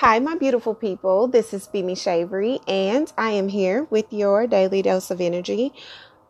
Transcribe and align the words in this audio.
Hi, 0.00 0.20
my 0.20 0.36
beautiful 0.36 0.76
people. 0.76 1.26
This 1.26 1.52
is 1.52 1.66
Bimi 1.66 1.98
Shavery, 1.98 2.60
and 2.68 3.12
I 3.18 3.30
am 3.30 3.48
here 3.48 3.82
with 3.90 4.12
your 4.12 4.46
daily 4.46 4.80
dose 4.80 5.10
of 5.10 5.20
energy. 5.20 5.72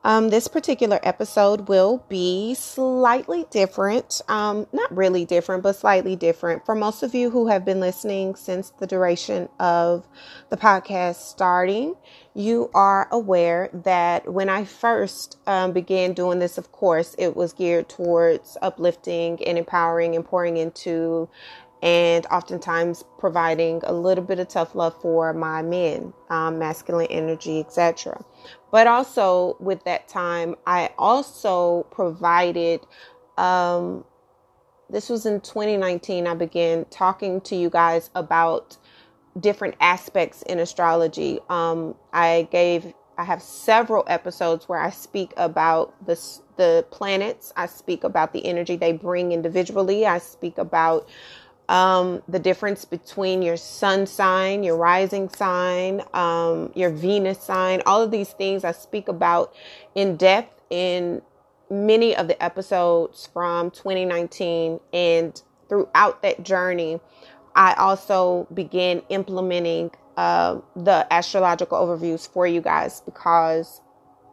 Um, 0.03 0.31
this 0.31 0.49
particular 0.49 0.99
episode 1.03 1.69
will 1.69 2.03
be 2.09 2.55
slightly 2.55 3.45
different. 3.51 4.23
Um, 4.27 4.67
not 4.73 4.97
really 4.97 5.27
different, 5.27 5.63
but 5.63 5.77
slightly 5.77 6.17
different. 6.17 6.65
For 6.65 6.75
most 6.75 7.03
of 7.03 7.15
you 7.15 7.29
who 7.29 7.49
have 7.49 7.67
been 7.67 7.79
listening 7.79 8.37
since 8.37 8.71
the 8.71 8.87
duration 8.87 9.51
of 9.61 10.09
the 10.49 10.57
podcast 10.57 11.17
starting, 11.17 11.95
you 12.33 12.71
are 12.73 13.07
aware 13.13 13.69
that 13.85 14.33
when 14.33 14.49
I 14.49 14.65
first 14.65 15.37
um, 15.47 15.73
began 15.73 16.15
doing 16.15 16.39
this, 16.39 16.57
of 16.57 16.73
course, 16.73 17.15
it 17.19 17.37
was 17.37 17.53
geared 17.53 17.91
towards 17.91 18.57
uplifting 18.63 19.45
and 19.45 19.59
empowering 19.59 20.17
and 20.17 20.25
pouring 20.25 20.57
into 20.57 21.29
and 21.83 22.27
oftentimes 22.27 23.05
providing 23.19 23.81
a 23.85 23.93
little 23.93 24.25
bit 24.25 24.39
of 24.41 24.49
tough 24.49 24.75
love 24.75 25.01
for 25.01 25.33
my 25.33 25.63
men, 25.63 26.13
um, 26.31 26.59
masculine 26.59 27.07
energy, 27.11 27.61
etc. 27.61 28.25
But 28.73 28.87
also 28.87 29.57
with 29.61 29.85
that 29.85 30.09
time, 30.09 30.57
I 30.67 30.91
also 30.99 31.85
provided. 31.91 32.81
Um, 33.39 34.05
this 34.91 35.09
was 35.09 35.27
in 35.27 35.41
2019. 35.41 36.27
I 36.27 36.35
began 36.35 36.87
talking 36.87 37.41
to 37.43 37.57
you 37.57 37.71
guys 37.71 38.11
about 38.15 38.77
different 39.41 39.77
aspects 39.81 40.43
in 40.43 40.59
astrology. 40.59 41.41
Um, 41.49 41.95
I 42.13 42.49
gave. 42.51 42.95
I 43.19 43.25
have 43.25 43.43
several 43.43 44.05
episodes 44.09 44.69
where 44.69 44.81
I 44.81 44.91
speak 44.91 45.33
about 45.37 45.95
the 46.07 46.13
the 46.57 46.87
planets. 46.91 47.53
I 47.57 47.67
speak 47.67 48.05
about 48.05 48.33
the 48.33 48.47
energy 48.47 48.77
they 48.77 48.93
bring 48.93 49.33
individually. 49.33 50.07
I 50.07 50.19
speak 50.19 50.59
about 50.59 51.09
um, 51.69 52.23
the 52.29 52.39
difference 52.39 52.85
between 52.85 53.43
your 53.43 53.57
sun 53.57 54.07
sign, 54.07 54.63
your 54.63 54.77
rising 54.77 55.29
sign, 55.29 56.03
um, 56.15 56.73
your 56.75 56.91
Venus 56.91 57.41
sign, 57.41 57.83
all 57.85 58.03
of 58.03 58.11
these 58.11 58.31
things 58.31 58.65
I 58.65 58.73
speak 58.73 59.09
about 59.09 59.55
in 59.95 60.17
depth 60.17 60.63
in 60.71 61.23
many 61.71 62.17
of 62.17 62.29
the 62.29 62.43
episodes 62.43 63.29
from 63.33 63.71
2019. 63.71 64.81
And 64.93 65.41
throughout 65.69 66.23
that 66.23 66.43
journey, 66.43 67.01
I 67.55 67.75
also 67.75 68.47
began 68.55 69.03
implementing 69.11 69.91
uh, 70.17 70.61
the 70.75 71.07
astrological 71.13 71.79
overviews 71.79 72.29
for 72.29 72.47
you 72.47 72.61
guys 72.61 73.03
because 73.03 73.83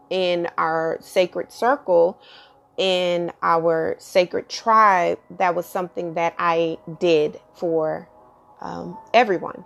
in 0.10 0.48
our 0.58 0.98
sacred 1.02 1.52
circle, 1.52 2.20
in 2.78 3.32
our 3.42 3.96
sacred 4.00 4.50
tribe, 4.50 5.20
that 5.38 5.56
was 5.56 5.66
something 5.66 6.14
that 6.16 6.36
I 6.38 6.78
did 7.00 7.40
for 7.56 8.10
um, 8.62 8.98
everyone. 9.14 9.64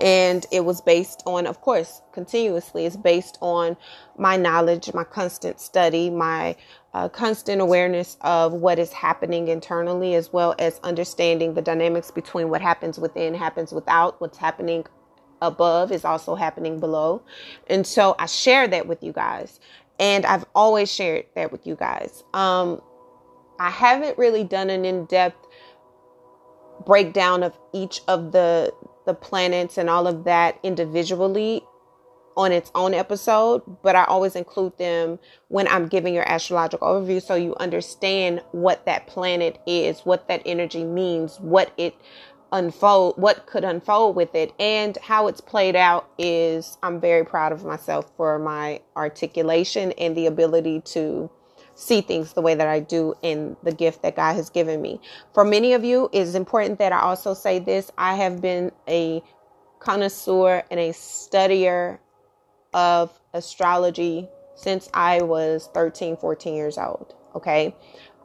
And 0.00 0.46
it 0.52 0.64
was 0.64 0.80
based 0.80 1.22
on, 1.26 1.48
of 1.48 1.60
course, 1.60 2.00
continuously, 2.12 2.86
it's 2.86 2.96
based 2.96 3.38
on 3.40 3.76
my 4.16 4.36
knowledge, 4.36 4.92
my 4.94 5.02
constant 5.02 5.60
study, 5.60 6.10
my 6.10 6.54
uh, 6.94 7.08
constant 7.08 7.60
awareness 7.60 8.16
of 8.20 8.52
what 8.52 8.78
is 8.78 8.92
happening 8.92 9.48
internally, 9.48 10.14
as 10.14 10.32
well 10.32 10.54
as 10.60 10.78
understanding 10.84 11.54
the 11.54 11.62
dynamics 11.62 12.12
between 12.12 12.50
what 12.50 12.60
happens 12.60 13.00
within, 13.00 13.34
happens 13.34 13.72
without, 13.72 14.20
what's 14.20 14.38
happening 14.38 14.86
above 15.42 15.90
is 15.90 16.04
also 16.04 16.34
happening 16.34 16.78
below. 16.78 17.22
And 17.66 17.86
so 17.86 18.14
I 18.18 18.26
share 18.26 18.68
that 18.68 18.86
with 18.86 19.02
you 19.02 19.12
guys. 19.12 19.58
And 20.00 20.26
I've 20.26 20.46
always 20.54 20.90
shared 20.90 21.26
that 21.36 21.52
with 21.52 21.66
you 21.66 21.76
guys. 21.76 22.24
Um, 22.34 22.80
I 23.60 23.70
haven't 23.70 24.16
really 24.18 24.42
done 24.42 24.70
an 24.70 24.84
in-depth 24.84 25.46
breakdown 26.86 27.42
of 27.42 27.56
each 27.72 28.00
of 28.08 28.32
the 28.32 28.72
the 29.06 29.14
planets 29.14 29.78
and 29.78 29.88
all 29.88 30.06
of 30.06 30.24
that 30.24 30.58
individually 30.62 31.62
on 32.36 32.52
its 32.52 32.70
own 32.74 32.94
episode, 32.94 33.62
but 33.82 33.96
I 33.96 34.04
always 34.04 34.36
include 34.36 34.78
them 34.78 35.18
when 35.48 35.66
I'm 35.68 35.88
giving 35.88 36.14
your 36.14 36.28
astrological 36.28 36.86
overview 36.86 37.20
so 37.20 37.34
you 37.34 37.54
understand 37.56 38.42
what 38.52 38.86
that 38.86 39.06
planet 39.06 39.58
is, 39.66 40.00
what 40.00 40.28
that 40.28 40.42
energy 40.46 40.84
means, 40.84 41.38
what 41.40 41.72
it 41.76 41.94
unfold 42.52 43.16
what 43.16 43.46
could 43.46 43.64
unfold 43.64 44.16
with 44.16 44.34
it 44.34 44.52
and 44.58 44.96
how 45.02 45.28
it's 45.28 45.40
played 45.40 45.76
out 45.76 46.08
is 46.18 46.78
I'm 46.82 47.00
very 47.00 47.24
proud 47.24 47.52
of 47.52 47.64
myself 47.64 48.10
for 48.16 48.38
my 48.38 48.80
articulation 48.96 49.92
and 49.92 50.16
the 50.16 50.26
ability 50.26 50.82
to 50.86 51.30
see 51.74 52.00
things 52.00 52.34
the 52.34 52.42
way 52.42 52.54
that 52.54 52.66
I 52.68 52.80
do 52.80 53.14
in 53.22 53.56
the 53.62 53.72
gift 53.72 54.02
that 54.02 54.16
God 54.16 54.34
has 54.34 54.50
given 54.50 54.82
me. 54.82 55.00
For 55.32 55.44
many 55.44 55.72
of 55.72 55.84
you, 55.84 56.10
it 56.12 56.20
is 56.20 56.34
important 56.34 56.78
that 56.78 56.92
I 56.92 57.00
also 57.00 57.34
say 57.34 57.58
this. 57.58 57.90
I 57.96 58.16
have 58.16 58.42
been 58.42 58.72
a 58.88 59.22
connoisseur 59.78 60.62
and 60.70 60.78
a 60.78 60.90
studier 60.90 61.98
of 62.74 63.18
astrology 63.32 64.28
since 64.54 64.90
I 64.92 65.22
was 65.22 65.68
13, 65.72 66.16
14 66.18 66.54
years 66.54 66.76
old. 66.76 67.14
Okay. 67.34 67.74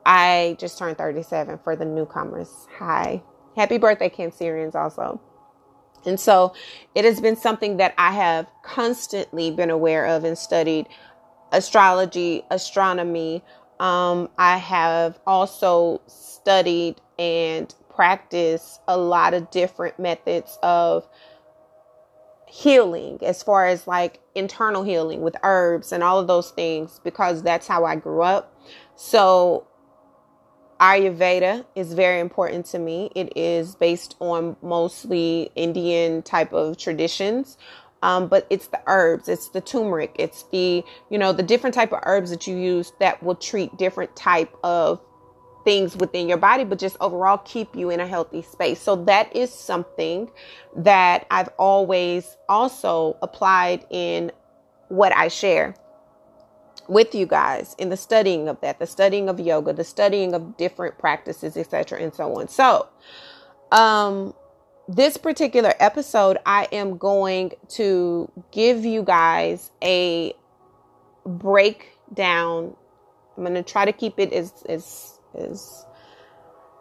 I 0.05 0.57
just 0.59 0.77
turned 0.77 0.97
37 0.97 1.59
for 1.63 1.75
the 1.75 1.85
newcomers. 1.85 2.67
Hi. 2.77 3.23
Happy 3.55 3.77
birthday, 3.77 4.09
Cancerians, 4.09 4.75
also. 4.75 5.21
And 6.05 6.19
so 6.19 6.53
it 6.93 7.05
has 7.05 7.19
been 7.19 7.35
something 7.35 7.77
that 7.77 7.93
I 7.97 8.11
have 8.11 8.47
constantly 8.63 9.51
been 9.51 9.69
aware 9.69 10.05
of 10.05 10.23
and 10.23 10.37
studied 10.37 10.87
astrology, 11.51 12.43
astronomy. 12.51 13.43
Um, 13.79 14.29
I 14.37 14.57
have 14.57 15.19
also 15.25 16.01
studied 16.07 17.01
and 17.17 17.73
practiced 17.89 18.81
a 18.87 18.97
lot 18.97 19.33
of 19.33 19.49
different 19.51 19.99
methods 19.99 20.59
of 20.61 21.07
healing 22.47 23.19
as 23.21 23.41
far 23.41 23.65
as 23.67 23.87
like 23.87 24.19
internal 24.35 24.83
healing 24.83 25.21
with 25.21 25.35
herbs 25.43 25.91
and 25.91 26.03
all 26.03 26.19
of 26.19 26.27
those 26.27 26.51
things 26.51 26.99
because 27.03 27.41
that's 27.41 27.67
how 27.67 27.85
I 27.85 27.95
grew 27.95 28.21
up. 28.21 28.53
So 28.95 29.67
Ayurveda 30.79 31.65
is 31.75 31.93
very 31.93 32.19
important 32.19 32.65
to 32.67 32.79
me. 32.79 33.09
It 33.15 33.37
is 33.37 33.75
based 33.75 34.15
on 34.19 34.57
mostly 34.61 35.51
Indian 35.55 36.21
type 36.21 36.53
of 36.53 36.77
traditions. 36.77 37.57
Um, 38.03 38.27
but 38.27 38.45
it's 38.51 38.67
the 38.67 38.81
herbs, 38.85 39.27
it's 39.27 39.49
the 39.49 39.61
turmeric, 39.61 40.15
it's 40.19 40.43
the, 40.51 40.83
you 41.09 41.17
know, 41.17 41.33
the 41.33 41.41
different 41.41 41.73
type 41.73 41.91
of 41.91 42.01
herbs 42.03 42.29
that 42.29 42.45
you 42.45 42.55
use 42.55 42.91
that 42.99 43.23
will 43.23 43.35
treat 43.35 43.75
different 43.77 44.15
type 44.15 44.55
of 44.63 45.01
things 45.63 45.95
within 45.97 46.29
your 46.29 46.37
body, 46.37 46.63
but 46.63 46.77
just 46.77 46.97
overall 47.01 47.39
keep 47.39 47.75
you 47.75 47.89
in 47.89 47.99
a 47.99 48.05
healthy 48.05 48.43
space. 48.43 48.79
So 48.79 48.95
that 49.05 49.35
is 49.35 49.51
something 49.51 50.29
that 50.75 51.25
I've 51.31 51.49
always 51.57 52.37
also 52.47 53.17
applied 53.23 53.87
in 53.89 54.31
what 54.89 55.15
I 55.15 55.29
share 55.29 55.73
with 56.87 57.15
you 57.15 57.25
guys 57.25 57.75
in 57.77 57.89
the 57.89 57.97
studying 57.97 58.47
of 58.47 58.59
that, 58.61 58.79
the 58.79 58.87
studying 58.87 59.29
of 59.29 59.39
yoga, 59.39 59.73
the 59.73 59.83
studying 59.83 60.33
of 60.33 60.57
different 60.57 60.97
practices, 60.97 61.57
etc., 61.57 61.99
and 61.99 62.13
so 62.13 62.39
on. 62.39 62.47
So, 62.47 62.87
um, 63.71 64.33
this 64.87 65.17
particular 65.17 65.73
episode, 65.79 66.37
I 66.45 66.67
am 66.71 66.97
going 66.97 67.53
to 67.69 68.31
give 68.51 68.85
you 68.85 69.03
guys 69.03 69.71
a 69.83 70.33
breakdown. 71.25 72.75
I'm 73.35 73.43
going 73.43 73.55
to 73.55 73.63
try 73.63 73.85
to 73.85 73.93
keep 73.93 74.19
it 74.19 74.31
as 74.31 74.53
as 74.69 75.19
as 75.35 75.85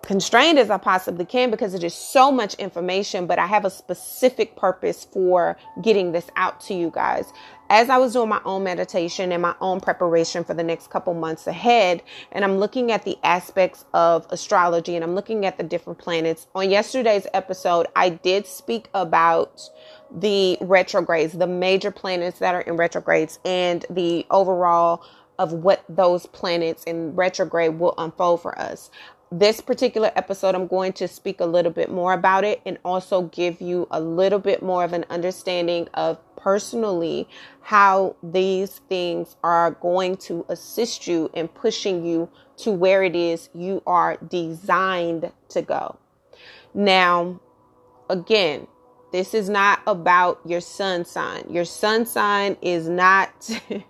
constrained 0.02 0.58
as 0.58 0.70
I 0.70 0.76
possibly 0.76 1.24
can 1.24 1.50
because 1.50 1.74
it 1.74 1.82
is 1.82 1.94
so 1.94 2.30
much 2.30 2.54
information, 2.54 3.26
but 3.26 3.38
I 3.38 3.46
have 3.46 3.64
a 3.64 3.70
specific 3.70 4.54
purpose 4.54 5.06
for 5.10 5.56
getting 5.82 6.12
this 6.12 6.26
out 6.36 6.60
to 6.62 6.74
you 6.74 6.90
guys 6.90 7.32
as 7.70 7.90
I 7.90 7.98
was 7.98 8.12
doing 8.12 8.28
my 8.28 8.40
own 8.44 8.64
meditation 8.64 9.32
and 9.32 9.42
my 9.42 9.54
own 9.60 9.80
preparation 9.80 10.44
for 10.44 10.54
the 10.54 10.62
next 10.62 10.90
couple 10.90 11.14
months 11.14 11.46
ahead, 11.46 12.02
and 12.32 12.44
I'm 12.44 12.58
looking 12.58 12.92
at 12.92 13.04
the 13.04 13.18
aspects 13.22 13.84
of 13.94 14.26
astrology 14.30 14.94
and 14.94 15.04
I'm 15.04 15.14
looking 15.14 15.46
at 15.46 15.56
the 15.56 15.64
different 15.64 15.98
planets. 15.98 16.46
On 16.54 16.68
yesterday's 16.68 17.26
episode, 17.32 17.86
I 17.96 18.10
did 18.10 18.46
speak 18.46 18.88
about 18.94 19.68
the 20.10 20.58
retrogrades, 20.60 21.32
the 21.32 21.46
major 21.46 21.90
planets 21.90 22.38
that 22.38 22.54
are 22.54 22.60
in 22.60 22.76
retrogrades, 22.76 23.38
and 23.44 23.84
the 23.90 24.26
overall 24.30 25.02
of 25.38 25.52
what 25.52 25.84
those 25.88 26.26
planets 26.26 26.84
in 26.84 27.14
retrograde 27.16 27.78
will 27.78 27.94
unfold 27.98 28.40
for 28.40 28.56
us 28.58 28.90
this 29.32 29.60
particular 29.60 30.12
episode, 30.16 30.54
I'm 30.54 30.66
going 30.66 30.92
to 30.94 31.08
speak 31.08 31.40
a 31.40 31.44
little 31.46 31.72
bit 31.72 31.90
more 31.90 32.12
about 32.12 32.44
it 32.44 32.60
and 32.64 32.78
also 32.84 33.22
give 33.22 33.60
you 33.60 33.88
a 33.90 34.00
little 34.00 34.38
bit 34.38 34.62
more 34.62 34.84
of 34.84 34.92
an 34.92 35.04
understanding 35.10 35.88
of 35.94 36.18
personally 36.36 37.28
how 37.62 38.16
these 38.22 38.80
things 38.88 39.36
are 39.42 39.72
going 39.72 40.16
to 40.18 40.44
assist 40.48 41.06
you 41.06 41.30
in 41.34 41.48
pushing 41.48 42.04
you 42.04 42.28
to 42.58 42.70
where 42.70 43.02
it 43.02 43.16
is 43.16 43.48
you 43.54 43.82
are 43.86 44.16
designed 44.28 45.32
to 45.48 45.62
go. 45.62 45.98
Now, 46.74 47.40
again, 48.10 48.66
this 49.12 49.32
is 49.32 49.48
not 49.48 49.80
about 49.86 50.40
your 50.44 50.60
sun 50.60 51.04
sign. 51.04 51.46
Your 51.48 51.64
sun 51.64 52.04
sign 52.04 52.56
is 52.60 52.88
not 52.88 53.50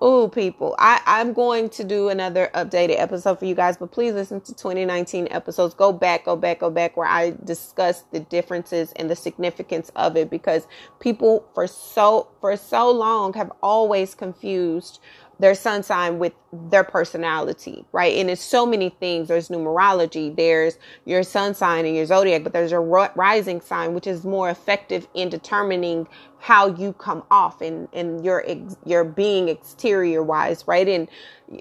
Oh, 0.00 0.28
people, 0.28 0.76
I, 0.78 1.02
I'm 1.06 1.32
going 1.32 1.70
to 1.70 1.84
do 1.84 2.08
another 2.10 2.50
updated 2.54 3.00
episode 3.00 3.40
for 3.40 3.46
you 3.46 3.56
guys, 3.56 3.78
but 3.78 3.90
please 3.90 4.14
listen 4.14 4.40
to 4.42 4.54
2019 4.54 5.26
episodes. 5.32 5.74
Go 5.74 5.92
back, 5.92 6.26
go 6.26 6.36
back, 6.36 6.60
go 6.60 6.70
back, 6.70 6.96
where 6.96 7.08
I 7.08 7.34
discuss 7.44 8.02
the 8.12 8.20
differences 8.20 8.92
and 8.94 9.10
the 9.10 9.16
significance 9.16 9.90
of 9.96 10.16
it 10.16 10.30
because 10.30 10.68
people 11.00 11.48
for 11.52 11.66
so 11.66 12.28
for 12.40 12.56
so 12.56 12.92
long 12.92 13.32
have 13.34 13.50
always 13.60 14.14
confused 14.14 15.00
their 15.38 15.54
sun 15.54 15.82
sign 15.82 16.18
with 16.18 16.32
their 16.52 16.82
personality, 16.84 17.84
right? 17.92 18.16
And 18.16 18.30
it's 18.30 18.42
so 18.42 18.66
many 18.66 18.88
things. 18.88 19.28
There's 19.28 19.48
numerology, 19.48 20.34
there's 20.34 20.78
your 21.04 21.22
sun 21.22 21.54
sign 21.54 21.84
and 21.84 21.94
your 21.94 22.06
zodiac, 22.06 22.42
but 22.42 22.52
there's 22.52 22.72
a 22.72 22.80
rising 22.80 23.60
sign, 23.60 23.94
which 23.94 24.06
is 24.06 24.24
more 24.24 24.50
effective 24.50 25.06
in 25.14 25.28
determining 25.28 26.08
how 26.40 26.68
you 26.68 26.92
come 26.92 27.22
off 27.30 27.60
and, 27.60 27.88
and 27.92 28.24
your, 28.24 28.44
your 28.84 29.04
being 29.04 29.48
exterior 29.48 30.22
wise, 30.22 30.64
right? 30.66 30.88
And 30.88 31.08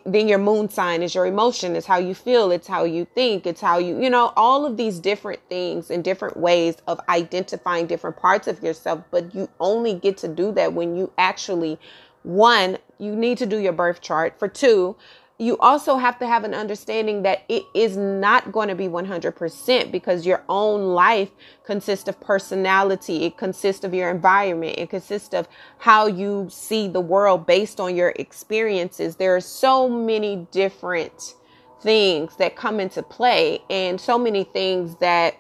then 0.06 0.28
your 0.28 0.38
moon 0.38 0.70
sign 0.70 1.02
is 1.02 1.16
your 1.16 1.26
emotion, 1.26 1.76
it's 1.76 1.88
how 1.88 1.98
you 1.98 2.14
feel, 2.14 2.52
it's 2.52 2.68
how 2.68 2.84
you 2.84 3.06
think, 3.16 3.48
it's 3.48 3.62
how 3.62 3.80
you, 3.80 4.00
you 4.02 4.10
know, 4.10 4.34
all 4.36 4.66
of 4.66 4.78
these 4.78 5.00
different 5.00 5.40
things 5.50 5.90
and 5.90 6.04
different 6.04 6.38
ways 6.38 6.78
of 6.88 7.00
identifying 7.10 7.88
different 7.88 8.18
parts 8.18 8.48
of 8.48 8.62
yourself. 8.62 9.04
But 9.12 9.34
you 9.34 9.50
only 9.60 9.96
get 9.96 10.18
to 10.18 10.28
do 10.28 10.52
that 10.54 10.74
when 10.74 10.96
you 10.96 11.12
actually 11.18 11.80
one, 12.28 12.78
you 13.00 13.16
need 13.16 13.38
to 13.38 13.46
do 13.46 13.58
your 13.58 13.74
birth 13.74 14.02
chart. 14.02 14.38
For 14.38 14.50
two, 14.50 14.98
you 15.40 15.58
also 15.60 15.98
have 15.98 16.20
to 16.20 16.28
have 16.28 16.44
an 16.44 16.54
understanding 16.54 17.22
that 17.22 17.44
it 17.48 17.64
is 17.74 17.96
not 17.96 18.52
going 18.52 18.68
to 18.68 18.76
be 18.76 18.88
100% 18.88 19.92
because 19.92 20.26
your 20.26 20.44
own 20.50 20.94
life 20.94 21.30
consists 21.64 22.10
of 22.10 22.20
personality. 22.20 23.24
It 23.24 23.38
consists 23.38 23.86
of 23.86 23.94
your 23.94 24.10
environment. 24.10 24.78
It 24.78 24.90
consists 24.90 25.34
of 25.34 25.48
how 25.78 26.08
you 26.08 26.48
see 26.50 26.88
the 26.88 27.00
world 27.00 27.46
based 27.46 27.80
on 27.80 27.96
your 27.96 28.14
experiences. 28.18 29.16
There 29.16 29.36
are 29.36 29.42
so 29.42 29.88
many 29.88 30.48
different 30.52 31.36
things 31.82 32.36
that 32.38 32.56
come 32.56 32.80
into 32.80 33.04
play 33.04 33.60
and 33.70 34.02
so 34.02 34.18
many 34.18 34.44
things 34.44 34.96
that 34.96 35.38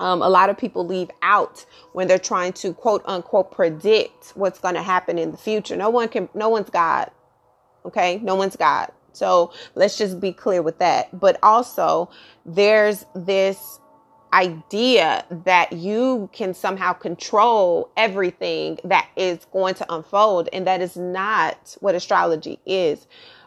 um, 0.00 0.22
a 0.22 0.28
lot 0.28 0.50
of 0.50 0.56
people 0.56 0.86
leave 0.86 1.10
out 1.22 1.64
when 1.92 2.08
they're 2.08 2.18
trying 2.18 2.52
to 2.54 2.72
quote 2.72 3.02
unquote 3.04 3.50
predict 3.50 4.30
what's 4.34 4.58
going 4.60 4.74
to 4.74 4.82
happen 4.82 5.18
in 5.18 5.30
the 5.32 5.36
future. 5.36 5.76
No 5.76 5.90
one 5.90 6.08
can, 6.08 6.28
no 6.34 6.48
one's 6.48 6.70
God. 6.70 7.10
Okay. 7.84 8.20
No 8.22 8.34
one's 8.34 8.56
God. 8.56 8.90
So 9.12 9.52
let's 9.74 9.98
just 9.98 10.20
be 10.20 10.32
clear 10.32 10.62
with 10.62 10.78
that. 10.78 11.18
But 11.18 11.38
also 11.42 12.10
there's 12.46 13.06
this 13.14 13.80
idea 14.32 15.24
that 15.44 15.72
you 15.72 16.28
can 16.32 16.54
somehow 16.54 16.92
control 16.92 17.90
everything 17.96 18.78
that 18.84 19.08
is 19.16 19.46
going 19.46 19.74
to 19.74 19.92
unfold. 19.92 20.48
And 20.52 20.66
that 20.66 20.80
is 20.82 20.96
not 20.96 21.76
what 21.80 21.94
astrology 21.94 22.60
is. 22.66 23.06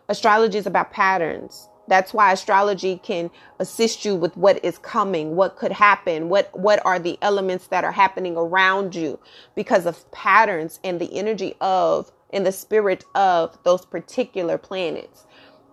Astrology 0.10 0.58
is 0.58 0.66
about 0.66 0.92
patterns. 0.92 1.70
That's 1.88 2.14
why 2.14 2.32
astrology 2.32 3.00
can 3.04 3.32
assist 3.60 4.06
you 4.06 4.16
with 4.16 4.38
what 4.38 4.64
is 4.64 4.78
coming, 4.78 5.36
what 5.36 5.58
could 5.58 5.72
happen, 5.72 6.30
what 6.30 6.58
what 6.58 6.86
are 6.86 7.00
the 7.00 7.18
elements 7.22 7.68
that 7.68 7.84
are 7.84 7.92
happening 7.92 8.38
around 8.38 8.96
you 8.96 9.20
because 9.56 9.86
of 9.86 10.10
patterns 10.12 10.80
and 10.84 11.00
the 11.00 11.14
energy 11.14 11.56
of 11.62 12.12
and 12.32 12.46
the 12.46 12.52
spirit 12.52 13.04
of 13.16 13.58
those 13.64 13.86
particular 13.86 14.58
planets. 14.58 15.26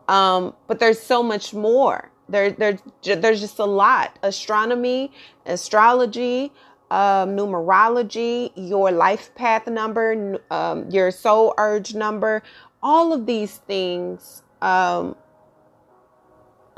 Um, 0.09 0.55
but 0.67 0.81
there's 0.81 1.01
so 1.01 1.23
much 1.23 1.55
more. 1.55 2.11
There, 2.29 2.51
there, 2.51 2.79
there's 3.03 3.41
just 3.41 3.59
a 3.59 3.65
lot. 3.65 4.19
Astronomy, 4.23 5.13
astrology, 5.47 6.53
um, 6.91 7.37
numerology, 7.37 8.53
your 8.57 8.91
life 8.91 9.35
path 9.35 9.67
number, 9.67 10.41
um, 10.51 10.91
your 10.91 11.11
soul 11.11 11.55
urge 11.59 11.95
number, 11.95 12.43
all 12.83 13.13
of 13.13 13.27
these 13.27 13.59
things 13.59 14.43
um, 14.63 15.15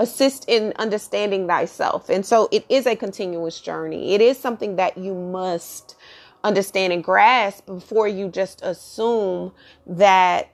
assist 0.00 0.47
in 0.49 0.73
understanding 0.76 1.47
thyself. 1.47 2.08
And 2.08 2.25
so 2.25 2.49
it 2.50 2.64
is 2.70 2.87
a 2.87 2.97
continuous 2.97 3.61
journey. 3.61 4.14
It 4.14 4.23
is 4.23 4.38
something 4.38 4.76
that 4.76 4.97
you 4.97 5.14
must 5.14 5.94
understand 6.43 6.94
and 6.94 7.05
grasp 7.05 7.67
before 7.67 8.08
you 8.08 8.31
just 8.31 8.62
assume 8.62 9.52
that 9.87 10.50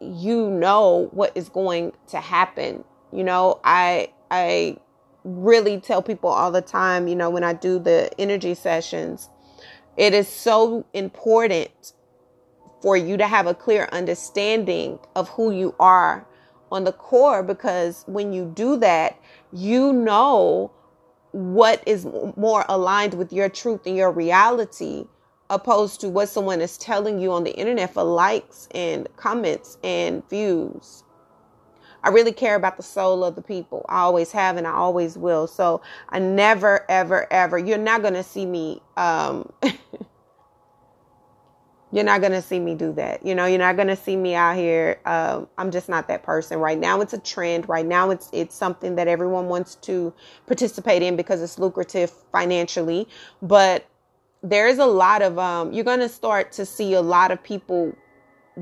you 0.00 0.50
know 0.50 1.08
what 1.12 1.30
is 1.36 1.48
going 1.48 1.92
to 2.08 2.18
happen. 2.18 2.82
You 3.12 3.22
know, 3.22 3.60
I 3.62 4.12
I 4.28 4.78
really 5.22 5.80
tell 5.80 6.02
people 6.02 6.30
all 6.30 6.50
the 6.50 6.62
time, 6.62 7.06
you 7.06 7.14
know, 7.14 7.30
when 7.30 7.44
I 7.44 7.52
do 7.52 7.78
the 7.78 8.10
energy 8.18 8.54
sessions, 8.54 9.28
it 9.96 10.14
is 10.14 10.26
so 10.26 10.84
important 10.94 11.92
for 12.82 12.96
you 12.96 13.16
to 13.18 13.26
have 13.26 13.46
a 13.46 13.54
clear 13.54 13.88
understanding 13.92 14.98
of 15.14 15.28
who 15.28 15.52
you 15.52 15.76
are 15.78 16.26
on 16.70 16.84
the 16.84 16.92
core 16.92 17.42
because 17.42 18.04
when 18.06 18.32
you 18.32 18.44
do 18.54 18.76
that, 18.78 19.20
you 19.52 19.92
know 19.92 20.70
what 21.32 21.82
is 21.86 22.06
more 22.36 22.64
aligned 22.68 23.14
with 23.14 23.32
your 23.32 23.48
truth 23.48 23.86
and 23.86 23.96
your 23.96 24.10
reality 24.10 25.04
opposed 25.48 26.00
to 26.00 26.08
what 26.08 26.28
someone 26.28 26.60
is 26.60 26.78
telling 26.78 27.18
you 27.18 27.32
on 27.32 27.44
the 27.44 27.52
internet 27.54 27.92
for 27.92 28.04
likes 28.04 28.68
and 28.72 29.08
comments 29.16 29.78
and 29.82 30.28
views. 30.30 31.04
I 32.02 32.08
really 32.08 32.32
care 32.32 32.54
about 32.54 32.76
the 32.76 32.82
soul 32.82 33.24
of 33.24 33.34
the 33.34 33.42
people. 33.42 33.84
I 33.88 34.00
always 34.00 34.32
have 34.32 34.56
and 34.56 34.66
I 34.66 34.72
always 34.72 35.18
will. 35.18 35.46
So 35.46 35.82
I 36.08 36.18
never, 36.18 36.90
ever, 36.90 37.30
ever, 37.30 37.58
you're 37.58 37.78
not 37.78 38.00
going 38.00 38.14
to 38.14 38.22
see 38.22 38.46
me 38.46 38.80
um, 38.96 39.52
You're 41.92 42.04
not 42.04 42.20
going 42.20 42.32
to 42.32 42.42
see 42.42 42.60
me 42.60 42.74
do 42.74 42.92
that. 42.92 43.24
You 43.26 43.34
know, 43.34 43.46
you're 43.46 43.58
not 43.58 43.76
going 43.76 43.88
to 43.88 43.96
see 43.96 44.16
me 44.16 44.34
out 44.34 44.56
here. 44.56 45.00
Uh, 45.04 45.44
I'm 45.58 45.70
just 45.70 45.88
not 45.88 46.06
that 46.08 46.22
person. 46.22 46.58
Right 46.60 46.78
now, 46.78 47.00
it's 47.00 47.12
a 47.12 47.18
trend. 47.18 47.68
Right 47.68 47.86
now, 47.86 48.10
it's 48.10 48.30
it's 48.32 48.54
something 48.54 48.94
that 48.96 49.08
everyone 49.08 49.46
wants 49.48 49.74
to 49.76 50.12
participate 50.46 51.02
in 51.02 51.16
because 51.16 51.42
it's 51.42 51.58
lucrative 51.58 52.12
financially. 52.32 53.08
But 53.42 53.86
there 54.42 54.68
is 54.68 54.78
a 54.78 54.86
lot 54.86 55.22
of 55.22 55.38
um, 55.38 55.72
you're 55.72 55.84
going 55.84 56.00
to 56.00 56.08
start 56.08 56.52
to 56.52 56.64
see 56.64 56.94
a 56.94 57.02
lot 57.02 57.30
of 57.30 57.42
people 57.42 57.94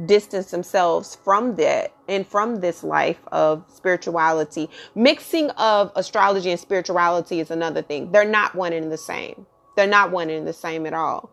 distance 0.06 0.50
themselves 0.50 1.16
from 1.24 1.56
that 1.56 1.92
and 2.08 2.26
from 2.26 2.60
this 2.60 2.82
life 2.84 3.20
of 3.32 3.64
spirituality. 3.68 4.70
Mixing 4.94 5.50
of 5.50 5.92
astrology 5.96 6.50
and 6.50 6.60
spirituality 6.60 7.40
is 7.40 7.50
another 7.50 7.82
thing. 7.82 8.12
They're 8.12 8.24
not 8.24 8.54
one 8.54 8.72
and 8.72 8.92
the 8.92 8.98
same. 8.98 9.46
They're 9.76 9.86
not 9.86 10.10
one 10.10 10.30
and 10.30 10.46
the 10.46 10.52
same 10.52 10.86
at 10.86 10.94
all. 10.94 11.30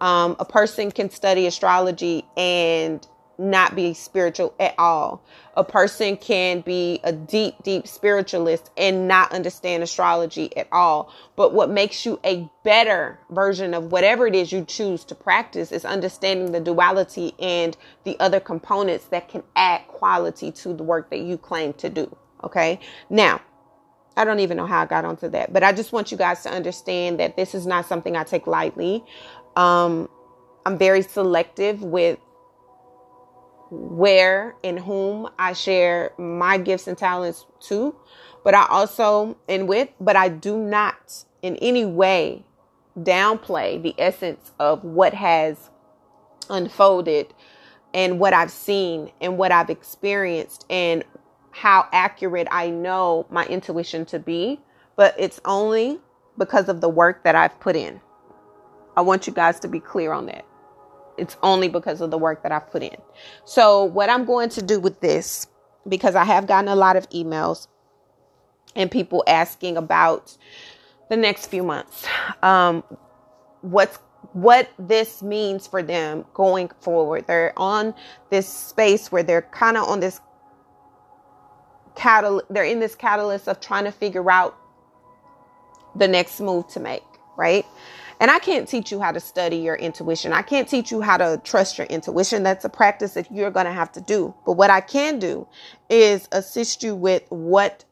Um, 0.00 0.36
a 0.38 0.44
person 0.44 0.90
can 0.90 1.10
study 1.10 1.46
astrology 1.46 2.24
and 2.36 3.06
not 3.38 3.76
be 3.76 3.94
spiritual 3.94 4.52
at 4.58 4.74
all. 4.78 5.22
A 5.56 5.62
person 5.62 6.16
can 6.16 6.60
be 6.60 7.00
a 7.04 7.12
deep, 7.12 7.54
deep 7.62 7.86
spiritualist 7.86 8.70
and 8.76 9.06
not 9.06 9.32
understand 9.32 9.82
astrology 9.82 10.54
at 10.56 10.66
all. 10.72 11.12
But 11.36 11.54
what 11.54 11.70
makes 11.70 12.04
you 12.04 12.18
a 12.24 12.48
better 12.64 13.20
version 13.30 13.74
of 13.74 13.92
whatever 13.92 14.26
it 14.26 14.34
is 14.34 14.50
you 14.50 14.64
choose 14.64 15.04
to 15.04 15.14
practice 15.14 15.70
is 15.70 15.84
understanding 15.84 16.52
the 16.52 16.60
duality 16.60 17.34
and 17.38 17.76
the 18.04 18.18
other 18.18 18.40
components 18.40 19.06
that 19.06 19.28
can 19.28 19.44
add 19.54 19.86
quality 19.86 20.50
to 20.52 20.74
the 20.74 20.82
work 20.82 21.10
that 21.10 21.20
you 21.20 21.38
claim 21.38 21.72
to 21.74 21.88
do. 21.88 22.14
Okay. 22.42 22.80
Now, 23.08 23.40
I 24.18 24.24
don't 24.24 24.40
even 24.40 24.56
know 24.56 24.66
how 24.66 24.82
I 24.82 24.86
got 24.86 25.04
onto 25.04 25.28
that, 25.28 25.52
but 25.52 25.62
I 25.62 25.72
just 25.72 25.92
want 25.92 26.10
you 26.10 26.18
guys 26.18 26.42
to 26.42 26.50
understand 26.50 27.20
that 27.20 27.36
this 27.36 27.54
is 27.54 27.68
not 27.68 27.86
something 27.86 28.16
I 28.16 28.24
take 28.24 28.48
lightly. 28.48 29.04
Um, 29.58 30.08
I'm 30.64 30.78
very 30.78 31.02
selective 31.02 31.82
with 31.82 32.20
where 33.70 34.54
and 34.62 34.78
whom 34.78 35.28
I 35.38 35.52
share 35.52 36.12
my 36.16 36.58
gifts 36.58 36.86
and 36.86 36.96
talents 36.96 37.44
to, 37.62 37.94
but 38.44 38.54
I 38.54 38.66
also, 38.68 39.36
and 39.48 39.68
with, 39.68 39.88
but 40.00 40.16
I 40.16 40.28
do 40.28 40.56
not 40.56 41.24
in 41.42 41.56
any 41.56 41.84
way 41.84 42.44
downplay 43.00 43.82
the 43.82 43.94
essence 43.98 44.52
of 44.60 44.84
what 44.84 45.12
has 45.14 45.70
unfolded 46.48 47.34
and 47.92 48.20
what 48.20 48.32
I've 48.32 48.52
seen 48.52 49.10
and 49.20 49.38
what 49.38 49.50
I've 49.52 49.70
experienced 49.70 50.66
and 50.70 51.04
how 51.50 51.88
accurate 51.92 52.46
I 52.52 52.70
know 52.70 53.26
my 53.28 53.44
intuition 53.46 54.06
to 54.06 54.20
be, 54.20 54.60
but 54.96 55.16
it's 55.18 55.40
only 55.44 55.98
because 56.38 56.68
of 56.68 56.80
the 56.80 56.88
work 56.88 57.24
that 57.24 57.34
I've 57.34 57.58
put 57.58 57.74
in. 57.74 58.00
I 58.98 59.00
want 59.00 59.28
you 59.28 59.32
guys 59.32 59.60
to 59.60 59.68
be 59.68 59.78
clear 59.78 60.12
on 60.12 60.26
that. 60.26 60.44
It's 61.16 61.36
only 61.40 61.68
because 61.68 62.00
of 62.00 62.10
the 62.10 62.18
work 62.18 62.42
that 62.42 62.50
I've 62.50 62.68
put 62.68 62.82
in. 62.82 62.96
So, 63.44 63.84
what 63.84 64.10
I'm 64.10 64.24
going 64.24 64.48
to 64.50 64.60
do 64.60 64.80
with 64.80 64.98
this, 65.00 65.46
because 65.88 66.16
I 66.16 66.24
have 66.24 66.48
gotten 66.48 66.66
a 66.66 66.74
lot 66.74 66.96
of 66.96 67.08
emails 67.10 67.68
and 68.74 68.90
people 68.90 69.22
asking 69.28 69.76
about 69.76 70.36
the 71.10 71.16
next 71.16 71.46
few 71.46 71.62
months, 71.62 72.08
um, 72.42 72.82
what's 73.60 73.98
what 74.32 74.68
this 74.80 75.22
means 75.22 75.68
for 75.68 75.80
them 75.80 76.24
going 76.34 76.68
forward. 76.80 77.28
They're 77.28 77.52
on 77.56 77.94
this 78.30 78.48
space 78.48 79.12
where 79.12 79.22
they're 79.22 79.42
kind 79.42 79.76
of 79.76 79.88
on 79.88 80.00
this 80.00 80.20
catalyst. 81.94 82.46
They're 82.50 82.64
in 82.64 82.80
this 82.80 82.96
catalyst 82.96 83.46
of 83.46 83.60
trying 83.60 83.84
to 83.84 83.92
figure 83.92 84.28
out 84.28 84.56
the 85.94 86.08
next 86.08 86.40
move 86.40 86.66
to 86.70 86.80
make, 86.80 87.04
right? 87.36 87.64
And 88.20 88.30
I 88.30 88.38
can't 88.40 88.68
teach 88.68 88.90
you 88.90 89.00
how 89.00 89.12
to 89.12 89.20
study 89.20 89.56
your 89.56 89.76
intuition. 89.76 90.32
I 90.32 90.42
can't 90.42 90.68
teach 90.68 90.90
you 90.90 91.00
how 91.00 91.16
to 91.18 91.40
trust 91.44 91.78
your 91.78 91.86
intuition. 91.86 92.42
That's 92.42 92.64
a 92.64 92.68
practice 92.68 93.14
that 93.14 93.30
you're 93.32 93.50
going 93.50 93.66
to 93.66 93.72
have 93.72 93.92
to 93.92 94.00
do. 94.00 94.34
But 94.44 94.52
what 94.52 94.70
I 94.70 94.80
can 94.80 95.18
do 95.18 95.46
is 95.88 96.28
assist 96.32 96.82
you 96.82 96.96
with 96.96 97.22
what 97.28 97.84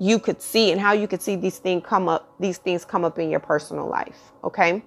you 0.00 0.18
could 0.18 0.40
see 0.42 0.72
and 0.72 0.80
how 0.80 0.92
you 0.92 1.06
could 1.06 1.22
see 1.22 1.36
these 1.36 1.58
things 1.58 1.84
come 1.86 2.08
up 2.08 2.34
these 2.40 2.56
things 2.56 2.86
come 2.86 3.04
up 3.04 3.18
in 3.18 3.30
your 3.30 3.38
personal 3.38 3.88
life, 3.88 4.18
okay? 4.42 4.82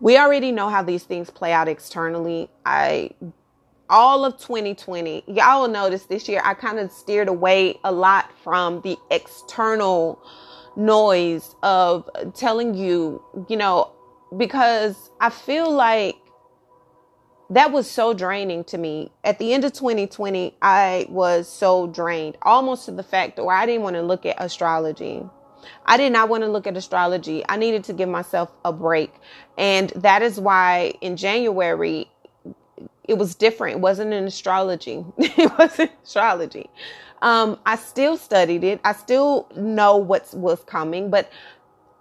We 0.00 0.16
already 0.16 0.52
know 0.52 0.68
how 0.68 0.82
these 0.82 1.02
things 1.02 1.30
play 1.30 1.52
out 1.52 1.66
externally. 1.66 2.50
I 2.64 3.10
all 3.90 4.26
of 4.26 4.36
2020, 4.36 5.24
y'all 5.26 5.62
will 5.62 5.68
notice 5.68 6.04
this 6.04 6.28
year 6.28 6.42
I 6.44 6.52
kind 6.52 6.78
of 6.78 6.92
steered 6.92 7.28
away 7.28 7.80
a 7.84 7.90
lot 7.90 8.30
from 8.44 8.82
the 8.82 8.98
external 9.10 10.22
noise 10.78 11.54
of 11.62 12.08
telling 12.34 12.74
you, 12.74 13.22
you 13.48 13.56
know, 13.56 13.92
because 14.36 15.10
I 15.20 15.30
feel 15.30 15.70
like 15.70 16.16
that 17.50 17.72
was 17.72 17.90
so 17.90 18.14
draining 18.14 18.64
to 18.64 18.78
me. 18.78 19.10
At 19.24 19.38
the 19.38 19.52
end 19.52 19.64
of 19.64 19.72
2020, 19.72 20.54
I 20.62 21.06
was 21.08 21.48
so 21.48 21.86
drained, 21.86 22.36
almost 22.42 22.86
to 22.86 22.92
the 22.92 23.02
fact 23.02 23.38
where 23.38 23.56
I 23.56 23.66
didn't 23.66 23.82
want 23.82 23.96
to 23.96 24.02
look 24.02 24.26
at 24.26 24.36
astrology. 24.38 25.22
I 25.86 25.96
did 25.96 26.12
not 26.12 26.28
want 26.28 26.44
to 26.44 26.48
look 26.48 26.66
at 26.66 26.76
astrology. 26.76 27.44
I 27.48 27.56
needed 27.56 27.84
to 27.84 27.92
give 27.92 28.08
myself 28.08 28.50
a 28.64 28.72
break. 28.72 29.12
And 29.56 29.90
that 29.96 30.22
is 30.22 30.38
why 30.38 30.94
in 31.00 31.16
January, 31.16 32.10
it 33.04 33.18
was 33.18 33.34
different. 33.34 33.76
It 33.76 33.80
wasn't 33.80 34.12
in 34.12 34.24
astrology. 34.24 35.04
it 35.18 35.58
wasn't 35.58 35.90
astrology. 36.04 36.70
Um, 37.22 37.58
I 37.66 37.76
still 37.76 38.16
studied 38.16 38.64
it. 38.64 38.80
I 38.84 38.92
still 38.92 39.48
know 39.56 39.96
what 39.96 40.32
was 40.34 40.62
coming, 40.64 41.10
but 41.10 41.30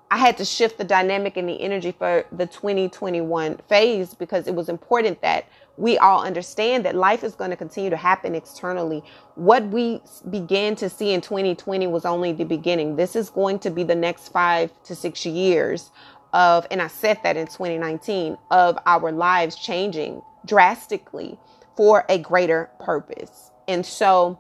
I 0.10 0.18
had 0.18 0.38
to 0.38 0.46
shift 0.46 0.78
the 0.78 0.84
dynamic 0.84 1.36
and 1.36 1.50
the 1.50 1.60
energy 1.60 1.92
for 1.92 2.26
the 2.32 2.46
2021 2.46 3.58
phase 3.68 4.14
because 4.14 4.48
it 4.48 4.56
was 4.56 4.70
important 4.70 5.22
that 5.22 5.46
we 5.76 5.98
all 5.98 6.24
understand 6.24 6.86
that 6.86 6.96
life 6.96 7.24
is 7.24 7.36
going 7.36 7.52
to 7.52 7.58
continue 7.58 7.90
to 7.90 7.98
happen 7.98 8.34
externally. 8.34 9.04
What 9.36 9.68
we 9.68 10.02
began 10.30 10.76
to 10.78 10.90
see 10.90 11.12
in 11.12 11.22
2020 11.22 11.88
was 11.88 12.06
only 12.06 12.32
the 12.32 12.46
beginning. 12.46 12.96
This 12.96 13.16
is 13.16 13.30
going 13.30 13.60
to 13.60 13.70
be 13.70 13.84
the 13.84 13.96
next 13.96 14.30
five 14.30 14.72
to 14.84 14.96
six 14.96 15.26
years 15.26 15.92
of, 16.34 16.66
and 16.72 16.82
I 16.82 16.88
said 16.88 17.20
that 17.24 17.38
in 17.38 17.46
2019, 17.46 18.38
of 18.50 18.80
our 18.86 19.12
lives 19.12 19.56
changing 19.56 20.22
drastically 20.46 21.38
for 21.76 22.06
a 22.10 22.18
greater 22.18 22.70
purpose. 22.80 23.52
And 23.68 23.86
so 23.86 24.40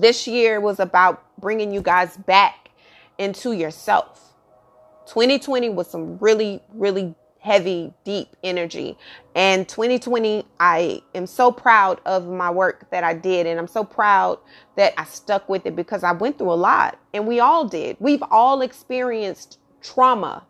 this 0.00 0.26
year 0.26 0.60
was 0.60 0.78
about 0.80 1.24
bringing 1.40 1.72
you 1.72 1.82
guys 1.82 2.16
back 2.16 2.70
into 3.18 3.52
yourself. 3.52 4.34
2020 5.06 5.70
was 5.70 5.88
some 5.88 6.18
really, 6.18 6.62
really 6.72 7.14
heavy, 7.40 7.92
deep 8.04 8.36
energy. 8.42 8.96
And 9.34 9.68
2020, 9.68 10.44
I 10.60 11.02
am 11.14 11.26
so 11.26 11.50
proud 11.50 12.00
of 12.04 12.28
my 12.28 12.50
work 12.50 12.90
that 12.90 13.04
I 13.04 13.14
did. 13.14 13.46
And 13.46 13.58
I'm 13.58 13.68
so 13.68 13.84
proud 13.84 14.38
that 14.76 14.92
I 14.98 15.04
stuck 15.04 15.48
with 15.48 15.64
it 15.66 15.74
because 15.74 16.04
I 16.04 16.12
went 16.12 16.38
through 16.38 16.52
a 16.52 16.54
lot. 16.54 16.98
And 17.14 17.26
we 17.26 17.40
all 17.40 17.66
did. 17.66 17.96
We've 18.00 18.22
all 18.30 18.60
experienced 18.60 19.58
trauma 19.82 20.46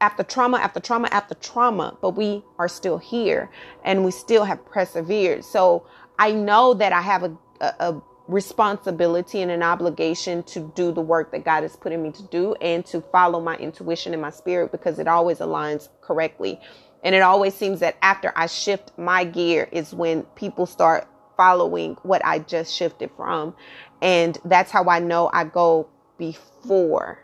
after 0.00 0.22
trauma 0.22 0.58
after 0.58 0.80
trauma 0.80 1.08
after 1.10 1.34
trauma, 1.34 1.96
but 2.00 2.10
we 2.10 2.42
are 2.58 2.68
still 2.68 2.98
here 2.98 3.50
and 3.84 4.04
we 4.04 4.10
still 4.10 4.44
have 4.44 4.64
persevered. 4.64 5.44
So 5.44 5.86
I 6.18 6.32
know 6.32 6.74
that 6.74 6.92
I 6.92 7.02
have 7.02 7.22
a, 7.24 7.36
a, 7.60 7.74
a 7.80 8.02
responsibility 8.30 9.42
and 9.42 9.50
an 9.50 9.62
obligation 9.62 10.42
to 10.44 10.72
do 10.74 10.92
the 10.92 11.00
work 11.00 11.32
that 11.32 11.44
God 11.44 11.64
is 11.64 11.76
putting 11.76 12.02
me 12.02 12.12
to 12.12 12.22
do 12.24 12.54
and 12.60 12.84
to 12.86 13.00
follow 13.00 13.40
my 13.40 13.56
intuition 13.56 14.12
and 14.12 14.22
my 14.22 14.30
spirit 14.30 14.72
because 14.72 14.98
it 14.98 15.08
always 15.08 15.38
aligns 15.38 15.88
correctly. 16.00 16.60
And 17.02 17.14
it 17.14 17.22
always 17.22 17.54
seems 17.54 17.80
that 17.80 17.96
after 18.02 18.32
I 18.36 18.46
shift 18.46 18.92
my 18.98 19.24
gear 19.24 19.68
is 19.72 19.94
when 19.94 20.22
people 20.36 20.66
start 20.66 21.08
following 21.36 21.96
what 22.02 22.24
I 22.24 22.38
just 22.40 22.74
shifted 22.74 23.10
from. 23.16 23.54
And 24.02 24.38
that's 24.44 24.70
how 24.70 24.84
I 24.88 24.98
know 25.00 25.30
I 25.32 25.44
go 25.44 25.88
before 26.18 27.18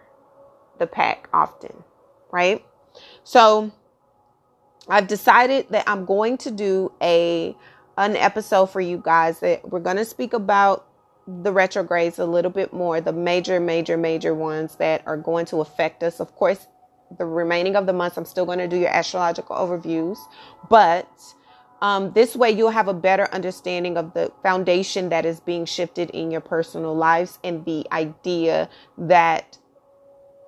the 0.78 0.86
pack 0.86 1.28
often 1.32 1.84
right? 2.30 2.64
So 3.24 3.72
I've 4.88 5.06
decided 5.06 5.68
that 5.70 5.84
I'm 5.86 6.04
going 6.04 6.38
to 6.38 6.50
do 6.50 6.92
a 7.00 7.56
an 7.98 8.14
episode 8.14 8.66
for 8.66 8.80
you 8.80 9.00
guys 9.02 9.40
that 9.40 9.70
we're 9.70 9.80
going 9.80 9.96
to 9.96 10.04
speak 10.04 10.34
about 10.34 10.85
the 11.26 11.52
retrogrades 11.52 12.18
a 12.18 12.24
little 12.26 12.50
bit 12.50 12.72
more, 12.72 13.00
the 13.00 13.12
major, 13.12 13.60
major, 13.60 13.96
major 13.96 14.34
ones 14.34 14.76
that 14.76 15.02
are 15.06 15.16
going 15.16 15.46
to 15.46 15.60
affect 15.60 16.02
us. 16.02 16.20
Of 16.20 16.34
course, 16.36 16.66
the 17.18 17.24
remaining 17.24 17.76
of 17.76 17.86
the 17.86 17.92
months, 17.92 18.16
I'm 18.16 18.24
still 18.24 18.46
going 18.46 18.58
to 18.58 18.68
do 18.68 18.76
your 18.76 18.90
astrological 18.90 19.56
overviews, 19.56 20.18
but 20.68 21.08
um, 21.82 22.12
this 22.12 22.34
way 22.34 22.50
you'll 22.50 22.70
have 22.70 22.88
a 22.88 22.94
better 22.94 23.28
understanding 23.32 23.96
of 23.96 24.14
the 24.14 24.32
foundation 24.42 25.10
that 25.10 25.26
is 25.26 25.40
being 25.40 25.64
shifted 25.66 26.10
in 26.10 26.30
your 26.30 26.40
personal 26.40 26.94
lives 26.94 27.38
and 27.44 27.64
the 27.64 27.86
idea 27.92 28.68
that 28.98 29.58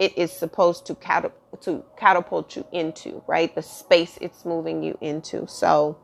it 0.00 0.16
is 0.16 0.32
supposed 0.32 0.86
to 0.86 0.94
catapult 0.94 1.34
to 1.62 1.82
catapult 1.96 2.54
you 2.56 2.66
into, 2.72 3.22
right? 3.26 3.54
The 3.54 3.62
space 3.62 4.18
it's 4.20 4.44
moving 4.44 4.82
you 4.82 4.98
into. 5.00 5.46
So 5.48 5.98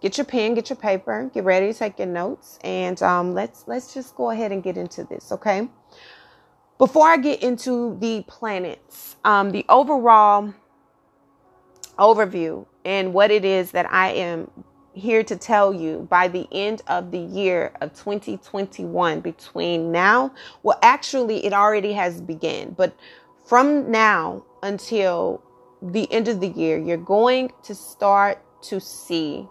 get 0.00 0.18
your 0.18 0.24
pen, 0.24 0.54
get 0.54 0.70
your 0.70 0.76
paper, 0.76 1.30
get 1.32 1.44
ready 1.44 1.72
to 1.72 1.78
take 1.78 1.98
your 1.98 2.08
notes, 2.08 2.58
and 2.62 3.00
um, 3.02 3.34
let's 3.34 3.64
let's 3.66 3.94
just 3.94 4.14
go 4.16 4.30
ahead 4.30 4.52
and 4.52 4.62
get 4.62 4.76
into 4.76 5.04
this, 5.04 5.32
okay? 5.32 5.68
Before 6.78 7.06
I 7.06 7.18
get 7.18 7.42
into 7.42 7.98
the 8.00 8.24
planets, 8.26 9.16
um, 9.24 9.50
the 9.50 9.64
overall 9.68 10.54
overview 11.98 12.64
and 12.84 13.12
what 13.12 13.30
it 13.30 13.44
is 13.44 13.72
that 13.72 13.92
I 13.92 14.12
am 14.12 14.50
here 14.94 15.22
to 15.22 15.36
tell 15.36 15.74
you 15.74 16.06
by 16.10 16.28
the 16.28 16.48
end 16.50 16.82
of 16.86 17.10
the 17.10 17.18
year 17.18 17.72
of 17.80 17.92
2021 17.92 19.20
between 19.20 19.92
now 19.92 20.32
well 20.62 20.78
actually 20.82 21.44
it 21.44 21.52
already 21.52 21.92
has 21.92 22.20
begun 22.20 22.74
but 22.76 22.96
from 23.44 23.90
now 23.90 24.44
until 24.62 25.42
the 25.82 26.10
end 26.12 26.28
of 26.28 26.40
the 26.40 26.48
year, 26.48 26.78
you're 26.78 26.96
going 26.96 27.52
to 27.64 27.74
start 27.74 28.38
to 28.62 28.80
see 28.80 29.46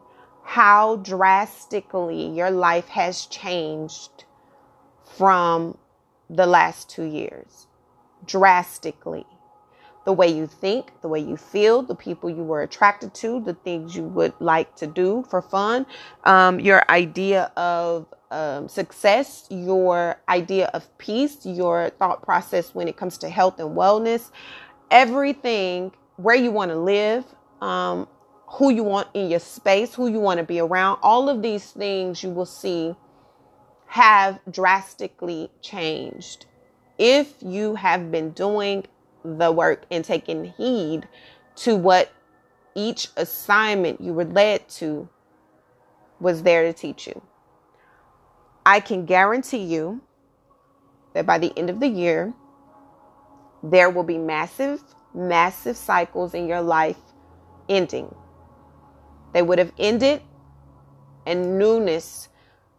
how 0.49 0.95
drastically 0.95 2.25
your 2.25 2.49
life 2.49 2.87
has 2.87 3.27
changed 3.27 4.23
from 5.15 5.77
the 6.27 6.47
last 6.47 6.89
two 6.89 7.03
years. 7.03 7.67
Drastically. 8.25 9.27
The 10.05 10.13
way 10.13 10.27
you 10.29 10.47
think, 10.47 11.01
the 11.01 11.07
way 11.07 11.19
you 11.19 11.37
feel, 11.37 11.83
the 11.83 11.93
people 11.93 12.31
you 12.31 12.41
were 12.41 12.63
attracted 12.63 13.13
to, 13.13 13.39
the 13.41 13.53
things 13.53 13.95
you 13.95 14.01
would 14.05 14.33
like 14.39 14.75
to 14.77 14.87
do 14.87 15.23
for 15.29 15.43
fun, 15.43 15.85
um, 16.23 16.59
your 16.59 16.81
idea 16.89 17.51
of 17.55 18.07
um, 18.31 18.67
success, 18.67 19.45
your 19.51 20.19
idea 20.27 20.71
of 20.73 20.97
peace, 20.97 21.45
your 21.45 21.91
thought 21.91 22.23
process 22.23 22.73
when 22.73 22.87
it 22.87 22.97
comes 22.97 23.19
to 23.19 23.29
health 23.29 23.59
and 23.59 23.77
wellness, 23.77 24.31
everything 24.89 25.91
where 26.15 26.35
you 26.35 26.49
want 26.49 26.71
to 26.71 26.79
live, 26.79 27.23
um, 27.61 28.07
who 28.53 28.71
you 28.71 28.83
want 28.83 29.07
in 29.13 29.29
your 29.29 29.39
space, 29.39 29.93
who 29.93 30.07
you 30.07 30.19
want 30.19 30.39
to 30.39 30.43
be 30.43 30.59
around, 30.59 30.99
all 31.01 31.29
of 31.29 31.41
these 31.41 31.71
things 31.71 32.23
you 32.23 32.29
will 32.29 32.45
see 32.45 32.95
have 33.87 34.39
drastically 34.49 35.49
changed. 35.61 36.45
If 36.97 37.33
you 37.41 37.75
have 37.75 38.11
been 38.11 38.31
doing 38.31 38.85
the 39.23 39.51
work 39.51 39.83
and 39.91 40.03
taking 40.03 40.45
heed 40.45 41.07
to 41.57 41.75
what 41.75 42.11
each 42.75 43.09
assignment 43.17 44.01
you 44.01 44.13
were 44.13 44.25
led 44.25 44.67
to 44.69 45.09
was 46.19 46.43
there 46.43 46.63
to 46.63 46.73
teach 46.73 47.07
you. 47.07 47.21
I 48.65 48.79
can 48.79 49.05
guarantee 49.05 49.63
you 49.63 50.01
that 51.13 51.25
by 51.25 51.37
the 51.37 51.57
end 51.57 51.69
of 51.69 51.79
the 51.79 51.87
year, 51.87 52.33
there 53.63 53.89
will 53.89 54.03
be 54.03 54.17
massive, 54.17 54.81
massive 55.13 55.75
cycles 55.75 56.33
in 56.33 56.47
your 56.47 56.61
life 56.61 56.97
ending. 57.67 58.13
They 59.33 59.41
would 59.41 59.59
have 59.59 59.71
ended, 59.77 60.21
and 61.25 61.59
newness 61.59 62.29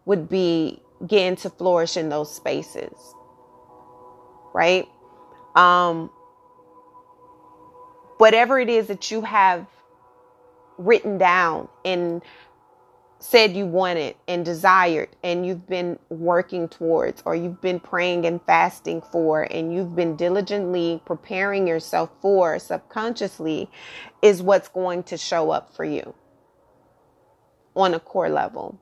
would 0.05 0.29
begin 0.29 1.35
to 1.37 1.49
flourish 1.49 1.97
in 1.97 2.09
those 2.09 2.33
spaces. 2.33 2.93
Right? 4.53 4.87
Um, 5.55 6.09
whatever 8.17 8.59
it 8.59 8.69
is 8.69 8.87
that 8.87 9.11
you 9.11 9.21
have 9.21 9.65
written 10.77 11.17
down 11.17 11.67
and 11.85 12.21
said 13.19 13.55
you 13.55 13.65
wanted 13.67 14.15
and 14.27 14.43
desired 14.43 15.09
and 15.23 15.45
you've 15.45 15.67
been 15.67 15.97
working 16.09 16.67
towards 16.67 17.21
or 17.25 17.35
you've 17.35 17.61
been 17.61 17.79
praying 17.79 18.25
and 18.25 18.41
fasting 18.43 19.01
for 19.11 19.43
and 19.43 19.73
you've 19.73 19.95
been 19.95 20.15
diligently 20.15 21.01
preparing 21.05 21.67
yourself 21.67 22.09
for 22.19 22.57
subconsciously 22.57 23.69
is 24.23 24.41
what's 24.41 24.67
going 24.69 25.03
to 25.03 25.17
show 25.17 25.51
up 25.51 25.71
for 25.75 25.85
you 25.85 26.13
on 27.75 27.93
a 27.93 27.99
core 27.99 28.29
level. 28.29 28.79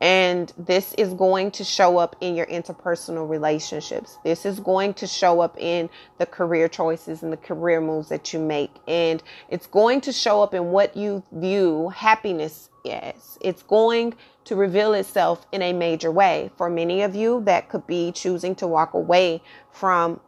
And 0.00 0.52
this 0.56 0.94
is 0.94 1.12
going 1.12 1.50
to 1.52 1.64
show 1.64 1.98
up 1.98 2.14
in 2.20 2.36
your 2.36 2.46
interpersonal 2.46 3.28
relationships. 3.28 4.16
This 4.22 4.46
is 4.46 4.60
going 4.60 4.94
to 4.94 5.08
show 5.08 5.40
up 5.40 5.56
in 5.58 5.90
the 6.18 6.26
career 6.26 6.68
choices 6.68 7.24
and 7.24 7.32
the 7.32 7.36
career 7.36 7.80
moves 7.80 8.08
that 8.10 8.32
you 8.32 8.38
make. 8.38 8.70
And 8.86 9.20
it's 9.48 9.66
going 9.66 10.00
to 10.02 10.12
show 10.12 10.40
up 10.40 10.54
in 10.54 10.66
what 10.66 10.96
you 10.96 11.24
view 11.32 11.88
happiness 11.88 12.70
as. 12.88 13.38
It's 13.40 13.64
going 13.64 14.14
to 14.44 14.54
reveal 14.54 14.94
itself 14.94 15.46
in 15.50 15.62
a 15.62 15.72
major 15.72 16.12
way. 16.12 16.50
For 16.56 16.70
many 16.70 17.02
of 17.02 17.16
you, 17.16 17.42
that 17.44 17.68
could 17.68 17.86
be 17.86 18.12
choosing 18.12 18.54
to 18.56 18.68
walk 18.68 18.94
away 18.94 19.42
from 19.72 20.20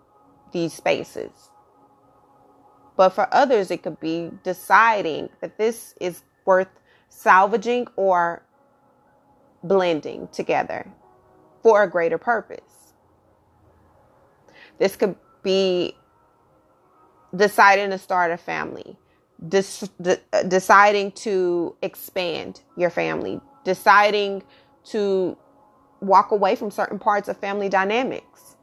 these 0.52 0.72
spaces. 0.72 1.30
But 2.96 3.10
for 3.10 3.32
others, 3.32 3.70
it 3.70 3.84
could 3.84 4.00
be 4.00 4.30
deciding 4.42 5.30
that 5.40 5.58
this 5.58 5.94
is 6.00 6.22
worth 6.44 6.68
salvaging 7.10 7.86
or 7.96 8.42
blending 9.62 10.28
together 10.32 10.90
for 11.62 11.82
a 11.82 11.90
greater 11.90 12.16
purpose. 12.18 12.94
This 14.78 14.96
could 14.96 15.16
be 15.42 15.94
deciding 17.36 17.90
to 17.90 17.98
start 17.98 18.30
a 18.30 18.38
family, 18.38 18.96
de- 19.46 19.62
deciding 20.48 21.12
to 21.12 21.76
expand 21.82 22.62
your 22.76 22.90
family, 22.90 23.40
deciding 23.64 24.42
to 24.84 25.36
walk 26.00 26.30
away 26.30 26.56
from 26.56 26.70
certain 26.70 26.98
parts 26.98 27.28
of 27.28 27.36
family 27.36 27.68
dynamics. 27.68 28.56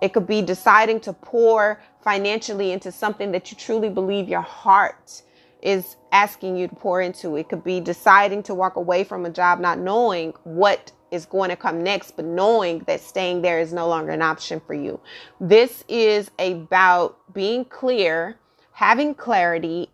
It 0.00 0.12
could 0.12 0.26
be 0.26 0.42
deciding 0.42 1.00
to 1.00 1.12
pour 1.12 1.80
financially 2.02 2.72
into 2.72 2.90
something 2.92 3.32
that 3.32 3.50
you 3.50 3.56
truly 3.56 3.90
believe 3.90 4.28
your 4.28 4.42
heart 4.42 5.22
is 5.66 5.96
asking 6.12 6.56
you 6.56 6.68
to 6.68 6.74
pour 6.76 7.00
into. 7.00 7.36
It 7.36 7.48
could 7.48 7.64
be 7.64 7.80
deciding 7.80 8.44
to 8.44 8.54
walk 8.54 8.76
away 8.76 9.02
from 9.02 9.26
a 9.26 9.30
job, 9.30 9.58
not 9.58 9.80
knowing 9.80 10.32
what 10.44 10.92
is 11.10 11.26
going 11.26 11.50
to 11.50 11.56
come 11.56 11.82
next, 11.82 12.12
but 12.12 12.24
knowing 12.24 12.84
that 12.86 13.00
staying 13.00 13.42
there 13.42 13.58
is 13.58 13.72
no 13.72 13.88
longer 13.88 14.12
an 14.12 14.22
option 14.22 14.60
for 14.64 14.74
you. 14.74 15.00
This 15.40 15.82
is 15.88 16.30
about 16.38 17.18
being 17.34 17.64
clear, 17.64 18.38
having 18.70 19.12
clarity 19.12 19.90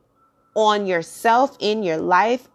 on 0.54 0.84
yourself 0.84 1.56
in 1.58 1.82
your 1.82 1.96
life, 1.96 2.48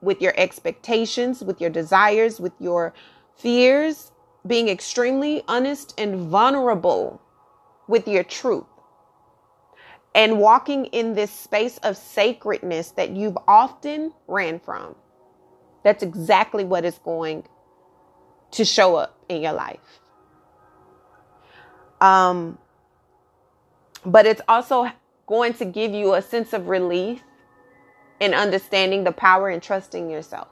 with 0.00 0.22
your 0.22 0.32
expectations, 0.38 1.42
with 1.42 1.60
your 1.60 1.68
desires, 1.68 2.40
with 2.40 2.54
your 2.58 2.94
fears, 3.36 4.12
being 4.46 4.70
extremely 4.70 5.42
honest 5.46 5.92
and 5.98 6.30
vulnerable 6.30 7.20
with 7.86 8.08
your 8.08 8.24
truth 8.24 8.64
and 10.14 10.38
walking 10.38 10.86
in 10.86 11.14
this 11.14 11.30
space 11.30 11.78
of 11.78 11.96
sacredness 11.96 12.90
that 12.92 13.10
you've 13.10 13.38
often 13.46 14.12
ran 14.26 14.58
from. 14.58 14.94
That's 15.84 16.02
exactly 16.02 16.64
what 16.64 16.84
is 16.84 16.98
going 16.98 17.44
to 18.52 18.64
show 18.64 18.96
up 18.96 19.18
in 19.28 19.42
your 19.42 19.52
life. 19.52 20.00
Um, 22.00 22.58
but 24.04 24.26
it's 24.26 24.42
also 24.48 24.90
going 25.26 25.54
to 25.54 25.64
give 25.64 25.92
you 25.92 26.14
a 26.14 26.22
sense 26.22 26.52
of 26.52 26.68
relief 26.68 27.22
in 28.18 28.34
understanding 28.34 29.04
the 29.04 29.12
power 29.12 29.48
and 29.48 29.62
trusting 29.62 30.10
yourself 30.10 30.48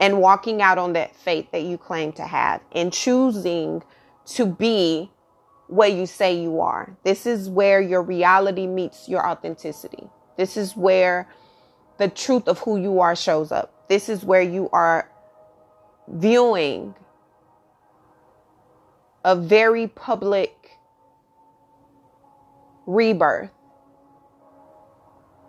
and 0.00 0.18
walking 0.18 0.62
out 0.62 0.78
on 0.78 0.92
that 0.94 1.14
faith 1.14 1.50
that 1.52 1.62
you 1.62 1.76
claim 1.76 2.12
to 2.12 2.22
have 2.22 2.60
and 2.72 2.92
choosing 2.92 3.82
to 4.24 4.46
be 4.46 5.10
what 5.68 5.92
you 5.92 6.06
say 6.06 6.34
you 6.34 6.60
are. 6.60 6.96
This 7.04 7.26
is 7.26 7.48
where 7.48 7.80
your 7.80 8.02
reality 8.02 8.66
meets 8.66 9.08
your 9.08 9.26
authenticity. 9.26 10.08
This 10.36 10.56
is 10.56 10.76
where 10.76 11.28
the 11.98 12.08
truth 12.08 12.48
of 12.48 12.58
who 12.60 12.78
you 12.78 13.00
are 13.00 13.14
shows 13.14 13.52
up. 13.52 13.88
This 13.88 14.08
is 14.08 14.24
where 14.24 14.42
you 14.42 14.68
are 14.72 15.10
viewing 16.08 16.94
a 19.24 19.36
very 19.36 19.88
public 19.88 20.78
rebirth 22.86 23.50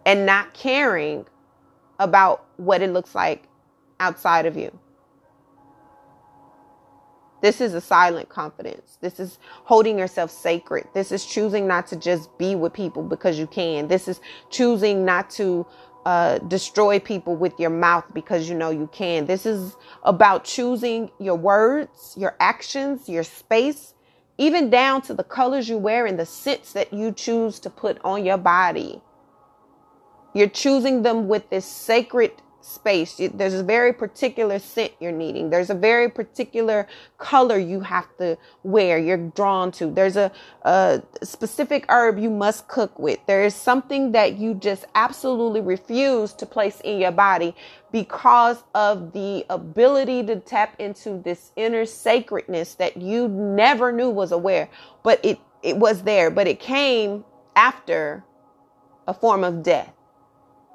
and 0.05 0.25
not 0.25 0.53
caring 0.53 1.25
about 1.99 2.45
what 2.57 2.81
it 2.81 2.91
looks 2.91 3.15
like 3.15 3.43
outside 3.99 4.45
of 4.45 4.57
you. 4.57 4.77
This 7.41 7.61
is 7.61 7.73
a 7.73 7.81
silent 7.81 8.29
confidence. 8.29 8.97
This 9.01 9.19
is 9.19 9.39
holding 9.63 9.97
yourself 9.97 10.31
sacred. 10.31 10.87
This 10.93 11.11
is 11.11 11.25
choosing 11.25 11.67
not 11.67 11.87
to 11.87 11.95
just 11.95 12.37
be 12.37 12.55
with 12.55 12.73
people 12.73 13.03
because 13.03 13.39
you 13.39 13.47
can. 13.47 13.87
This 13.87 14.07
is 14.07 14.19
choosing 14.49 15.05
not 15.05 15.29
to 15.31 15.65
uh, 16.05 16.39
destroy 16.39 16.99
people 16.99 17.35
with 17.35 17.59
your 17.59 17.69
mouth 17.69 18.05
because 18.13 18.49
you 18.49 18.55
know 18.55 18.69
you 18.69 18.89
can. 18.91 19.25
This 19.25 19.45
is 19.45 19.75
about 20.03 20.43
choosing 20.43 21.11
your 21.19 21.35
words, 21.35 22.15
your 22.17 22.35
actions, 22.39 23.07
your 23.07 23.23
space, 23.23 23.93
even 24.37 24.69
down 24.69 25.01
to 25.03 25.13
the 25.13 25.23
colors 25.23 25.69
you 25.69 25.77
wear 25.77 26.05
and 26.05 26.19
the 26.19 26.25
scents 26.25 26.73
that 26.73 26.93
you 26.93 27.11
choose 27.11 27.59
to 27.59 27.69
put 27.69 27.99
on 28.03 28.25
your 28.25 28.37
body. 28.37 29.01
You're 30.33 30.49
choosing 30.49 31.03
them 31.03 31.27
with 31.27 31.49
this 31.49 31.65
sacred 31.65 32.31
space. 32.61 33.19
There's 33.33 33.53
a 33.53 33.63
very 33.63 33.93
particular 33.93 34.59
scent 34.59 34.91
you're 34.99 35.11
needing. 35.11 35.49
There's 35.49 35.69
a 35.69 35.75
very 35.75 36.09
particular 36.09 36.87
color 37.17 37.57
you 37.57 37.81
have 37.81 38.15
to 38.17 38.37
wear, 38.63 38.97
you're 38.97 39.17
drawn 39.17 39.71
to. 39.73 39.87
There's 39.87 40.17
a, 40.17 40.31
a 40.63 41.01
specific 41.23 41.85
herb 41.89 42.19
you 42.19 42.29
must 42.29 42.67
cook 42.67 42.97
with. 42.99 43.19
There 43.27 43.43
is 43.43 43.55
something 43.55 44.11
that 44.11 44.37
you 44.37 44.53
just 44.53 44.85
absolutely 44.95 45.61
refuse 45.61 46.33
to 46.33 46.45
place 46.45 46.81
in 46.81 46.99
your 46.99 47.11
body 47.11 47.55
because 47.91 48.63
of 48.75 49.13
the 49.13 49.45
ability 49.49 50.23
to 50.25 50.37
tap 50.37 50.75
into 50.79 51.21
this 51.23 51.51
inner 51.55 51.85
sacredness 51.85 52.75
that 52.75 52.97
you 52.97 53.27
never 53.27 53.91
knew 53.91 54.09
was 54.09 54.31
aware, 54.31 54.69
but 55.03 55.23
it, 55.23 55.39
it 55.63 55.77
was 55.77 56.03
there, 56.03 56.29
but 56.29 56.47
it 56.47 56.59
came 56.59 57.23
after 57.55 58.23
a 59.07 59.13
form 59.13 59.43
of 59.43 59.63
death 59.63 59.93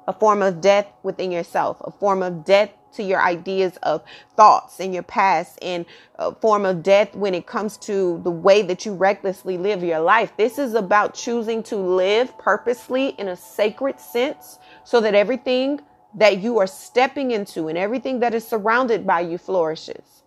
a 0.07 0.13
form 0.13 0.41
of 0.41 0.61
death 0.61 0.87
within 1.03 1.31
yourself, 1.31 1.77
a 1.81 1.91
form 1.91 2.21
of 2.21 2.45
death 2.45 2.69
to 2.93 3.03
your 3.03 3.21
ideas 3.21 3.77
of 3.83 4.03
thoughts 4.37 4.79
in 4.79 4.93
your 4.93 5.03
past, 5.03 5.59
and 5.61 5.85
a 6.15 6.33
form 6.33 6.65
of 6.65 6.81
death 6.81 7.13
when 7.15 7.33
it 7.33 7.45
comes 7.45 7.77
to 7.77 8.21
the 8.23 8.31
way 8.31 8.61
that 8.61 8.85
you 8.85 8.93
recklessly 8.93 9.57
live 9.57 9.83
your 9.83 9.99
life. 9.99 10.31
This 10.37 10.57
is 10.57 10.73
about 10.73 11.13
choosing 11.13 11.61
to 11.63 11.75
live 11.75 12.37
purposely 12.37 13.09
in 13.09 13.27
a 13.27 13.35
sacred 13.35 13.99
sense 13.99 14.59
so 14.83 15.01
that 15.01 15.13
everything 15.13 15.81
that 16.15 16.39
you 16.39 16.57
are 16.59 16.67
stepping 16.67 17.31
into 17.31 17.67
and 17.67 17.77
everything 17.77 18.21
that 18.21 18.33
is 18.33 18.47
surrounded 18.47 19.05
by 19.05 19.19
you 19.19 19.37
flourishes. 19.37 20.23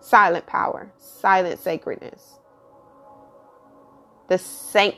Silent 0.00 0.46
power, 0.46 0.92
silent 0.98 1.60
sacredness. 1.60 2.40
The 4.28 4.38
saint 4.38 4.96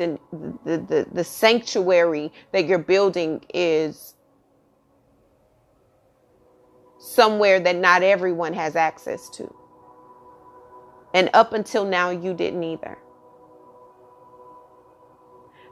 the, 0.00 0.18
the, 0.64 0.78
the, 0.78 1.06
the 1.12 1.24
sanctuary 1.24 2.32
that 2.52 2.64
you're 2.64 2.78
building 2.78 3.44
is 3.52 4.14
somewhere 6.98 7.60
that 7.60 7.76
not 7.76 8.02
everyone 8.02 8.54
has 8.54 8.76
access 8.76 9.28
to. 9.30 9.54
And 11.12 11.28
up 11.34 11.52
until 11.52 11.84
now, 11.84 12.10
you 12.10 12.32
didn't 12.34 12.62
either. 12.62 12.96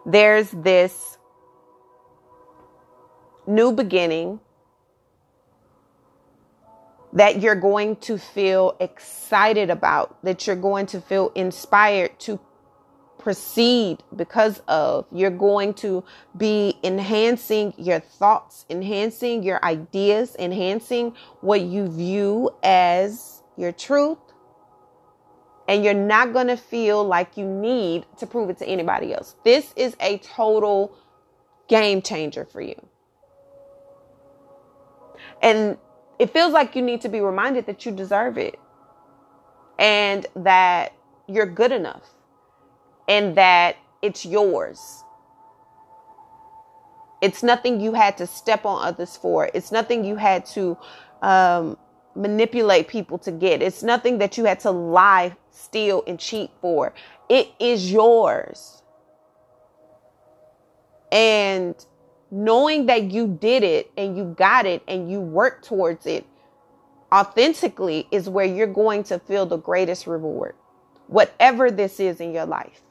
There's 0.04 0.50
this 0.50 1.18
new 3.46 3.72
beginning 3.72 4.40
that 7.14 7.40
you're 7.40 7.54
going 7.54 7.96
to 7.96 8.18
feel 8.18 8.76
excited 8.80 9.70
about, 9.70 10.22
that 10.22 10.46
you're 10.46 10.56
going 10.56 10.86
to 10.86 11.00
feel 11.00 11.32
inspired 11.34 12.18
to 12.20 12.38
proceed 13.28 14.02
because 14.16 14.62
of 14.68 15.04
you're 15.12 15.28
going 15.28 15.74
to 15.74 16.02
be 16.38 16.78
enhancing 16.82 17.74
your 17.76 18.00
thoughts, 18.00 18.64
enhancing 18.70 19.42
your 19.42 19.62
ideas, 19.62 20.34
enhancing 20.38 21.14
what 21.42 21.60
you 21.60 21.86
view 21.88 22.50
as 22.62 23.42
your 23.58 23.70
truth. 23.70 24.16
And 25.68 25.84
you're 25.84 25.92
not 25.92 26.32
going 26.32 26.46
to 26.46 26.56
feel 26.56 27.04
like 27.04 27.36
you 27.36 27.44
need 27.44 28.06
to 28.16 28.26
prove 28.26 28.48
it 28.48 28.56
to 28.60 28.66
anybody 28.66 29.12
else. 29.12 29.34
This 29.44 29.74
is 29.76 29.94
a 30.00 30.16
total 30.16 30.96
game 31.68 32.00
changer 32.00 32.46
for 32.46 32.62
you. 32.62 32.80
And 35.42 35.76
it 36.18 36.32
feels 36.32 36.54
like 36.54 36.74
you 36.74 36.80
need 36.80 37.02
to 37.02 37.10
be 37.10 37.20
reminded 37.20 37.66
that 37.66 37.84
you 37.84 37.92
deserve 37.92 38.38
it 38.38 38.58
and 39.78 40.26
that 40.34 40.94
you're 41.26 41.44
good 41.44 41.72
enough 41.72 42.14
and 43.08 43.36
that 43.36 43.76
it's 44.02 44.24
yours. 44.24 45.02
It's 47.20 47.42
nothing 47.42 47.80
you 47.80 47.94
had 47.94 48.16
to 48.18 48.26
step 48.26 48.64
on 48.64 48.86
others 48.86 49.16
for. 49.16 49.50
It's 49.52 49.72
nothing 49.72 50.04
you 50.04 50.16
had 50.16 50.46
to 50.46 50.78
um, 51.20 51.76
manipulate 52.14 52.86
people 52.86 53.18
to 53.18 53.32
get. 53.32 53.60
It's 53.62 53.82
nothing 53.82 54.18
that 54.18 54.38
you 54.38 54.44
had 54.44 54.60
to 54.60 54.70
lie, 54.70 55.36
steal, 55.50 56.04
and 56.06 56.18
cheat 56.18 56.50
for. 56.60 56.94
It 57.28 57.48
is 57.58 57.90
yours. 57.90 58.82
And 61.10 61.74
knowing 62.30 62.86
that 62.86 63.10
you 63.10 63.26
did 63.26 63.62
it 63.62 63.90
and 63.96 64.16
you 64.16 64.24
got 64.36 64.66
it 64.66 64.82
and 64.86 65.10
you 65.10 65.20
worked 65.20 65.64
towards 65.64 66.06
it 66.06 66.26
authentically 67.12 68.06
is 68.10 68.28
where 68.28 68.44
you're 68.44 68.66
going 68.66 69.02
to 69.04 69.18
feel 69.18 69.46
the 69.46 69.56
greatest 69.56 70.06
reward. 70.06 70.54
Whatever 71.06 71.70
this 71.70 71.98
is 72.00 72.20
in 72.20 72.32
your 72.34 72.44
life, 72.44 72.82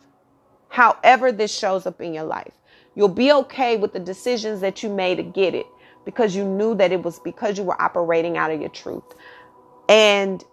however 0.70 1.32
this 1.32 1.56
shows 1.56 1.86
up 1.86 2.02
in 2.02 2.14
your 2.14 2.24
life, 2.24 2.54
you'll 2.96 3.08
be 3.08 3.32
okay 3.32 3.78
with 3.78 3.94
the 3.94 4.00
decisions 4.00 4.62
that 4.62 4.84
you 4.84 4.90
made 4.90 5.16
to 5.16 5.24
get 5.24 5.56
it 5.56 5.66
because 6.06 6.36
you 6.36 6.46
knew 6.46 6.74
that 6.76 6.92
it 6.92 7.04
was 7.04 7.20
because 7.20 7.58
you 7.58 7.64
were 7.64 7.80
operating 7.82 8.38
out 8.38 8.52
of 8.52 8.60
your 8.62 8.70
truth. 8.70 9.04
And 9.90 10.44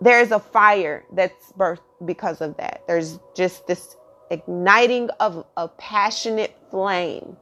there's 0.00 0.32
a 0.32 0.38
fire 0.38 1.04
that's 1.12 1.52
birthed 1.52 1.80
because 2.04 2.40
of 2.40 2.56
that. 2.56 2.82
There's 2.86 3.18
just 3.34 3.66
this 3.66 3.96
igniting 4.30 5.10
of 5.20 5.46
a 5.56 5.68
passionate 5.68 6.56
flame 6.70 7.36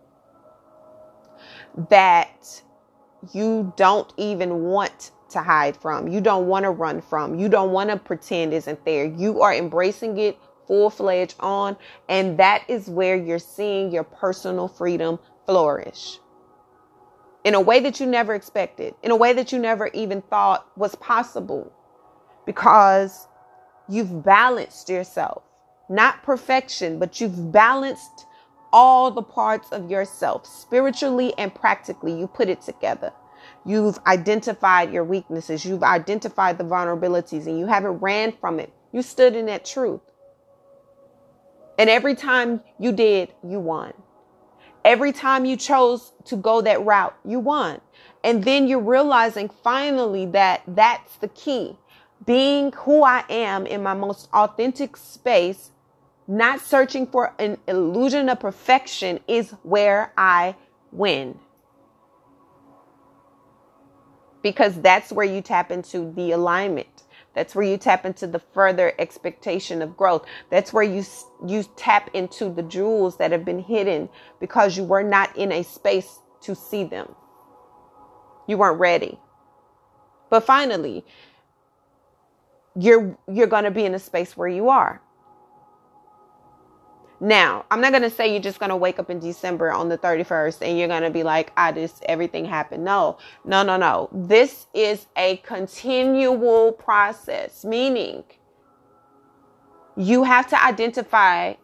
that 1.88 2.62
you 3.32 3.72
don't 3.76 4.12
even 4.16 4.64
want 4.64 5.12
to 5.30 5.40
hide 5.40 5.76
from. 5.76 6.08
You 6.08 6.20
don't 6.20 6.46
want 6.46 6.64
to 6.64 6.70
run 6.70 7.00
from. 7.00 7.38
You 7.38 7.48
don't 7.48 7.70
want 7.70 7.90
to 7.90 7.96
pretend 7.96 8.52
isn't 8.52 8.84
there. 8.84 9.04
You 9.04 9.40
are 9.42 9.54
embracing 9.54 10.18
it 10.18 10.38
full 10.66 10.90
fledged 10.90 11.36
on. 11.40 11.76
And 12.08 12.38
that 12.38 12.64
is 12.68 12.88
where 12.88 13.16
you're 13.16 13.38
seeing 13.38 13.92
your 13.92 14.04
personal 14.04 14.68
freedom 14.68 15.18
flourish 15.46 16.18
in 17.44 17.54
a 17.54 17.60
way 17.60 17.80
that 17.80 18.00
you 18.00 18.06
never 18.06 18.34
expected, 18.34 18.94
in 19.02 19.10
a 19.10 19.16
way 19.16 19.32
that 19.32 19.52
you 19.52 19.58
never 19.58 19.88
even 19.88 20.22
thought 20.22 20.66
was 20.76 20.94
possible 20.96 21.72
because 22.46 23.28
you've 23.88 24.24
balanced 24.24 24.88
yourself. 24.88 25.42
Not 25.88 26.22
perfection, 26.22 26.98
but 26.98 27.20
you've 27.20 27.52
balanced 27.52 28.26
all 28.72 29.10
the 29.10 29.22
parts 29.22 29.72
of 29.72 29.90
yourself, 29.90 30.46
spiritually 30.46 31.34
and 31.38 31.52
practically. 31.54 32.12
You 32.12 32.26
put 32.28 32.48
it 32.48 32.60
together. 32.60 33.12
You've 33.64 33.98
identified 34.06 34.92
your 34.92 35.04
weaknesses. 35.04 35.64
You've 35.64 35.82
identified 35.82 36.58
the 36.58 36.64
vulnerabilities 36.64 37.46
and 37.46 37.58
you 37.58 37.66
haven't 37.66 37.98
ran 37.98 38.32
from 38.32 38.60
it. 38.60 38.72
You 38.92 39.02
stood 39.02 39.34
in 39.34 39.46
that 39.46 39.64
truth. 39.64 40.00
And 41.80 41.88
every 41.88 42.14
time 42.14 42.60
you 42.78 42.92
did, 42.92 43.32
you 43.42 43.58
won. 43.58 43.94
Every 44.84 45.12
time 45.12 45.46
you 45.46 45.56
chose 45.56 46.12
to 46.26 46.36
go 46.36 46.60
that 46.60 46.84
route, 46.84 47.16
you 47.24 47.38
won. 47.38 47.80
And 48.22 48.44
then 48.44 48.68
you're 48.68 48.78
realizing 48.78 49.48
finally 49.48 50.26
that 50.26 50.60
that's 50.68 51.16
the 51.16 51.28
key. 51.28 51.78
Being 52.26 52.72
who 52.72 53.02
I 53.02 53.24
am 53.30 53.66
in 53.66 53.82
my 53.82 53.94
most 53.94 54.28
authentic 54.34 54.94
space 54.94 55.70
not 56.28 56.60
searching 56.60 57.06
for 57.06 57.32
an 57.38 57.56
illusion 57.66 58.28
of 58.28 58.40
perfection 58.40 59.18
is 59.26 59.52
where 59.62 60.12
I 60.18 60.56
win. 60.92 61.38
Because 64.42 64.78
that's 64.82 65.12
where 65.12 65.24
you 65.24 65.40
tap 65.40 65.70
into 65.70 66.12
the 66.12 66.32
alignment. 66.32 67.04
That's 67.40 67.54
where 67.54 67.64
you 67.64 67.78
tap 67.78 68.04
into 68.04 68.26
the 68.26 68.38
further 68.38 68.92
expectation 68.98 69.80
of 69.80 69.96
growth. 69.96 70.26
That's 70.50 70.74
where 70.74 70.82
you 70.84 71.02
you 71.46 71.64
tap 71.78 72.10
into 72.12 72.50
the 72.50 72.62
jewels 72.62 73.16
that 73.16 73.32
have 73.32 73.46
been 73.46 73.60
hidden 73.60 74.10
because 74.40 74.76
you 74.76 74.84
were 74.84 75.02
not 75.02 75.34
in 75.38 75.50
a 75.50 75.64
space 75.64 76.18
to 76.42 76.54
see 76.54 76.84
them. 76.84 77.14
You 78.46 78.58
weren't 78.58 78.78
ready. 78.78 79.18
But 80.30 80.44
finally, 80.44 81.06
you're 82.76 83.18
you're 83.32 83.48
going 83.48 83.64
to 83.64 83.72
be 83.72 83.86
in 83.86 83.94
a 83.94 84.00
space 84.00 84.36
where 84.36 84.48
you 84.48 84.68
are. 84.68 85.02
Now, 87.20 87.66
I'm 87.70 87.82
not 87.82 87.92
going 87.92 88.02
to 88.02 88.10
say 88.10 88.32
you're 88.32 88.40
just 88.40 88.58
going 88.58 88.70
to 88.70 88.76
wake 88.76 88.98
up 88.98 89.10
in 89.10 89.20
December 89.20 89.70
on 89.72 89.90
the 89.90 89.98
31st 89.98 90.62
and 90.62 90.78
you're 90.78 90.88
going 90.88 91.02
to 91.02 91.10
be 91.10 91.22
like, 91.22 91.52
ah, 91.56 91.66
I 91.66 91.72
just, 91.72 92.02
everything 92.04 92.46
happened. 92.46 92.82
No, 92.82 93.18
no, 93.44 93.62
no, 93.62 93.76
no. 93.76 94.08
This 94.10 94.66
is 94.72 95.06
a 95.16 95.36
continual 95.38 96.72
process, 96.72 97.62
meaning 97.62 98.24
you 99.96 100.24
have 100.24 100.48
to 100.48 100.64
identify 100.64 101.54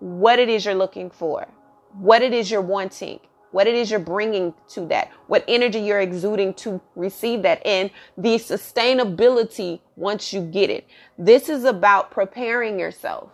what 0.00 0.40
it 0.40 0.48
is 0.48 0.64
you're 0.64 0.74
looking 0.74 1.10
for, 1.10 1.46
what 1.92 2.20
it 2.20 2.32
is 2.32 2.50
you're 2.50 2.60
wanting, 2.60 3.20
what 3.52 3.68
it 3.68 3.74
is 3.74 3.92
you're 3.92 4.00
bringing 4.00 4.52
to 4.70 4.84
that, 4.88 5.12
what 5.28 5.44
energy 5.46 5.78
you're 5.78 6.00
exuding 6.00 6.52
to 6.54 6.80
receive 6.96 7.42
that, 7.42 7.64
and 7.64 7.88
the 8.18 8.34
sustainability 8.34 9.80
once 9.94 10.32
you 10.32 10.40
get 10.40 10.70
it. 10.70 10.88
This 11.16 11.48
is 11.48 11.62
about 11.62 12.10
preparing 12.10 12.80
yourself 12.80 13.30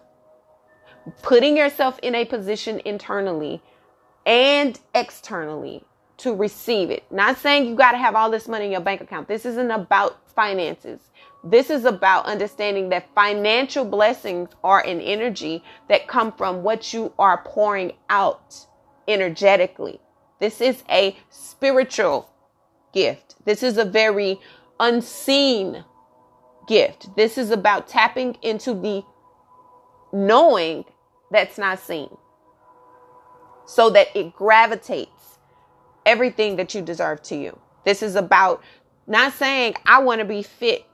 putting 1.23 1.57
yourself 1.57 1.99
in 2.03 2.15
a 2.15 2.25
position 2.25 2.81
internally 2.85 3.63
and 4.27 4.79
externally 4.95 5.85
to 6.19 6.35
receive 6.35 6.91
it. 6.91 7.05
Not 7.11 7.39
saying 7.39 7.67
you 7.67 7.75
got 7.75 7.93
to 7.93 7.99
have 7.99 8.15
all 8.15 8.31
this 8.31 8.47
money 8.47 8.67
in 8.67 8.73
your 8.73 8.81
bank 8.81 9.01
account. 9.01 9.27
This 9.27 9.47
isn't 9.47 9.71
about 9.71 10.31
finances. 10.35 11.01
This 11.43 11.71
is 11.71 11.87
about 11.87 12.27
understanding 12.27 12.91
that 12.91 13.09
financial 13.15 13.85
blessings 13.85 14.51
are 14.63 14.85
an 14.85 15.01
energy 15.01 15.65
that 15.89 16.07
come 16.07 16.33
from 16.33 16.63
what 16.63 16.93
you 16.93 17.13
are 17.19 17.43
pouring 17.45 17.93
out 18.11 18.55
energetically. 19.09 20.01
This 20.39 20.61
is 20.61 20.83
a 20.91 21.17
spiritual 21.31 22.31
gift. 22.93 23.37
This 23.45 23.63
is 23.63 23.79
a 23.79 23.85
very 23.85 24.39
unseen 24.79 25.85
gift. 26.69 27.15
This 27.17 27.39
is 27.39 27.51
about 27.51 27.89
tapping 27.89 28.37
into 28.43 28.75
the 28.75 29.03
knowing 30.13 30.85
that's 31.31 31.59
not 31.59 31.79
seen 31.79 32.09
so 33.67 33.91
that 33.91 34.09
it 34.17 34.35
gravitates 34.35 35.39
everything 36.05 36.57
that 36.57 36.75
you 36.75 36.83
deserve 36.83 37.23
to 37.23 37.37
you. 37.37 37.59
This 37.85 38.03
is 38.03 38.17
about 38.17 38.63
not 39.07 39.33
saying, 39.33 39.75
I 39.87 40.01
want 40.01 40.21
to 40.21 40.25
be 40.25 40.43
fit. 40.43 40.85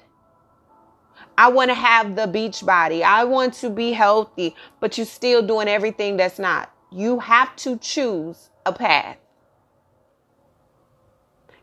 I 1.39 1.49
want 1.49 1.71
to 1.71 1.75
have 1.75 2.17
the 2.17 2.27
beach 2.27 2.65
body. 2.65 3.03
I 3.03 3.25
want 3.25 3.55
to 3.55 3.71
be 3.71 3.93
healthy, 3.93 4.55
but 4.81 4.97
you're 4.97 5.07
still 5.07 5.47
doing 5.47 5.69
everything 5.69 6.17
that's 6.17 6.39
not. 6.39 6.71
You 6.91 7.19
have 7.21 7.55
to 7.57 7.77
choose 7.79 8.51
a 8.65 8.73
path. 8.73 9.19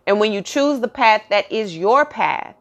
And 0.05 0.19
when 0.19 0.31
you 0.31 0.41
choose 0.41 0.79
the 0.79 0.87
path 0.87 1.23
that 1.29 1.51
is 1.51 1.77
your 1.77 2.05
path, 2.05 2.55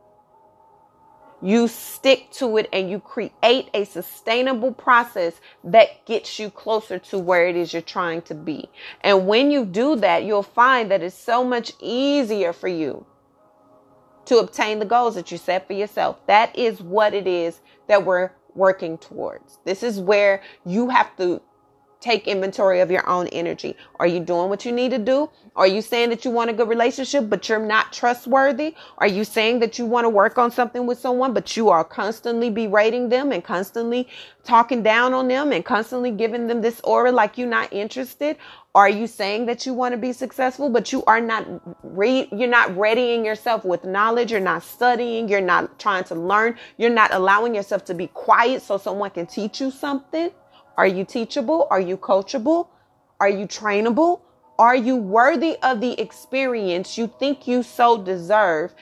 you 1.43 1.69
stick 1.69 2.31
to 2.33 2.57
it 2.57 2.69
and 2.73 2.89
you 2.89 3.01
create 3.01 3.69
a 3.75 3.85
sustainable 3.85 4.73
process 4.73 5.41
that 5.65 6.07
gets 6.07 6.39
you 6.39 6.51
closer 6.51 6.99
to 6.99 7.19
where 7.19 7.49
it 7.49 7.57
is 7.57 7.73
you're 7.73 7.83
trying 7.83 8.23
to 8.23 8.35
be. 8.35 8.71
And 9.03 9.27
when 9.27 9.51
you 9.51 9.65
do 9.65 9.97
that, 9.97 10.25
you'll 10.25 10.43
find 10.43 10.91
that 10.91 11.03
it's 11.03 11.17
so 11.17 11.45
much 11.45 11.73
easier 11.81 12.53
for 12.53 12.69
you 12.69 13.05
to 14.27 14.39
obtain 14.39 14.79
the 14.79 14.85
goals 14.85 15.17
that 15.17 15.33
you 15.33 15.39
set 15.39 15.67
for 15.67 15.73
yourself. 15.73 16.25
That 16.27 16.57
is 16.57 16.81
what 16.81 17.13
it 17.13 17.27
is 17.27 17.61
that 17.89 18.05
we're 18.07 18.31
working 18.55 18.99
towards. 18.99 19.59
This 19.65 19.83
is 19.83 19.99
where 19.99 20.43
you 20.65 20.89
have 20.91 21.17
to 21.17 21.43
take 22.03 22.27
inventory 22.27 22.81
of 22.81 22.91
your 22.91 23.09
own 23.09 23.29
energy. 23.29 23.77
Are 24.01 24.07
you 24.07 24.21
doing 24.21 24.51
what 24.51 24.65
you 24.65 24.73
need 24.73 24.91
to 24.91 24.99
do? 24.99 25.31
Are 25.55 25.67
you 25.67 25.81
saying 25.81 26.11
that 26.11 26.25
you 26.25 26.31
want 26.31 26.51
a 26.51 26.53
good 26.53 26.69
relationship, 26.69 27.29
but 27.31 27.49
you're 27.49 27.65
not 27.65 27.93
trustworthy? 27.93 28.75
Are 28.99 29.07
you 29.07 29.25
saying 29.25 29.61
that 29.61 29.79
you 29.79 29.87
want 29.87 30.05
to 30.07 30.09
work 30.09 30.37
on 30.37 30.51
something 30.51 30.87
with 30.87 30.99
someone, 30.99 31.33
but 31.33 31.57
you 31.57 31.69
are 31.69 31.85
constantly 31.85 32.51
berating 32.51 33.09
them 33.09 33.33
and 33.33 33.45
constantly 33.45 34.09
talking 34.45 34.83
down 34.83 35.15
on 35.15 35.29
them 35.29 35.53
and 35.53 35.65
constantly 35.65 36.11
giving 36.11 36.49
them 36.49 36.61
this 36.61 36.81
aura 36.83 37.13
like 37.13 37.39
you're 37.39 37.49
not 37.49 37.73
interested? 37.73 38.37
Are 38.75 38.89
you 38.89 39.07
saying 39.07 39.47
that 39.47 39.67
you 39.67 39.75
want 39.75 39.93
to 39.93 39.99
be 39.99 40.13
successful, 40.13 40.71
but 40.71 40.91
you 40.93 41.05
are 41.05 41.21
not 41.21 41.47
re- 41.83 42.29
you're 42.33 42.49
not 42.49 42.77
readying 42.77 43.25
yourself 43.25 43.65
with 43.65 43.85
knowledge, 43.85 44.33
you're 44.33 44.41
not 44.41 44.63
studying, 44.63 45.29
you're 45.29 45.43
not 45.43 45.79
trying 45.79 46.05
to 46.05 46.15
learn, 46.15 46.57
you're 46.79 46.91
not 46.91 47.13
allowing 47.13 47.55
yourself 47.55 47.85
to 47.85 47.95
be 47.95 48.07
quiet 48.09 48.63
so 48.63 48.79
someone 48.79 49.11
can 49.11 49.27
teach 49.27 49.61
you 49.61 49.71
something? 49.71 50.31
Are 50.77 50.87
you 50.87 51.05
teachable? 51.05 51.67
Are 51.71 51.81
you 51.81 51.97
coachable? 51.97 52.69
Are 53.21 53.29
you 53.29 53.47
trainable? 53.47 54.21
Are 54.59 54.77
you 54.77 54.97
worthy 54.97 55.57
of 55.63 55.81
the 55.81 56.01
experience 56.01 56.97
you 56.97 57.13
think 57.19 57.47
you 57.47 57.63
so 57.63 58.03
deserve? 58.03 58.75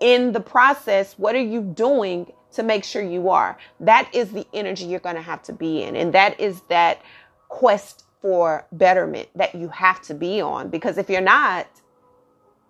In 0.00 0.32
the 0.32 0.40
process, 0.40 1.14
what 1.18 1.34
are 1.34 1.42
you 1.42 1.62
doing 1.62 2.32
to 2.52 2.62
make 2.62 2.84
sure 2.84 3.02
you 3.02 3.30
are? 3.30 3.56
That 3.80 4.08
is 4.14 4.32
the 4.32 4.46
energy 4.52 4.84
you're 4.84 5.00
going 5.00 5.16
to 5.16 5.22
have 5.22 5.42
to 5.44 5.52
be 5.52 5.82
in. 5.82 5.96
And 5.96 6.12
that 6.14 6.38
is 6.40 6.60
that 6.68 7.00
quest 7.48 8.04
for 8.20 8.66
betterment 8.72 9.28
that 9.34 9.54
you 9.54 9.68
have 9.68 10.02
to 10.02 10.14
be 10.14 10.40
on. 10.40 10.68
Because 10.68 10.98
if 10.98 11.08
you're 11.10 11.20
not, 11.20 11.66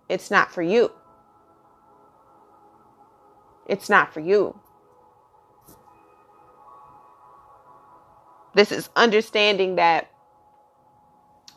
it's 0.08 0.30
not 0.30 0.52
for 0.52 0.62
you. 0.62 0.90
It's 3.66 3.88
not 3.88 4.12
for 4.12 4.20
you. 4.20 4.58
This 8.54 8.70
is 8.72 8.88
understanding 8.94 9.76
that 9.76 10.10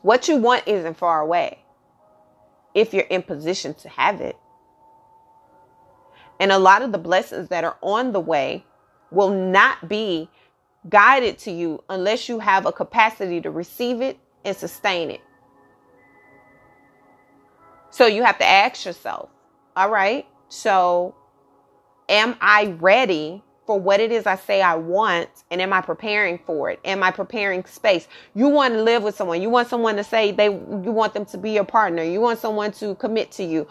what 0.01 0.27
you 0.27 0.37
want 0.37 0.67
isn't 0.67 0.97
far 0.97 1.21
away 1.21 1.59
if 2.73 2.93
you're 2.93 3.03
in 3.03 3.23
position 3.23 3.73
to 3.75 3.89
have 3.89 4.21
it. 4.21 4.37
And 6.39 6.51
a 6.51 6.59
lot 6.59 6.81
of 6.81 6.91
the 6.91 6.97
blessings 6.97 7.49
that 7.49 7.63
are 7.63 7.77
on 7.81 8.11
the 8.13 8.19
way 8.19 8.63
will 9.11 9.29
not 9.29 9.89
be 9.89 10.29
guided 10.89 11.37
to 11.39 11.51
you 11.51 11.83
unless 11.89 12.29
you 12.29 12.39
have 12.39 12.65
a 12.65 12.71
capacity 12.71 13.41
to 13.41 13.51
receive 13.51 14.01
it 14.01 14.19
and 14.45 14.55
sustain 14.55 15.09
it. 15.09 15.21
So 17.89 18.05
you 18.05 18.23
have 18.23 18.37
to 18.37 18.45
ask 18.45 18.85
yourself, 18.85 19.29
all 19.75 19.89
right, 19.89 20.25
so 20.49 21.15
am 22.07 22.35
I 22.39 22.75
ready 22.79 23.43
for 23.67 23.79
what 23.79 23.99
it 23.99 24.11
is 24.11 24.25
I 24.25 24.37
say 24.37 24.61
I 24.61 24.75
want? 24.75 25.29
And 25.51 25.61
am 25.61 25.73
I 25.73 25.81
preparing 25.81 26.39
for 26.39 26.71
it? 26.71 26.79
Am 26.85 27.03
I 27.03 27.11
preparing 27.11 27.65
space? 27.65 28.07
You 28.33 28.47
want 28.47 28.73
to 28.73 28.81
live 28.81 29.03
with 29.03 29.15
someone. 29.15 29.41
You 29.41 29.49
want 29.49 29.67
someone 29.67 29.97
to 29.97 30.03
say 30.03 30.31
they, 30.31 30.45
you 30.45 30.91
want 30.91 31.13
them 31.13 31.25
to 31.25 31.37
be 31.37 31.51
your 31.51 31.65
partner. 31.65 32.01
You 32.01 32.21
want 32.21 32.39
someone 32.39 32.71
to 32.73 32.95
commit 32.95 33.31
to 33.33 33.43
you. 33.43 33.67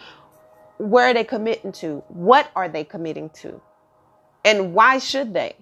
Where 0.77 1.07
are 1.07 1.15
they 1.15 1.25
committing 1.25 1.73
to? 1.73 2.05
What 2.09 2.51
are 2.55 2.69
they 2.69 2.85
committing 2.85 3.31
to? 3.41 3.61
And 4.45 4.75
why 4.75 4.99
should 4.99 5.33
they? 5.33 5.57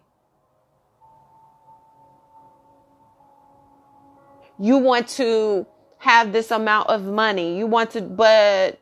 You 4.58 4.78
want 4.78 5.08
to 5.10 5.66
have 5.98 6.32
this 6.32 6.50
amount 6.50 6.88
of 6.88 7.04
money. 7.04 7.56
You 7.56 7.66
want 7.66 7.92
to, 7.92 8.02
but 8.02 8.80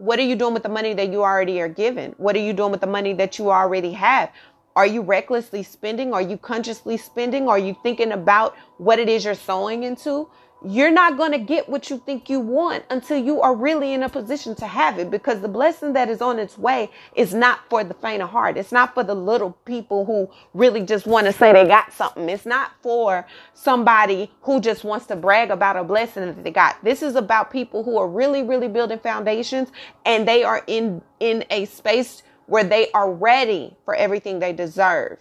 what 0.00 0.18
are 0.18 0.22
you 0.22 0.36
doing 0.36 0.54
with 0.54 0.62
the 0.62 0.68
money 0.70 0.94
that 0.94 1.12
you 1.12 1.22
already 1.22 1.60
are 1.60 1.68
given? 1.68 2.14
What 2.16 2.34
are 2.36 2.40
you 2.40 2.54
doing 2.54 2.70
with 2.70 2.80
the 2.80 2.86
money 2.86 3.12
that 3.14 3.38
you 3.38 3.50
already 3.50 3.92
have? 3.92 4.30
Are 4.76 4.86
you 4.86 5.02
recklessly 5.02 5.62
spending? 5.62 6.12
Are 6.14 6.22
you 6.22 6.36
consciously 6.36 6.96
spending? 6.96 7.48
Are 7.48 7.58
you 7.58 7.76
thinking 7.82 8.12
about 8.12 8.56
what 8.78 8.98
it 8.98 9.08
is 9.08 9.24
you're 9.24 9.34
sowing 9.34 9.82
into? 9.82 10.28
you're 10.64 10.90
not 10.90 11.16
going 11.16 11.32
to 11.32 11.38
get 11.38 11.68
what 11.68 11.88
you 11.88 11.98
think 11.98 12.28
you 12.28 12.38
want 12.38 12.84
until 12.90 13.16
you 13.16 13.40
are 13.40 13.54
really 13.54 13.94
in 13.94 14.02
a 14.02 14.08
position 14.08 14.54
to 14.56 14.66
have 14.66 14.98
it 14.98 15.10
because 15.10 15.40
the 15.40 15.48
blessing 15.48 15.94
that 15.94 16.08
is 16.08 16.20
on 16.20 16.38
its 16.38 16.58
way 16.58 16.90
is 17.14 17.32
not 17.32 17.60
for 17.70 17.82
the 17.82 17.94
faint 17.94 18.22
of 18.22 18.28
heart. 18.28 18.56
It's 18.56 18.72
not 18.72 18.92
for 18.92 19.02
the 19.02 19.14
little 19.14 19.52
people 19.64 20.04
who 20.04 20.28
really 20.52 20.82
just 20.82 21.06
want 21.06 21.26
to 21.26 21.32
say 21.32 21.52
they 21.52 21.66
got 21.66 21.92
something. 21.92 22.28
It's 22.28 22.46
not 22.46 22.72
for 22.82 23.26
somebody 23.54 24.30
who 24.42 24.60
just 24.60 24.84
wants 24.84 25.06
to 25.06 25.16
brag 25.16 25.50
about 25.50 25.76
a 25.76 25.84
blessing 25.84 26.26
that 26.26 26.44
they 26.44 26.50
got. 26.50 26.82
This 26.84 27.02
is 27.02 27.16
about 27.16 27.50
people 27.50 27.82
who 27.82 27.96
are 27.96 28.08
really, 28.08 28.42
really 28.42 28.68
building 28.68 28.98
foundations 28.98 29.70
and 30.04 30.28
they 30.28 30.44
are 30.44 30.62
in, 30.66 31.00
in 31.20 31.44
a 31.50 31.64
space 31.66 32.22
where 32.50 32.64
they 32.64 32.90
are 32.90 33.10
ready 33.12 33.76
for 33.84 33.94
everything 33.94 34.40
they 34.40 34.52
deserve. 34.52 35.20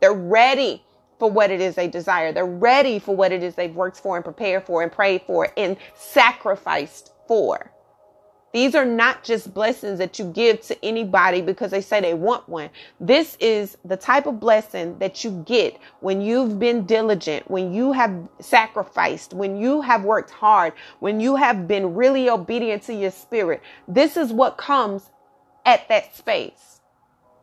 They're 0.00 0.12
ready 0.12 0.84
for 1.18 1.30
what 1.30 1.50
it 1.50 1.62
is 1.62 1.74
they 1.74 1.88
desire. 1.88 2.32
They're 2.32 2.44
ready 2.44 2.98
for 2.98 3.16
what 3.16 3.32
it 3.32 3.42
is 3.42 3.54
they've 3.54 3.74
worked 3.74 3.98
for 3.98 4.16
and 4.16 4.24
prepared 4.24 4.64
for 4.64 4.82
and 4.82 4.92
prayed 4.92 5.22
for 5.26 5.50
and 5.56 5.78
sacrificed 5.94 7.12
for. 7.26 7.72
These 8.52 8.74
are 8.74 8.84
not 8.84 9.24
just 9.24 9.54
blessings 9.54 9.98
that 10.00 10.18
you 10.18 10.26
give 10.26 10.60
to 10.62 10.84
anybody 10.84 11.40
because 11.40 11.70
they 11.70 11.80
say 11.80 12.02
they 12.02 12.14
want 12.14 12.46
one. 12.46 12.68
This 12.98 13.38
is 13.40 13.78
the 13.82 13.96
type 13.96 14.26
of 14.26 14.38
blessing 14.38 14.98
that 14.98 15.24
you 15.24 15.42
get 15.46 15.78
when 16.00 16.20
you've 16.20 16.58
been 16.58 16.84
diligent, 16.84 17.50
when 17.50 17.72
you 17.72 17.92
have 17.92 18.28
sacrificed, 18.38 19.32
when 19.32 19.56
you 19.56 19.80
have 19.80 20.04
worked 20.04 20.30
hard, 20.30 20.74
when 20.98 21.20
you 21.20 21.36
have 21.36 21.66
been 21.66 21.94
really 21.94 22.28
obedient 22.28 22.82
to 22.82 22.94
your 22.94 23.12
spirit. 23.12 23.62
This 23.88 24.18
is 24.18 24.30
what 24.30 24.58
comes 24.58 25.08
at 25.64 25.88
that 25.88 26.14
space. 26.16 26.80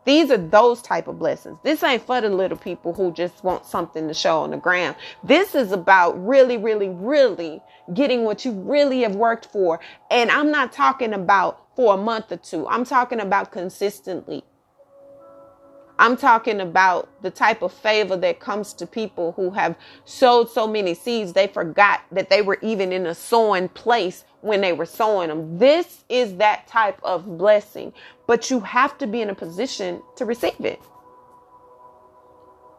These 0.05 0.31
are 0.31 0.37
those 0.37 0.81
type 0.81 1.09
of 1.09 1.19
blessings. 1.19 1.57
This 1.63 1.83
ain't 1.83 2.01
for 2.01 2.21
the 2.21 2.29
little 2.29 2.57
people 2.57 2.93
who 2.93 3.11
just 3.11 3.43
want 3.43 3.65
something 3.65 4.07
to 4.07 4.13
show 4.13 4.39
on 4.39 4.51
the 4.51 4.57
ground. 4.57 4.95
This 5.21 5.53
is 5.53 5.73
about 5.73 6.25
really, 6.25 6.55
really, 6.55 6.87
really 6.87 7.61
getting 7.93 8.23
what 8.23 8.45
you 8.45 8.53
really 8.53 9.01
have 9.01 9.15
worked 9.15 9.47
for. 9.47 9.81
And 10.09 10.31
I'm 10.31 10.49
not 10.49 10.71
talking 10.71 11.11
about 11.11 11.75
for 11.75 11.95
a 11.95 11.97
month 11.97 12.31
or 12.31 12.37
two. 12.37 12.65
I'm 12.69 12.85
talking 12.85 13.19
about 13.19 13.51
consistently. 13.51 14.45
I'm 15.99 16.17
talking 16.17 16.61
about 16.61 17.09
the 17.23 17.31
type 17.31 17.61
of 17.63 17.73
favor 17.73 18.17
that 18.17 18.39
comes 18.39 18.73
to 18.73 18.87
people 18.87 19.33
who 19.33 19.51
have 19.51 19.75
sowed 20.05 20.49
so 20.51 20.67
many 20.67 20.93
seeds, 20.93 21.33
they 21.33 21.47
forgot 21.47 22.01
that 22.11 22.29
they 22.29 22.41
were 22.41 22.59
even 22.61 22.91
in 22.91 23.07
a 23.07 23.15
sowing 23.15 23.69
place 23.69 24.25
when 24.41 24.61
they 24.61 24.73
were 24.73 24.85
sowing 24.85 25.29
them. 25.29 25.57
This 25.57 26.03
is 26.09 26.35
that 26.37 26.67
type 26.67 26.99
of 27.03 27.37
blessing, 27.37 27.93
but 28.27 28.51
you 28.51 28.59
have 28.61 28.97
to 28.99 29.07
be 29.07 29.21
in 29.21 29.29
a 29.29 29.35
position 29.35 30.01
to 30.17 30.25
receive 30.25 30.59
it. 30.61 30.81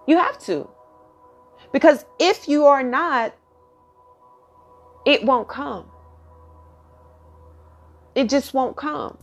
You 0.06 0.18
have 0.18 0.38
to. 0.44 0.68
Because 1.72 2.04
if 2.20 2.48
you 2.48 2.66
are 2.66 2.82
not, 2.84 3.34
it 5.06 5.24
won't 5.24 5.48
come. 5.48 5.90
It 8.14 8.28
just 8.30 8.54
won't 8.54 8.76
come. 8.76 9.18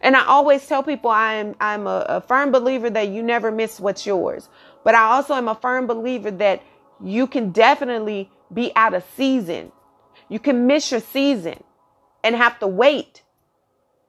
And 0.00 0.16
I 0.16 0.24
always 0.26 0.66
tell 0.66 0.82
people 0.82 1.10
I'm 1.10 1.56
I'm 1.60 1.86
a, 1.86 2.06
a 2.08 2.20
firm 2.20 2.52
believer 2.52 2.90
that 2.90 3.08
you 3.08 3.22
never 3.22 3.50
miss 3.50 3.80
what's 3.80 4.06
yours. 4.06 4.48
But 4.84 4.94
I 4.94 5.04
also 5.04 5.34
am 5.34 5.48
a 5.48 5.54
firm 5.54 5.86
believer 5.86 6.30
that 6.32 6.62
you 7.02 7.26
can 7.26 7.50
definitely 7.50 8.30
be 8.52 8.72
out 8.76 8.94
of 8.94 9.04
season. 9.16 9.72
You 10.28 10.38
can 10.38 10.66
miss 10.66 10.90
your 10.90 11.00
season 11.00 11.62
and 12.24 12.34
have 12.36 12.58
to 12.60 12.66
wait. 12.66 13.22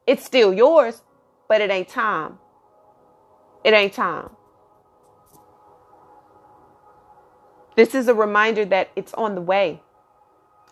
It's 0.08 0.26
still 0.26 0.54
yours, 0.54 1.02
but 1.48 1.62
it 1.62 1.70
ain't 1.70 1.90
time. 1.90 2.40
It 3.64 3.74
ain't 3.74 3.94
time. 3.94 4.32
This 7.76 7.96
is 7.96 8.08
a 8.08 8.14
reminder 8.14 8.66
that 8.66 8.92
it's 8.96 9.14
on 9.14 9.36
the 9.36 9.42
way 9.42 9.82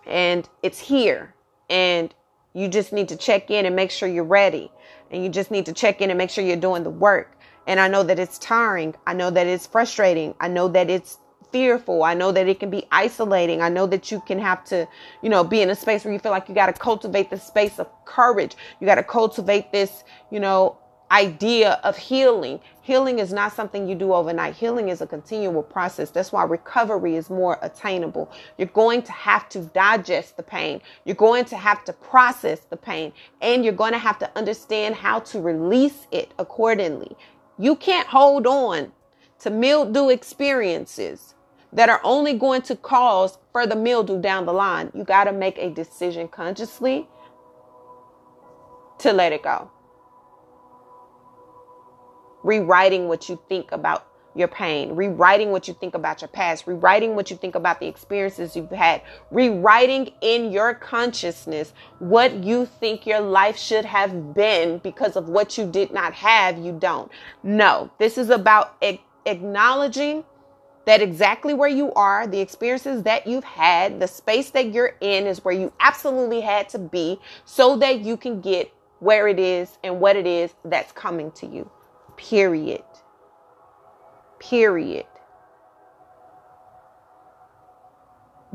and 0.05 0.47
it's 0.63 0.79
here. 0.79 1.33
And 1.69 2.13
you 2.57 2.67
just 2.67 2.91
need 2.91 3.07
to 3.09 3.15
check 3.15 3.51
in 3.51 3.67
and 3.67 3.75
make 3.75 3.91
sure 3.91 4.09
you're 4.09 4.23
ready. 4.23 4.71
And 5.11 5.23
you 5.23 5.29
just 5.29 5.51
need 5.51 5.67
to 5.67 5.73
check 5.73 6.01
in 6.01 6.09
and 6.09 6.17
make 6.17 6.31
sure 6.31 6.43
you're 6.43 6.55
doing 6.55 6.83
the 6.83 6.89
work. 6.89 7.37
And 7.67 7.79
I 7.79 7.87
know 7.87 8.01
that 8.01 8.17
it's 8.17 8.39
tiring. 8.39 8.95
I 9.05 9.13
know 9.13 9.29
that 9.29 9.45
it's 9.45 9.67
frustrating. 9.67 10.33
I 10.39 10.47
know 10.47 10.67
that 10.69 10.89
it's 10.89 11.19
fearful. 11.51 12.03
I 12.03 12.15
know 12.15 12.31
that 12.31 12.47
it 12.47 12.59
can 12.59 12.71
be 12.71 12.87
isolating. 12.91 13.61
I 13.61 13.69
know 13.69 13.85
that 13.85 14.11
you 14.11 14.21
can 14.21 14.39
have 14.39 14.63
to, 14.65 14.87
you 15.21 15.29
know, 15.29 15.43
be 15.43 15.61
in 15.61 15.69
a 15.69 15.75
space 15.75 16.03
where 16.03 16.11
you 16.11 16.19
feel 16.19 16.31
like 16.31 16.49
you 16.49 16.55
got 16.55 16.65
to 16.65 16.73
cultivate 16.73 17.29
the 17.29 17.37
space 17.37 17.77
of 17.77 17.87
courage. 18.05 18.55
You 18.79 18.87
got 18.87 18.95
to 18.95 19.03
cultivate 19.03 19.71
this, 19.71 20.03
you 20.31 20.39
know, 20.39 20.77
idea 21.11 21.79
of 21.83 21.97
healing. 21.97 22.59
Healing 22.81 23.19
is 23.19 23.33
not 23.33 23.53
something 23.53 23.87
you 23.87 23.95
do 23.95 24.13
overnight. 24.13 24.55
Healing 24.55 24.89
is 24.89 25.01
a 25.01 25.07
continual 25.07 25.63
process. 25.63 26.09
That's 26.09 26.31
why 26.31 26.43
recovery 26.43 27.15
is 27.15 27.29
more 27.29 27.59
attainable. 27.61 28.31
You're 28.57 28.67
going 28.69 29.01
to 29.03 29.11
have 29.11 29.49
to 29.49 29.59
digest 29.59 30.37
the 30.37 30.43
pain. 30.43 30.81
You're 31.05 31.15
going 31.15 31.45
to 31.45 31.57
have 31.57 31.83
to 31.85 31.93
process 31.93 32.61
the 32.61 32.77
pain 32.77 33.13
and 33.41 33.63
you're 33.63 33.73
going 33.73 33.93
to 33.93 33.99
have 33.99 34.19
to 34.19 34.37
understand 34.37 34.95
how 34.95 35.19
to 35.19 35.41
release 35.41 36.07
it 36.11 36.33
accordingly. 36.39 37.15
You 37.57 37.75
can't 37.75 38.07
hold 38.07 38.47
on 38.47 38.91
to 39.39 39.49
mildew 39.49 40.09
experiences 40.09 41.35
that 41.73 41.89
are 41.89 42.01
only 42.03 42.33
going 42.33 42.61
to 42.63 42.75
cause 42.75 43.37
further 43.53 43.75
mildew 43.75 44.21
down 44.21 44.45
the 44.45 44.53
line. 44.53 44.91
You 44.93 45.03
got 45.03 45.25
to 45.25 45.31
make 45.31 45.57
a 45.57 45.69
decision 45.69 46.27
consciously 46.27 47.07
to 48.99 49.13
let 49.13 49.31
it 49.33 49.43
go. 49.43 49.69
Rewriting 52.47 53.10
what 53.10 53.27
you 53.27 53.38
think 53.49 53.73
about 53.73 54.07
your 54.33 54.47
pain, 54.47 54.95
rewriting 54.95 55.51
what 55.51 55.67
you 55.67 55.73
think 55.73 55.95
about 55.95 56.21
your 56.21 56.29
past, 56.29 56.65
rewriting 56.65 57.13
what 57.13 57.29
you 57.29 57.36
think 57.36 57.55
about 57.55 57.81
the 57.81 57.88
experiences 57.88 58.55
you've 58.55 58.71
had, 58.71 59.01
rewriting 59.31 60.13
in 60.21 60.51
your 60.51 60.73
consciousness 60.73 61.73
what 61.99 62.33
you 62.43 62.65
think 62.65 63.05
your 63.05 63.19
life 63.19 63.57
should 63.57 63.83
have 63.83 64.33
been 64.33 64.77
because 64.77 65.17
of 65.17 65.27
what 65.27 65.57
you 65.57 65.69
did 65.69 65.91
not 65.91 66.13
have, 66.13 66.57
you 66.57 66.71
don't. 66.71 67.12
No, 67.43 67.91
this 67.97 68.17
is 68.17 68.29
about 68.29 68.81
acknowledging 69.25 70.23
that 70.86 71.01
exactly 71.01 71.53
where 71.53 71.67
you 71.67 71.91
are, 71.95 72.27
the 72.27 72.39
experiences 72.39 73.03
that 73.03 73.27
you've 73.27 73.43
had, 73.43 73.99
the 73.99 74.07
space 74.07 74.51
that 74.51 74.71
you're 74.71 74.95
in 75.01 75.27
is 75.27 75.43
where 75.43 75.53
you 75.53 75.73
absolutely 75.81 76.39
had 76.39 76.69
to 76.69 76.79
be 76.79 77.19
so 77.43 77.75
that 77.75 77.99
you 77.99 78.15
can 78.15 78.39
get 78.39 78.71
where 78.99 79.27
it 79.27 79.38
is 79.38 79.77
and 79.83 79.99
what 79.99 80.15
it 80.15 80.25
is 80.25 80.53
that's 80.63 80.93
coming 80.93 81.29
to 81.31 81.45
you. 81.45 81.69
Period. 82.17 82.84
Period. 84.39 85.06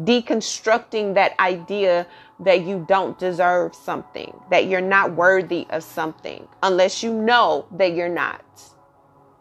Deconstructing 0.01 1.14
that 1.14 1.38
idea 1.38 2.07
that 2.40 2.62
you 2.66 2.85
don't 2.88 3.18
deserve 3.18 3.75
something, 3.75 4.35
that 4.51 4.66
you're 4.66 4.81
not 4.81 5.12
worthy 5.14 5.66
of 5.70 5.85
something, 5.85 6.48
unless 6.62 7.03
you 7.03 7.12
know 7.12 7.66
that 7.72 7.94
you're 7.94 8.09
not. 8.09 8.44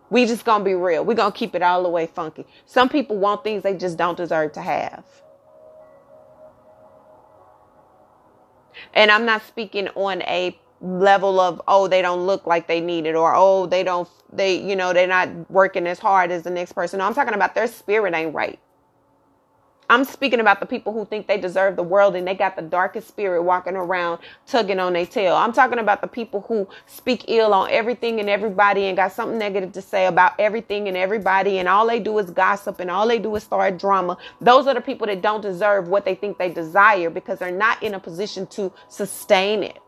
We 0.09 0.25
just 0.25 0.45
gonna 0.45 0.63
be 0.63 0.73
real. 0.75 1.05
we 1.05 1.15
gonna 1.15 1.31
keep 1.31 1.55
it 1.55 1.61
all 1.61 1.83
the 1.83 1.89
way 1.89 2.05
funky. 2.05 2.45
Some 2.65 2.89
people 2.89 3.17
want 3.17 3.43
things 3.43 3.63
they 3.63 3.75
just 3.75 3.97
don't 3.97 4.17
deserve 4.17 4.51
to 4.53 4.61
have. 4.61 5.05
And 8.93 9.09
I'm 9.09 9.25
not 9.25 9.43
speaking 9.47 9.87
on 9.89 10.21
a 10.23 10.57
level 10.81 11.39
of 11.39 11.61
oh 11.67 11.87
they 11.87 12.01
don't 12.01 12.25
look 12.27 12.47
like 12.47 12.67
they 12.67 12.81
need 12.81 13.05
it 13.05 13.15
or 13.15 13.33
oh 13.35 13.65
they 13.67 13.83
don't 13.83 14.09
they 14.33 14.55
you 14.61 14.75
know 14.75 14.93
they're 14.93 15.07
not 15.07 15.29
working 15.51 15.87
as 15.87 15.99
hard 15.99 16.31
as 16.31 16.43
the 16.43 16.51
next 16.51 16.73
person. 16.73 16.99
No, 16.99 17.05
I'm 17.05 17.15
talking 17.15 17.35
about 17.35 17.55
their 17.55 17.67
spirit 17.67 18.13
ain't 18.15 18.35
right. 18.35 18.59
I'm 19.89 20.05
speaking 20.05 20.41
about 20.41 20.59
the 20.61 20.67
people 20.67 20.93
who 20.93 21.05
think 21.05 21.27
they 21.27 21.37
deserve 21.39 21.77
the 21.77 21.83
world 21.83 22.15
and 22.15 22.27
they 22.27 22.35
got 22.35 22.57
the 22.57 22.63
darkest 22.63 23.09
spirit 23.09 23.43
walking 23.43 23.77
around 23.77 24.19
tugging 24.47 24.79
on 24.79 24.93
their 24.93 25.07
tail. 25.07 25.35
I'm 25.35 25.53
talking 25.53 25.79
about 25.79 26.01
the 26.01 26.07
people 26.07 26.43
who 26.43 26.69
speak 26.87 27.25
ill 27.29 27.53
on 27.53 27.69
everything 27.71 28.21
and 28.21 28.29
everybody 28.29 28.87
and 28.87 28.97
got 28.97 29.13
something 29.13 29.39
negative 29.39 29.73
to 29.73 29.81
say 29.81 30.07
about 30.07 30.33
everything 30.39 30.89
and 30.89 30.97
everybody 30.97 31.59
and 31.59 31.69
all 31.69 31.87
they 31.87 31.99
do 31.99 32.19
is 32.19 32.31
gossip 32.31 32.79
and 32.79 32.91
all 32.91 33.07
they 33.07 33.19
do 33.19 33.35
is 33.35 33.43
start 33.43 33.79
drama. 33.79 34.17
Those 34.41 34.67
are 34.67 34.75
the 34.75 34.81
people 34.81 35.07
that 35.07 35.21
don't 35.23 35.41
deserve 35.41 35.89
what 35.89 36.05
they 36.05 36.15
think 36.15 36.37
they 36.37 36.53
desire 36.53 37.09
because 37.09 37.39
they're 37.39 37.51
not 37.51 37.83
in 37.83 37.95
a 37.95 37.99
position 37.99 38.47
to 38.47 38.73
sustain 38.89 39.63
it. 39.63 39.80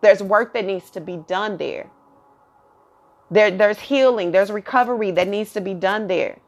There's 0.00 0.22
work 0.22 0.54
that 0.54 0.64
needs 0.64 0.90
to 0.90 1.00
be 1.00 1.16
done 1.16 1.56
there. 1.56 1.90
There, 3.30 3.50
there's 3.50 3.78
healing, 3.78 4.32
there's 4.32 4.50
recovery 4.50 5.10
that 5.12 5.28
needs 5.28 5.52
to 5.52 5.60
be 5.60 5.74
done 5.74 6.06
there. 6.06 6.38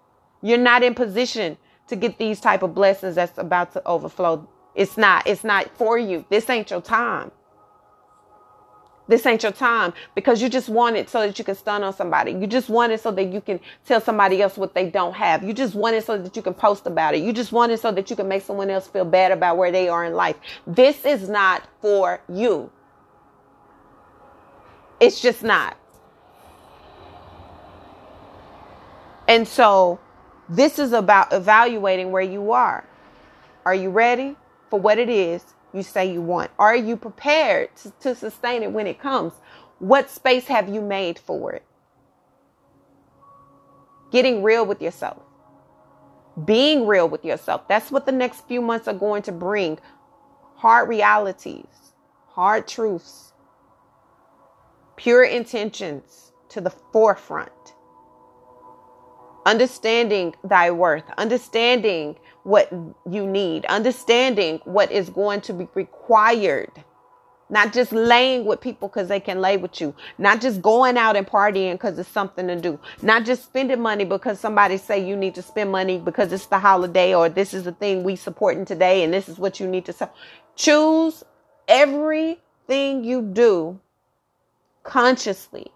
You're 0.42 0.58
not 0.58 0.82
in 0.82 0.94
position 0.94 1.58
to 1.88 1.96
get 1.96 2.18
these 2.18 2.40
type 2.40 2.62
of 2.62 2.74
blessings 2.74 3.16
that's 3.16 3.36
about 3.36 3.72
to 3.72 3.86
overflow. 3.86 4.48
It's 4.74 4.96
not, 4.96 5.26
it's 5.26 5.44
not 5.44 5.76
for 5.76 5.98
you. 5.98 6.24
This 6.30 6.48
ain't 6.48 6.70
your 6.70 6.80
time. 6.80 7.32
This 9.08 9.26
ain't 9.26 9.42
your 9.42 9.50
time 9.50 9.92
because 10.14 10.40
you 10.40 10.48
just 10.48 10.68
want 10.68 10.96
it 10.96 11.10
so 11.10 11.26
that 11.26 11.36
you 11.36 11.44
can 11.44 11.56
stun 11.56 11.82
on 11.82 11.92
somebody. 11.92 12.30
You 12.30 12.46
just 12.46 12.68
want 12.68 12.92
it 12.92 13.00
so 13.00 13.10
that 13.10 13.32
you 13.32 13.40
can 13.40 13.58
tell 13.84 14.00
somebody 14.00 14.40
else 14.40 14.56
what 14.56 14.72
they 14.72 14.88
don't 14.88 15.14
have. 15.14 15.42
You 15.42 15.52
just 15.52 15.74
want 15.74 15.96
it 15.96 16.06
so 16.06 16.16
that 16.16 16.36
you 16.36 16.42
can 16.42 16.54
post 16.54 16.86
about 16.86 17.16
it. 17.16 17.22
You 17.24 17.32
just 17.32 17.50
want 17.50 17.72
it 17.72 17.80
so 17.80 17.90
that 17.90 18.08
you 18.08 18.14
can 18.14 18.28
make 18.28 18.44
someone 18.44 18.70
else 18.70 18.86
feel 18.86 19.04
bad 19.04 19.32
about 19.32 19.56
where 19.56 19.72
they 19.72 19.88
are 19.88 20.04
in 20.04 20.14
life. 20.14 20.36
This 20.64 21.04
is 21.04 21.28
not 21.28 21.68
for 21.80 22.20
you. 22.28 22.70
It's 25.00 25.20
just 25.20 25.42
not. 25.42 25.76
And 29.26 29.48
so 29.48 30.00
this 30.48 30.78
is 30.78 30.92
about 30.92 31.32
evaluating 31.32 32.10
where 32.10 32.22
you 32.22 32.52
are. 32.52 32.84
Are 33.64 33.74
you 33.74 33.90
ready 33.90 34.36
for 34.68 34.80
what 34.80 34.98
it 34.98 35.08
is 35.08 35.44
you 35.72 35.82
say 35.82 36.12
you 36.12 36.20
want? 36.20 36.50
Are 36.58 36.76
you 36.76 36.96
prepared 36.96 37.74
to, 37.76 37.90
to 38.00 38.14
sustain 38.14 38.62
it 38.62 38.72
when 38.72 38.86
it 38.86 39.00
comes? 39.00 39.32
What 39.78 40.10
space 40.10 40.46
have 40.48 40.68
you 40.68 40.82
made 40.82 41.18
for 41.18 41.52
it? 41.52 41.64
Getting 44.10 44.42
real 44.42 44.66
with 44.66 44.82
yourself. 44.82 45.22
Being 46.44 46.86
real 46.86 47.08
with 47.08 47.24
yourself. 47.24 47.68
That's 47.68 47.90
what 47.90 48.06
the 48.06 48.12
next 48.12 48.46
few 48.48 48.60
months 48.60 48.88
are 48.88 48.94
going 48.94 49.22
to 49.22 49.32
bring. 49.32 49.78
Hard 50.56 50.88
realities, 50.88 51.66
hard 52.28 52.68
truths, 52.68 53.29
pure 55.00 55.24
intentions 55.24 56.32
to 56.50 56.60
the 56.60 56.70
forefront 56.92 57.50
understanding 59.46 60.34
thy 60.44 60.70
worth, 60.70 61.04
understanding 61.16 62.14
what 62.42 62.70
you 63.08 63.26
need, 63.26 63.64
understanding 63.64 64.60
what 64.64 64.92
is 64.92 65.08
going 65.08 65.40
to 65.40 65.54
be 65.54 65.66
required. 65.74 66.70
Not 67.48 67.72
just 67.72 67.90
laying 67.90 68.44
with 68.44 68.60
people 68.60 68.88
because 68.88 69.08
they 69.08 69.18
can 69.18 69.40
lay 69.40 69.56
with 69.56 69.80
you. 69.80 69.94
Not 70.18 70.42
just 70.42 70.60
going 70.62 70.98
out 70.98 71.16
and 71.16 71.26
partying 71.26 71.72
because 71.72 71.98
it's 71.98 72.08
something 72.08 72.46
to 72.46 72.60
do. 72.60 72.78
Not 73.02 73.24
just 73.24 73.44
spending 73.44 73.80
money 73.80 74.04
because 74.04 74.38
somebody 74.38 74.76
say 74.76 75.04
you 75.04 75.16
need 75.16 75.34
to 75.34 75.42
spend 75.42 75.72
money 75.72 75.98
because 75.98 76.30
it's 76.30 76.46
the 76.46 76.58
holiday 76.58 77.14
or 77.14 77.30
this 77.30 77.54
is 77.54 77.64
the 77.64 77.72
thing 77.72 78.04
we 78.04 78.14
supporting 78.16 78.66
today 78.66 79.02
and 79.02 79.12
this 79.12 79.28
is 79.28 79.38
what 79.38 79.58
you 79.58 79.66
need 79.66 79.86
to 79.86 79.92
sell. 79.92 80.14
Choose 80.54 81.24
everything 81.66 83.02
you 83.02 83.22
do 83.22 83.80
consciously 84.82 85.72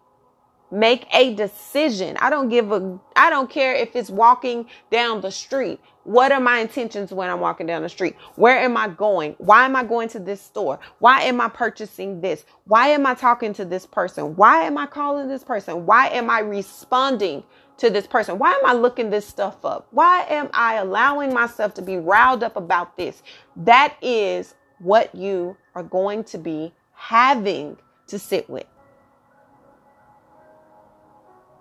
Make 0.75 1.07
a 1.15 1.35
decision. 1.35 2.17
I 2.21 2.31
don't 2.31 2.49
give 2.49 2.73
a, 2.73 2.99
I 3.15 3.31
don't 3.31 3.49
care 3.49 3.77
if 3.77 3.95
it's 3.95 4.11
walking 4.11 4.67
down 4.91 5.21
the 5.21 5.31
street. 5.31 5.79
What 6.03 6.33
are 6.33 6.41
my 6.41 6.59
intentions 6.59 7.13
when 7.13 7.31
I'm 7.31 7.39
walking 7.39 7.69
down 7.69 7.83
the 7.83 7.89
street? 7.89 8.17
Where 8.35 8.59
am 8.59 8.77
I 8.77 8.89
going? 8.89 9.37
Why 9.39 9.67
am 9.67 9.77
I 9.77 9.85
going 9.85 10.09
to 10.09 10.19
this 10.19 10.43
store? 10.43 10.81
Why 10.99 11.23
am 11.23 11.41
I 11.41 11.49
purchasing 11.49 12.21
this? 12.23 12.45
Why 12.65 12.89
am 12.89 13.07
I 13.07 13.15
talking 13.15 13.53
to 13.55 13.65
this 13.65 13.87
person? 13.87 14.35
Why 14.35 14.63
am 14.63 14.77
I 14.77 14.87
calling 14.87 15.29
this 15.29 15.45
person? 15.45 15.87
Why 15.87 16.09
am 16.09 16.29
I 16.29 16.41
responding 16.41 17.45
to 17.77 17.89
this 17.89 18.09
person? 18.09 18.39
Why 18.39 18.53
am 18.55 18.67
I 18.67 18.73
looking 18.73 19.11
this 19.11 19.29
stuff 19.29 19.65
up? 19.65 19.87
Why 19.93 20.27
am 20.29 20.51
I 20.55 20.75
allowing 20.75 21.33
myself 21.33 21.75
to 21.75 21.83
be 21.83 21.99
riled 21.99 22.43
up 22.43 22.57
about 22.57 22.97
this? 22.97 23.23
That 23.55 23.95
is 24.03 24.55
what 24.81 25.15
you 25.15 25.57
are 25.77 25.85
going 25.85 26.25
to 26.25 26.39
be 26.39 26.73
having 26.95 27.77
to 28.09 28.19
sit 28.19 28.51
with. 28.51 28.67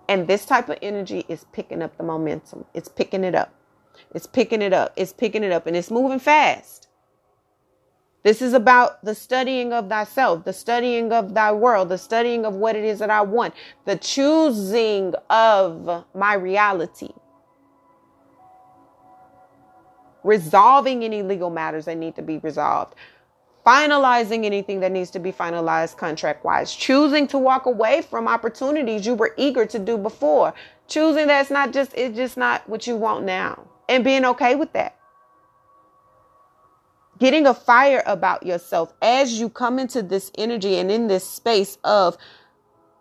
And 0.08 0.26
this 0.26 0.44
type 0.44 0.68
of 0.68 0.78
energy 0.82 1.24
is 1.28 1.44
picking 1.52 1.82
up 1.82 1.96
the 1.96 2.04
momentum. 2.04 2.64
It's 2.74 2.88
picking 2.88 3.24
it 3.24 3.34
up. 3.34 3.52
It's 4.14 4.26
picking 4.26 4.62
it 4.62 4.72
up. 4.72 4.92
It's 4.96 5.12
picking 5.12 5.42
it 5.42 5.52
up 5.52 5.66
and 5.66 5.76
it's 5.76 5.90
moving 5.90 6.18
fast. 6.18 6.88
This 8.22 8.40
is 8.40 8.54
about 8.54 9.04
the 9.04 9.14
studying 9.14 9.72
of 9.74 9.90
thyself, 9.90 10.44
the 10.44 10.52
studying 10.52 11.12
of 11.12 11.34
thy 11.34 11.52
world, 11.52 11.90
the 11.90 11.98
studying 11.98 12.46
of 12.46 12.54
what 12.54 12.74
it 12.74 12.82
is 12.82 12.98
that 13.00 13.10
I 13.10 13.20
want, 13.20 13.52
the 13.84 13.96
choosing 13.96 15.14
of 15.28 16.04
my 16.14 16.32
reality. 16.34 17.10
Resolving 20.22 21.04
any 21.04 21.22
legal 21.22 21.50
matters 21.50 21.84
that 21.84 21.98
need 21.98 22.16
to 22.16 22.22
be 22.22 22.38
resolved 22.38 22.94
finalizing 23.64 24.44
anything 24.44 24.80
that 24.80 24.92
needs 24.92 25.10
to 25.10 25.18
be 25.18 25.32
finalized 25.32 25.96
contract 25.96 26.44
wise, 26.44 26.74
choosing 26.74 27.26
to 27.28 27.38
walk 27.38 27.66
away 27.66 28.02
from 28.02 28.28
opportunities 28.28 29.06
you 29.06 29.14
were 29.14 29.34
eager 29.36 29.64
to 29.64 29.78
do 29.78 29.96
before, 29.96 30.52
choosing 30.86 31.26
that's 31.26 31.50
not 31.50 31.72
just, 31.72 31.92
it's 31.94 32.16
just 32.16 32.36
not 32.36 32.68
what 32.68 32.86
you 32.86 32.94
want 32.94 33.24
now, 33.24 33.66
and 33.88 34.04
being 34.04 34.24
okay 34.24 34.54
with 34.54 34.72
that. 34.74 34.96
Getting 37.18 37.46
a 37.46 37.54
fire 37.54 38.02
about 38.06 38.44
yourself 38.44 38.92
as 39.00 39.40
you 39.40 39.48
come 39.48 39.78
into 39.78 40.02
this 40.02 40.30
energy 40.36 40.76
and 40.76 40.90
in 40.90 41.06
this 41.06 41.26
space 41.26 41.78
of 41.84 42.18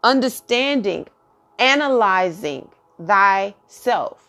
understanding, 0.03 1.07
analyzing 1.59 2.69
thyself. 3.03 4.19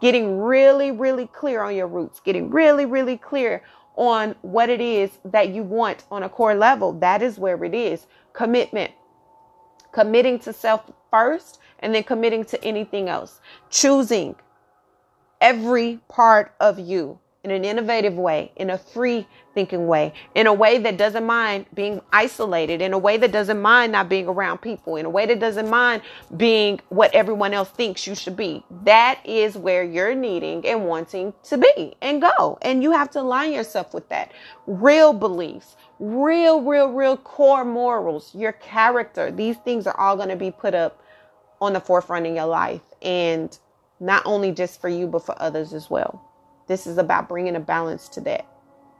Getting 0.00 0.38
really, 0.38 0.90
really 0.90 1.26
clear 1.26 1.62
on 1.62 1.74
your 1.74 1.88
roots, 1.88 2.20
getting 2.20 2.50
really, 2.50 2.84
really 2.84 3.16
clear 3.16 3.62
on 3.96 4.34
what 4.42 4.68
it 4.68 4.80
is 4.80 5.10
that 5.24 5.50
you 5.50 5.62
want 5.62 6.04
on 6.10 6.22
a 6.22 6.28
core 6.28 6.54
level. 6.54 6.92
That 6.92 7.22
is 7.22 7.38
where 7.38 7.62
it 7.64 7.74
is. 7.74 8.06
Commitment. 8.32 8.92
Committing 9.92 10.38
to 10.40 10.52
self 10.52 10.90
first 11.10 11.60
and 11.80 11.94
then 11.94 12.02
committing 12.04 12.44
to 12.46 12.64
anything 12.64 13.08
else. 13.08 13.40
Choosing 13.70 14.36
every 15.40 16.00
part 16.08 16.54
of 16.60 16.78
you 16.78 17.18
in 17.44 17.50
an 17.50 17.64
innovative 17.64 18.14
way, 18.14 18.50
in 18.56 18.70
a 18.70 18.78
free 18.78 19.26
thinking 19.52 19.86
way, 19.86 20.14
in 20.34 20.46
a 20.46 20.52
way 20.52 20.78
that 20.78 20.96
doesn't 20.96 21.24
mind 21.24 21.66
being 21.74 22.00
isolated, 22.10 22.80
in 22.80 22.94
a 22.94 22.98
way 22.98 23.18
that 23.18 23.30
doesn't 23.30 23.60
mind 23.60 23.92
not 23.92 24.08
being 24.08 24.26
around 24.26 24.58
people, 24.58 24.96
in 24.96 25.04
a 25.04 25.10
way 25.10 25.26
that 25.26 25.38
doesn't 25.38 25.68
mind 25.68 26.00
being 26.38 26.80
what 26.88 27.14
everyone 27.14 27.52
else 27.52 27.68
thinks 27.68 28.06
you 28.06 28.14
should 28.14 28.34
be. 28.36 28.64
That 28.84 29.20
is 29.24 29.56
where 29.56 29.84
you're 29.84 30.14
needing 30.14 30.66
and 30.66 30.86
wanting 30.86 31.34
to 31.44 31.58
be 31.58 31.94
and 32.00 32.22
go. 32.22 32.58
And 32.62 32.82
you 32.82 32.92
have 32.92 33.10
to 33.10 33.20
align 33.20 33.52
yourself 33.52 33.92
with 33.92 34.08
that. 34.08 34.32
Real 34.66 35.12
beliefs, 35.12 35.76
real, 35.98 36.62
real, 36.62 36.90
real 36.92 37.18
core 37.18 37.64
morals, 37.64 38.34
your 38.34 38.52
character. 38.52 39.30
These 39.30 39.58
things 39.58 39.86
are 39.86 39.96
all 40.00 40.16
going 40.16 40.30
to 40.30 40.36
be 40.36 40.50
put 40.50 40.74
up 40.74 41.02
on 41.60 41.74
the 41.74 41.80
forefront 41.80 42.26
in 42.26 42.34
your 42.34 42.46
life. 42.46 42.80
And 43.02 43.56
not 44.00 44.22
only 44.24 44.50
just 44.50 44.80
for 44.80 44.88
you, 44.88 45.06
but 45.06 45.24
for 45.24 45.40
others 45.40 45.74
as 45.74 45.90
well. 45.90 46.22
This 46.66 46.86
is 46.86 46.98
about 46.98 47.28
bringing 47.28 47.56
a 47.56 47.60
balance 47.60 48.08
to 48.10 48.20
that. 48.22 48.46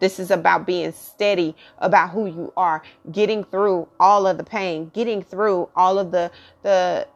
This 0.01 0.19
is 0.19 0.31
about 0.31 0.67
being 0.67 0.93
steady 0.93 1.57
about 1.79 2.11
who 2.11 2.27
you 2.27 2.53
are, 2.57 2.83
getting 3.11 3.45
through 3.45 3.89
all 4.01 4.27
of 4.27 4.37
the 4.39 4.45
pain, 4.45 4.91
getting 4.93 5.23
through 5.23 5.69
all 5.77 5.99
of 5.99 6.11
the 6.11 6.31
the 6.63 7.07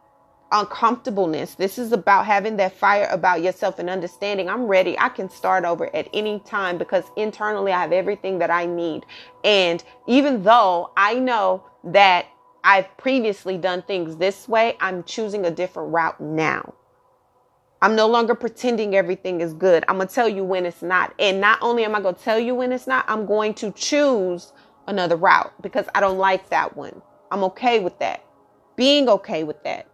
uncomfortableness. 0.51 1.55
This 1.55 1.77
is 1.77 1.91
about 1.91 2.25
having 2.25 2.57
that 2.57 2.75
fire 2.75 3.07
about 3.11 3.43
yourself 3.43 3.79
and 3.79 3.89
understanding 3.89 4.49
I'm 4.49 4.63
ready. 4.63 4.97
I 4.97 5.09
can 5.09 5.29
start 5.29 5.65
over 5.65 5.93
at 5.95 6.07
any 6.13 6.39
time 6.39 6.77
because 6.77 7.03
internally 7.15 7.71
I 7.71 7.81
have 7.81 7.91
everything 7.91 8.39
that 8.39 8.49
I 8.49 8.65
need. 8.65 9.05
And 9.43 9.83
even 10.07 10.43
though 10.43 10.91
I 10.97 11.15
know 11.15 11.63
that 11.83 12.25
I've 12.63 12.95
previously 12.97 13.57
done 13.57 13.83
things 13.83 14.17
this 14.17 14.47
way, 14.47 14.75
I'm 14.79 15.03
choosing 15.03 15.45
a 15.45 15.51
different 15.51 15.93
route 15.93 16.19
now. 16.19 16.73
I'm 17.81 17.95
no 17.95 18.07
longer 18.07 18.35
pretending 18.35 18.95
everything 18.95 19.39
is 19.39 19.53
good. 19.53 19.85
I'm 19.87 19.95
going 19.95 20.09
to 20.09 20.13
tell 20.13 20.27
you 20.27 20.43
when 20.43 20.65
it's 20.65 20.81
not. 20.81 21.13
And 21.17 21.39
not 21.39 21.59
only 21.61 21.85
am 21.85 21.95
I 21.95 22.01
going 22.01 22.15
to 22.15 22.21
tell 22.21 22.39
you 22.39 22.53
when 22.53 22.73
it's 22.73 22.87
not, 22.87 23.05
I'm 23.07 23.25
going 23.25 23.53
to 23.55 23.71
choose 23.71 24.51
another 24.87 25.15
route 25.15 25.53
because 25.61 25.85
I 25.95 26.01
don't 26.01 26.17
like 26.17 26.49
that 26.49 26.75
one. 26.75 27.01
I'm 27.31 27.43
okay 27.45 27.79
with 27.79 27.97
that. 27.99 28.25
Being 28.75 29.07
okay 29.07 29.43
with 29.43 29.63
that. 29.63 29.87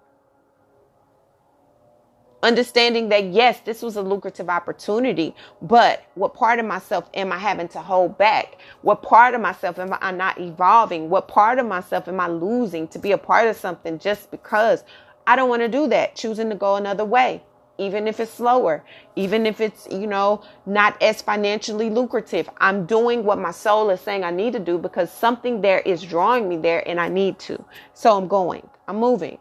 Understanding 2.42 3.10
that, 3.10 3.26
yes, 3.26 3.60
this 3.62 3.82
was 3.82 3.96
a 3.96 4.02
lucrative 4.02 4.50
opportunity, 4.50 5.36
but 5.64 6.06
what 6.14 6.36
part 6.36 6.60
of 6.60 6.66
myself 6.66 7.10
am 7.16 7.32
I 7.32 7.38
having 7.38 7.68
to 7.70 7.80
hold 7.80 8.20
back? 8.20 8.60
What 8.82 9.02
part 9.02 9.34
of 9.34 9.42
myself 9.42 9.80
am 9.80 9.96
I 10.00 10.12
not 10.12 10.40
evolving? 10.40 11.10
What 11.10 11.28
part 11.28 11.58
of 11.58 11.66
myself 11.66 12.08
am 12.08 12.20
I 12.20 12.28
losing 12.28 12.88
to 12.90 13.00
be 13.00 13.12
a 13.14 13.18
part 13.18 13.48
of 13.48 13.58
something 13.58 13.98
just 13.98 14.30
because 14.30 14.84
I 15.26 15.36
don't 15.36 15.50
want 15.50 15.64
to 15.64 15.68
do 15.68 15.88
that, 15.88 16.16
choosing 16.16 16.50
to 16.50 16.56
go 16.56 16.76
another 16.76 17.06
way? 17.06 17.42
Even 17.78 18.08
if 18.08 18.20
it's 18.20 18.34
slower, 18.34 18.84
even 19.16 19.46
if 19.46 19.60
it's, 19.62 19.88
you 19.92 20.08
know, 20.08 20.42
not 20.66 21.02
as 21.02 21.22
financially 21.22 21.90
lucrative. 21.90 22.50
I'm 22.58 22.86
doing 22.86 23.24
what 23.24 23.38
my 23.40 23.52
soul 23.52 23.90
is 23.90 24.02
saying 24.02 24.24
I 24.24 24.32
need 24.32 24.54
to 24.54 24.60
do 24.60 24.78
because 24.78 25.12
something 25.12 25.62
there 25.62 25.80
is 25.80 26.02
drawing 26.02 26.48
me 26.48 26.58
there 26.58 26.88
and 26.88 27.00
I 27.00 27.10
need 27.10 27.40
to. 27.40 27.64
So 27.94 28.18
I'm 28.18 28.28
going, 28.28 28.68
I'm 28.88 28.98
moving. 28.98 29.40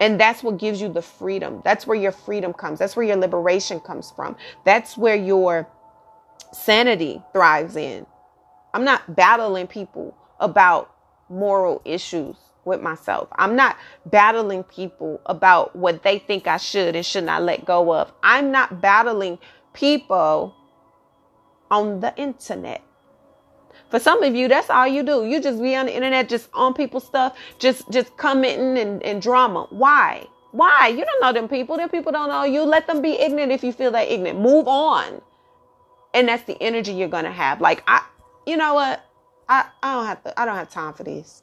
And 0.00 0.18
that's 0.18 0.42
what 0.42 0.58
gives 0.58 0.80
you 0.80 0.88
the 0.88 1.02
freedom. 1.02 1.60
That's 1.64 1.86
where 1.86 1.96
your 1.96 2.12
freedom 2.12 2.52
comes. 2.52 2.78
That's 2.78 2.96
where 2.96 3.06
your 3.06 3.16
liberation 3.16 3.80
comes 3.80 4.10
from. 4.10 4.36
That's 4.64 4.96
where 4.96 5.16
your 5.16 5.68
sanity 6.52 7.22
thrives 7.32 7.76
in. 7.76 8.06
I'm 8.72 8.84
not 8.84 9.14
battling 9.14 9.66
people 9.66 10.16
about 10.40 10.90
moral 11.28 11.82
issues 11.84 12.36
with 12.64 12.80
myself. 12.82 13.28
I'm 13.32 13.56
not 13.56 13.76
battling 14.06 14.64
people 14.64 15.20
about 15.26 15.74
what 15.74 16.02
they 16.02 16.18
think 16.18 16.46
I 16.46 16.56
should 16.56 16.96
and 16.96 17.04
should 17.04 17.24
not 17.24 17.42
let 17.42 17.64
go 17.64 17.94
of. 17.94 18.12
I'm 18.22 18.50
not 18.50 18.80
battling 18.80 19.38
people 19.72 20.54
on 21.70 22.00
the 22.00 22.14
internet. 22.16 22.82
For 23.90 23.98
some 23.98 24.22
of 24.22 24.34
you, 24.34 24.48
that's 24.48 24.70
all 24.70 24.86
you 24.86 25.02
do. 25.02 25.26
You 25.26 25.40
just 25.40 25.60
be 25.60 25.74
on 25.74 25.86
the 25.86 25.94
internet, 25.94 26.28
just 26.28 26.48
on 26.54 26.74
people's 26.74 27.04
stuff, 27.04 27.36
just 27.58 27.90
just 27.90 28.16
commenting 28.16 28.78
and, 28.78 29.02
and 29.02 29.20
drama. 29.20 29.66
Why? 29.70 30.26
Why? 30.52 30.88
You 30.88 31.04
don't 31.04 31.20
know 31.20 31.32
them 31.32 31.48
people. 31.48 31.76
Them 31.76 31.88
people 31.88 32.12
don't 32.12 32.28
know 32.28 32.44
you. 32.44 32.62
Let 32.62 32.86
them 32.86 33.02
be 33.02 33.12
ignorant 33.12 33.52
if 33.52 33.64
you 33.64 33.72
feel 33.72 33.90
that 33.92 34.08
ignorant. 34.08 34.40
Move 34.40 34.68
on. 34.68 35.20
And 36.14 36.28
that's 36.28 36.44
the 36.44 36.60
energy 36.62 36.92
you're 36.92 37.08
gonna 37.08 37.32
have. 37.32 37.60
Like 37.60 37.82
I 37.86 38.04
you 38.46 38.56
know 38.56 38.74
what? 38.74 39.04
I, 39.48 39.66
I 39.82 39.94
don't 39.94 40.06
have 40.06 40.22
to 40.24 40.40
I 40.40 40.44
don't 40.44 40.56
have 40.56 40.70
time 40.70 40.92
for 40.92 41.02
this. 41.02 41.42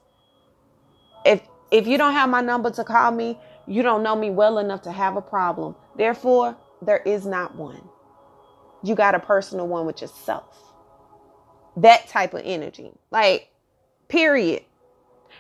If 1.28 1.42
if 1.72 1.88
you 1.88 1.98
don't 2.00 2.14
have 2.14 2.30
my 2.30 2.42
number 2.42 2.72
to 2.72 2.84
call 2.86 3.12
me, 3.12 3.40
you 3.68 3.84
don't 3.84 4.04
know 4.04 4.16
me 4.16 4.32
well 4.32 4.60
enough 4.60 4.84
to 4.84 4.92
have 4.94 5.18
a 5.18 5.22
problem. 5.22 5.76
Therefore, 5.98 6.58
there 6.82 7.00
is 7.06 7.26
not 7.26 7.56
one. 7.56 7.82
You 8.84 8.96
got 8.96 9.16
a 9.16 9.20
personal 9.20 9.68
one 9.68 9.86
with 9.86 10.02
yourself 10.02 10.68
that 11.78 12.08
type 12.08 12.34
of 12.34 12.42
energy. 12.44 12.92
Like, 13.12 13.50
period. 14.10 14.64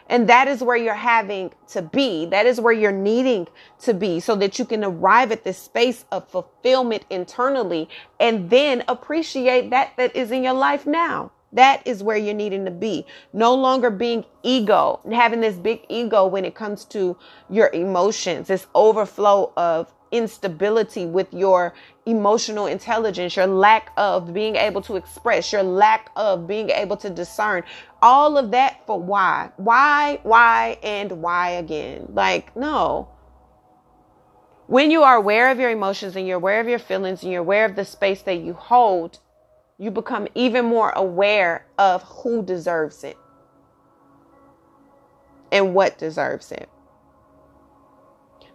And 0.09 0.29
that 0.29 0.47
is 0.47 0.63
where 0.63 0.77
you're 0.77 0.93
having 0.93 1.51
to 1.69 1.81
be. 1.81 2.27
That 2.27 2.45
is 2.45 2.61
where 2.61 2.73
you're 2.73 2.91
needing 2.93 3.47
to 3.81 3.93
be 3.93 4.19
so 4.21 4.35
that 4.37 4.59
you 4.59 4.65
can 4.65 4.83
arrive 4.83 5.31
at 5.31 5.43
this 5.43 5.57
space 5.57 6.05
of 6.11 6.29
fulfillment 6.29 7.05
internally 7.09 7.89
and 8.19 8.49
then 8.49 8.83
appreciate 8.87 9.71
that 9.71 9.93
that 9.97 10.15
is 10.15 10.31
in 10.31 10.43
your 10.43 10.53
life 10.53 10.85
now. 10.85 11.31
That 11.53 11.85
is 11.85 12.03
where 12.03 12.17
you're 12.17 12.33
needing 12.33 12.65
to 12.65 12.71
be. 12.71 13.05
No 13.33 13.55
longer 13.55 13.89
being 13.89 14.25
ego, 14.43 14.99
having 15.11 15.41
this 15.41 15.55
big 15.55 15.85
ego 15.89 16.27
when 16.27 16.45
it 16.45 16.55
comes 16.55 16.83
to 16.85 17.17
your 17.49 17.69
emotions, 17.73 18.47
this 18.47 18.67
overflow 18.75 19.53
of 19.55 19.93
instability 20.11 21.05
with 21.05 21.33
your 21.33 21.73
emotional 22.05 22.65
intelligence, 22.65 23.35
your 23.35 23.47
lack 23.47 23.91
of 23.97 24.33
being 24.33 24.55
able 24.55 24.81
to 24.81 24.95
express, 24.95 25.51
your 25.51 25.63
lack 25.63 26.09
of 26.15 26.47
being 26.47 26.69
able 26.69 26.97
to 26.97 27.09
discern. 27.09 27.63
All 28.01 28.37
of 28.37 28.51
that 28.51 28.85
for 28.85 28.99
why? 28.99 29.49
Why, 29.57 30.19
why, 30.23 30.77
and 30.83 31.21
why 31.21 31.51
again? 31.51 32.07
Like, 32.13 32.55
no. 32.55 33.09
When 34.67 34.91
you 34.91 35.03
are 35.03 35.15
aware 35.15 35.49
of 35.49 35.59
your 35.59 35.71
emotions 35.71 36.15
and 36.15 36.27
you're 36.27 36.37
aware 36.37 36.59
of 36.59 36.67
your 36.67 36.79
feelings 36.79 37.23
and 37.23 37.31
you're 37.31 37.41
aware 37.41 37.65
of 37.65 37.75
the 37.75 37.85
space 37.85 38.21
that 38.23 38.39
you 38.39 38.53
hold, 38.53 39.19
you 39.77 39.91
become 39.91 40.27
even 40.35 40.65
more 40.65 40.91
aware 40.91 41.65
of 41.77 42.03
who 42.03 42.43
deserves 42.43 43.03
it 43.03 43.17
and 45.51 45.73
what 45.73 45.97
deserves 45.97 46.51
it. 46.51 46.69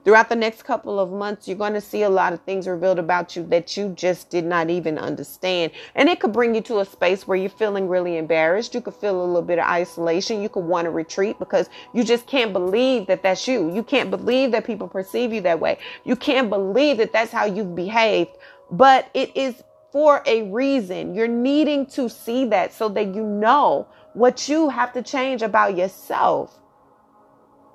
Throughout 0.05 0.29
the 0.29 0.37
next 0.37 0.65
couple 0.65 0.99
of 0.99 1.13
months, 1.13 1.47
you're 1.47 1.57
going 1.57 1.75
to 1.75 1.81
see 1.81 2.03
a 2.03 2.11
lot 2.11 2.33
of 2.33 2.41
things 2.41 2.67
revealed 2.67 2.99
about 2.99 3.37
you 3.37 3.45
that 3.47 3.77
you 3.77 3.91
just 3.97 4.31
did 4.31 4.45
not 4.45 4.69
even 4.69 4.99
understand. 4.99 5.71
And 5.95 6.09
it 6.09 6.19
could 6.19 6.33
bring 6.33 6.57
you 6.57 6.61
to 6.63 6.81
a 6.81 6.85
space 6.85 7.29
where 7.29 7.37
you're 7.37 7.49
feeling 7.49 7.87
really 7.87 8.17
embarrassed. 8.17 8.75
You 8.75 8.81
could 8.81 8.95
feel 8.95 9.23
a 9.23 9.25
little 9.25 9.43
bit 9.43 9.61
of 9.61 9.67
isolation. 9.67 10.43
You 10.43 10.49
could 10.49 10.65
want 10.65 10.87
to 10.87 10.91
retreat 10.91 11.39
because 11.39 11.69
you 11.95 12.03
just 12.03 12.27
can't 12.27 12.53
believe 12.53 13.07
that 13.07 13.23
that's 13.23 13.47
you. 13.47 13.73
You 13.73 13.85
can't 13.85 14.11
believe 14.11 14.51
that 14.51 14.65
people 14.65 14.89
perceive 14.89 15.33
you 15.33 15.41
that 15.43 15.61
way. 15.61 15.79
You 16.03 16.17
can't 16.17 16.51
believe 16.51 16.97
that 16.97 17.13
that's 17.13 17.31
how 17.31 17.45
you've 17.45 17.77
behaved. 17.77 18.31
But 18.73 19.09
it 19.15 19.37
is 19.37 19.63
for 19.93 20.23
a 20.27 20.43
reason. 20.51 21.15
You're 21.15 21.29
needing 21.29 21.87
to 21.87 22.09
see 22.09 22.47
that 22.47 22.73
so 22.73 22.89
that 22.91 23.15
you 23.15 23.23
know 23.23 23.87
what 24.15 24.49
you 24.49 24.71
have 24.71 24.93
to 24.95 25.03
change 25.03 25.43
about 25.43 25.77
yourself. 25.77 26.59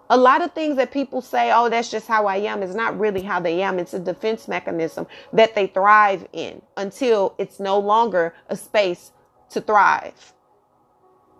A 0.09 0.17
lot 0.17 0.41
of 0.41 0.53
things 0.53 0.77
that 0.77 0.91
people 0.91 1.21
say, 1.21 1.51
oh, 1.53 1.69
that's 1.69 1.91
just 1.91 2.07
how 2.07 2.27
I 2.27 2.37
am, 2.37 2.63
is 2.63 2.73
not 2.73 2.97
really 2.97 3.21
how 3.21 3.39
they 3.39 3.61
am. 3.61 3.77
It's 3.77 3.93
a 3.93 3.99
defense 3.99 4.47
mechanism 4.47 5.05
that 5.33 5.53
they 5.53 5.67
thrive 5.67 6.27
in 6.33 6.61
until 6.77 7.35
it's 7.37 7.59
no 7.59 7.77
longer 7.77 8.33
a 8.49 8.55
space 8.55 9.11
to 9.49 9.61
thrive. 9.61 10.33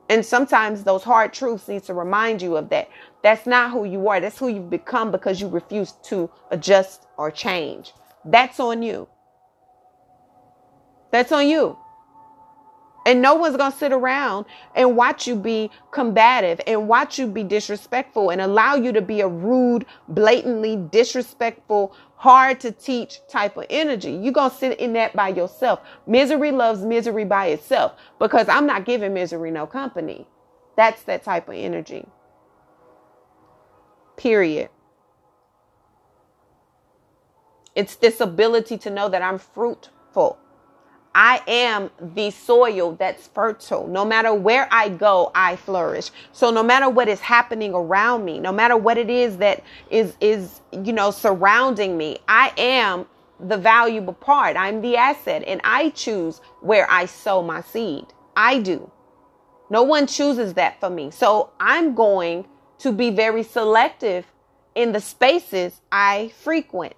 And 0.09 0.25
sometimes 0.25 0.83
those 0.83 1.03
hard 1.03 1.33
truths 1.33 1.67
need 1.67 1.83
to 1.83 1.93
remind 1.93 2.41
you 2.41 2.57
of 2.57 2.69
that. 2.69 2.89
That's 3.23 3.45
not 3.47 3.71
who 3.71 3.85
you 3.85 4.07
are. 4.09 4.19
That's 4.19 4.37
who 4.37 4.47
you've 4.47 4.69
become 4.69 5.11
because 5.11 5.41
you 5.41 5.47
refuse 5.47 5.93
to 6.03 6.29
adjust 6.51 7.07
or 7.17 7.31
change. 7.31 7.93
That's 8.25 8.59
on 8.59 8.83
you. 8.83 9.07
That's 11.11 11.31
on 11.31 11.47
you. 11.47 11.77
And 13.05 13.21
no 13.21 13.35
one's 13.35 13.55
going 13.55 13.71
to 13.71 13.77
sit 13.77 13.93
around 13.93 14.45
and 14.75 14.97
watch 14.97 15.27
you 15.27 15.35
be 15.37 15.71
combative 15.91 16.59
and 16.67 16.89
watch 16.89 17.17
you 17.17 17.25
be 17.25 17.41
disrespectful 17.41 18.31
and 18.31 18.41
allow 18.41 18.75
you 18.75 18.91
to 18.91 19.01
be 19.01 19.21
a 19.21 19.27
rude, 19.29 19.85
blatantly 20.09 20.75
disrespectful, 20.75 21.95
hard 22.17 22.59
to 22.59 22.71
teach 22.73 23.21
type 23.29 23.55
of 23.55 23.65
energy. 23.69 24.11
You're 24.11 24.33
going 24.33 24.49
to 24.49 24.55
sit 24.57 24.77
in 24.79 24.91
that 24.93 25.15
by 25.15 25.29
yourself. 25.29 25.79
Misery 26.05 26.51
loves 26.51 26.81
misery 26.81 27.23
by 27.23 27.47
itself 27.47 27.93
because 28.19 28.49
I'm 28.49 28.65
not 28.65 28.83
giving 28.83 29.13
misery 29.13 29.51
no 29.51 29.65
company. 29.65 30.27
That's 30.75 31.01
that 31.03 31.23
type 31.23 31.47
of 31.47 31.55
energy. 31.55 32.05
Period. 34.17 34.69
It's 37.73 37.95
this 37.95 38.19
ability 38.19 38.79
to 38.79 38.89
know 38.89 39.07
that 39.07 39.21
I'm 39.21 39.37
fruitful. 39.37 40.39
I 41.19 41.41
am 41.47 41.89
the 41.99 42.29
soil 42.29 42.91
that's 42.93 43.25
fertile. 43.29 43.87
No 43.87 44.05
matter 44.05 44.35
where 44.35 44.67
I 44.71 44.89
go, 44.89 45.31
I 45.33 45.55
flourish. 45.55 46.11
So 46.31 46.51
no 46.51 46.61
matter 46.61 46.91
what 46.91 47.07
is 47.07 47.19
happening 47.19 47.73
around 47.73 48.23
me, 48.23 48.39
no 48.39 48.51
matter 48.51 48.77
what 48.77 48.99
it 48.99 49.09
is 49.09 49.37
that 49.37 49.63
is 49.89 50.15
is 50.21 50.61
you 50.71 50.93
know 50.93 51.09
surrounding 51.09 51.97
me, 51.97 52.19
I 52.27 52.53
am 52.59 53.07
the 53.39 53.57
valuable 53.57 54.13
part. 54.13 54.55
I'm 54.57 54.81
the 54.81 54.95
asset 54.95 55.43
and 55.47 55.59
I 55.63 55.89
choose 55.89 56.39
where 56.61 56.89
I 56.89 57.07
sow 57.07 57.41
my 57.41 57.61
seed. 57.61 58.05
I 58.35 58.59
do. 58.59 58.91
No 59.71 59.81
one 59.81 60.05
chooses 60.05 60.53
that 60.53 60.79
for 60.79 60.91
me. 60.91 61.09
So 61.09 61.49
I'm 61.59 61.95
going 61.95 62.45
to 62.77 62.91
be 62.91 63.09
very 63.09 63.41
selective 63.41 64.27
in 64.75 64.91
the 64.91 65.01
spaces 65.01 65.81
I 65.91 66.31
frequent. 66.43 66.93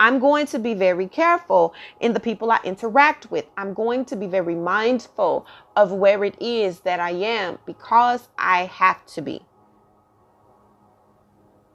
I'm 0.00 0.18
going 0.18 0.46
to 0.46 0.58
be 0.58 0.74
very 0.74 1.06
careful 1.06 1.74
in 2.00 2.12
the 2.12 2.20
people 2.20 2.50
I 2.50 2.60
interact 2.64 3.30
with. 3.30 3.46
I'm 3.56 3.74
going 3.74 4.04
to 4.06 4.16
be 4.16 4.26
very 4.26 4.54
mindful 4.54 5.46
of 5.76 5.92
where 5.92 6.24
it 6.24 6.40
is 6.40 6.80
that 6.80 7.00
I 7.00 7.10
am 7.10 7.58
because 7.66 8.28
I 8.38 8.64
have 8.64 9.04
to 9.06 9.22
be. 9.22 9.42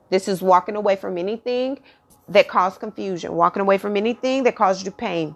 This 0.10 0.28
is 0.28 0.42
walking 0.42 0.76
away 0.76 0.96
from 0.96 1.18
anything 1.18 1.80
that 2.30 2.48
caused 2.48 2.80
confusion, 2.80 3.34
walking 3.34 3.62
away 3.62 3.78
from 3.78 3.98
anything 3.98 4.44
that 4.44 4.56
caused 4.56 4.86
you 4.86 4.92
pain 4.92 5.36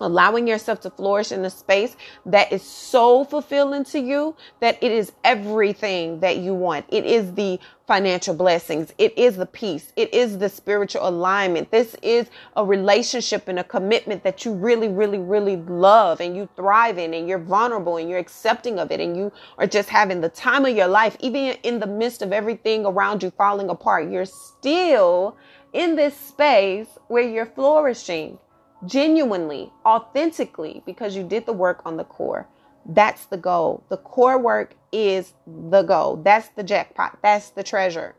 allowing 0.00 0.46
yourself 0.46 0.80
to 0.80 0.90
flourish 0.90 1.32
in 1.32 1.44
a 1.44 1.50
space 1.50 1.96
that 2.26 2.52
is 2.52 2.62
so 2.62 3.24
fulfilling 3.24 3.84
to 3.84 4.00
you 4.00 4.34
that 4.60 4.82
it 4.82 4.92
is 4.92 5.12
everything 5.24 6.20
that 6.20 6.38
you 6.38 6.54
want. 6.54 6.86
It 6.88 7.04
is 7.04 7.34
the 7.34 7.60
financial 7.86 8.34
blessings. 8.34 8.92
It 8.98 9.18
is 9.18 9.36
the 9.36 9.46
peace. 9.46 9.92
It 9.96 10.14
is 10.14 10.38
the 10.38 10.48
spiritual 10.48 11.08
alignment. 11.08 11.72
This 11.72 11.96
is 12.02 12.30
a 12.56 12.64
relationship 12.64 13.48
and 13.48 13.58
a 13.58 13.64
commitment 13.64 14.22
that 14.22 14.44
you 14.44 14.52
really, 14.52 14.88
really, 14.88 15.18
really 15.18 15.56
love 15.56 16.20
and 16.20 16.36
you 16.36 16.48
thrive 16.54 16.98
in 16.98 17.14
and 17.14 17.28
you're 17.28 17.40
vulnerable 17.40 17.96
and 17.96 18.08
you're 18.08 18.20
accepting 18.20 18.78
of 18.78 18.92
it 18.92 19.00
and 19.00 19.16
you 19.16 19.32
are 19.58 19.66
just 19.66 19.88
having 19.88 20.20
the 20.20 20.28
time 20.28 20.64
of 20.64 20.76
your 20.76 20.86
life. 20.86 21.16
Even 21.18 21.56
in 21.64 21.80
the 21.80 21.86
midst 21.86 22.22
of 22.22 22.32
everything 22.32 22.86
around 22.86 23.24
you 23.24 23.30
falling 23.32 23.68
apart, 23.68 24.08
you're 24.08 24.24
still 24.24 25.36
in 25.72 25.96
this 25.96 26.16
space 26.16 26.86
where 27.08 27.28
you're 27.28 27.46
flourishing 27.46 28.38
genuinely, 28.86 29.72
authentically, 29.84 30.82
because 30.86 31.16
you 31.16 31.22
did 31.22 31.46
the 31.46 31.52
work 31.52 31.82
on 31.84 31.96
the 31.96 32.04
core. 32.04 32.48
That's 32.86 33.26
the 33.26 33.36
goal. 33.36 33.84
The 33.88 33.98
core 33.98 34.38
work 34.38 34.74
is 34.92 35.34
the 35.46 35.82
goal. 35.82 36.16
That's 36.16 36.48
the 36.50 36.62
jackpot. 36.62 37.18
That's 37.22 37.50
the 37.50 37.62
treasure. 37.62 38.16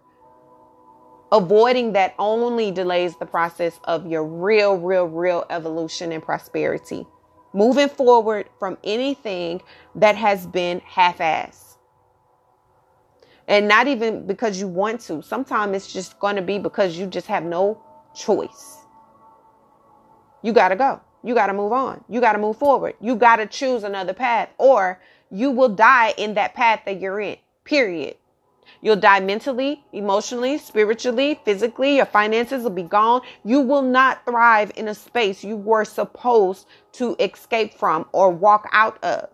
Avoiding 1.32 1.94
that 1.94 2.14
only 2.20 2.72
delays 2.72 3.18
the 3.18 3.26
process 3.26 3.80
of 3.86 4.06
your 4.06 4.24
real, 4.24 4.78
real, 4.78 5.06
real 5.06 5.46
evolution 5.50 6.12
and 6.12 6.22
prosperity. 6.22 7.08
Moving 7.54 7.90
forward 7.90 8.50
from 8.60 8.78
anything 8.84 9.62
that 9.96 10.16
has 10.16 10.46
been 10.46 10.82
half 10.82 11.18
assed. 11.20 11.78
And 13.48 13.68
not 13.68 13.88
even 13.88 14.28
because 14.28 14.60
you 14.60 14.68
want 14.68 15.02
to. 15.02 15.22
Sometimes 15.22 15.76
it's 15.76 15.92
just 15.92 16.20
going 16.20 16.36
to 16.36 16.42
be 16.42 16.60
because 16.60 16.98
you 16.98 17.08
just 17.08 17.28
have 17.28 17.44
no 17.44 17.82
choice. 18.16 18.81
You 20.42 20.54
got 20.54 20.70
to 20.70 20.76
go. 20.76 21.02
You 21.24 21.36
got 21.36 21.48
to 21.48 21.54
move 21.54 21.72
on. 21.72 22.04
You 22.10 22.20
got 22.20 22.34
to 22.34 22.40
move 22.40 22.58
forward. 22.58 22.96
You 23.00 23.16
got 23.16 23.38
to 23.38 23.46
choose 23.46 23.84
another 23.84 24.14
path 24.14 24.50
or 24.58 25.00
you 25.30 25.52
will 25.52 25.70
die 25.70 26.14
in 26.18 26.34
that 26.36 26.56
path 26.56 26.82
that 26.86 27.00
you're 27.00 27.20
in. 27.20 27.38
Period. 27.64 28.18
You'll 28.82 28.96
die 28.96 29.20
mentally, 29.20 29.84
emotionally, 29.94 30.58
spiritually, 30.58 31.40
physically. 31.46 31.98
Your 31.98 32.06
finances 32.06 32.64
will 32.64 32.72
be 32.72 32.84
gone. 32.84 33.22
You 33.46 33.62
will 33.62 33.84
not 33.84 34.26
thrive 34.26 34.72
in 34.76 34.88
a 34.88 34.96
space 34.96 35.44
you 35.44 35.56
were 35.56 35.86
supposed 35.86 36.66
to 36.94 37.16
escape 37.20 37.76
from 37.76 38.08
or 38.12 38.32
walk 38.32 38.68
out 38.74 39.04
of. 39.04 39.30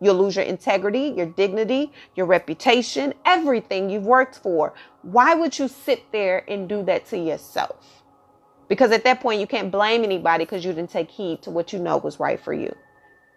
You'll 0.00 0.16
lose 0.16 0.36
your 0.36 0.44
integrity, 0.44 1.14
your 1.16 1.26
dignity, 1.26 1.92
your 2.16 2.26
reputation, 2.26 3.14
everything 3.24 3.90
you've 3.90 4.06
worked 4.06 4.36
for. 4.36 4.74
Why 5.02 5.34
would 5.34 5.58
you 5.58 5.68
sit 5.68 6.10
there 6.12 6.44
and 6.48 6.68
do 6.68 6.84
that 6.84 7.06
to 7.06 7.18
yourself? 7.18 8.01
Because 8.72 8.90
at 8.90 9.04
that 9.04 9.20
point, 9.20 9.38
you 9.38 9.46
can't 9.46 9.70
blame 9.70 10.02
anybody 10.02 10.46
because 10.46 10.64
you 10.64 10.72
didn't 10.72 10.88
take 10.88 11.10
heed 11.10 11.42
to 11.42 11.50
what 11.50 11.74
you 11.74 11.78
know 11.78 11.98
was 11.98 12.18
right 12.18 12.40
for 12.40 12.54
you. 12.54 12.74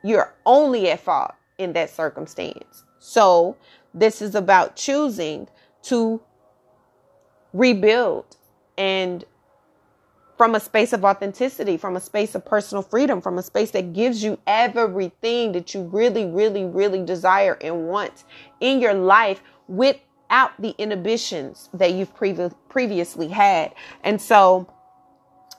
You're 0.01 0.33
only 0.45 0.89
at 0.91 1.01
fault 1.01 1.33
in 1.57 1.73
that 1.73 1.89
circumstance. 1.89 2.85
So, 2.99 3.57
this 3.93 4.21
is 4.21 4.33
about 4.33 4.77
choosing 4.77 5.49
to 5.83 6.21
rebuild 7.51 8.37
and 8.77 9.25
from 10.37 10.55
a 10.55 10.59
space 10.61 10.93
of 10.93 11.03
authenticity, 11.03 11.75
from 11.75 11.97
a 11.97 11.99
space 11.99 12.33
of 12.33 12.45
personal 12.45 12.81
freedom, 12.81 13.19
from 13.19 13.37
a 13.37 13.43
space 13.43 13.71
that 13.71 13.91
gives 13.91 14.23
you 14.23 14.39
everything 14.47 15.51
that 15.51 15.73
you 15.73 15.81
really, 15.81 16.27
really, 16.27 16.63
really 16.63 17.03
desire 17.03 17.57
and 17.59 17.89
want 17.89 18.23
in 18.61 18.79
your 18.79 18.93
life 18.93 19.43
without 19.67 20.51
the 20.61 20.73
inhibitions 20.77 21.69
that 21.73 21.91
you've 21.91 22.15
previ- 22.15 22.55
previously 22.69 23.27
had. 23.27 23.73
And 24.01 24.21
so, 24.21 24.69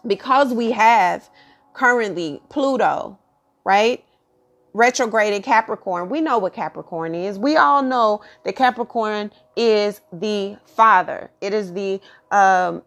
because 0.07 0.53
we 0.53 0.71
have 0.73 1.29
currently 1.75 2.41
Pluto, 2.49 3.19
right? 3.65 4.05
retrograded 4.77 5.43
Capricorn. 5.43 6.11
We 6.11 6.21
know 6.21 6.37
what 6.37 6.53
Capricorn 6.53 7.15
is. 7.15 7.39
We 7.39 7.57
all 7.57 7.83
know 7.83 8.21
that 8.45 8.57
Capricorn 8.57 9.33
is 9.57 10.03
the 10.13 10.59
father. 10.67 11.31
It 11.41 11.55
is 11.55 11.73
the 11.73 12.01
um, 12.31 12.83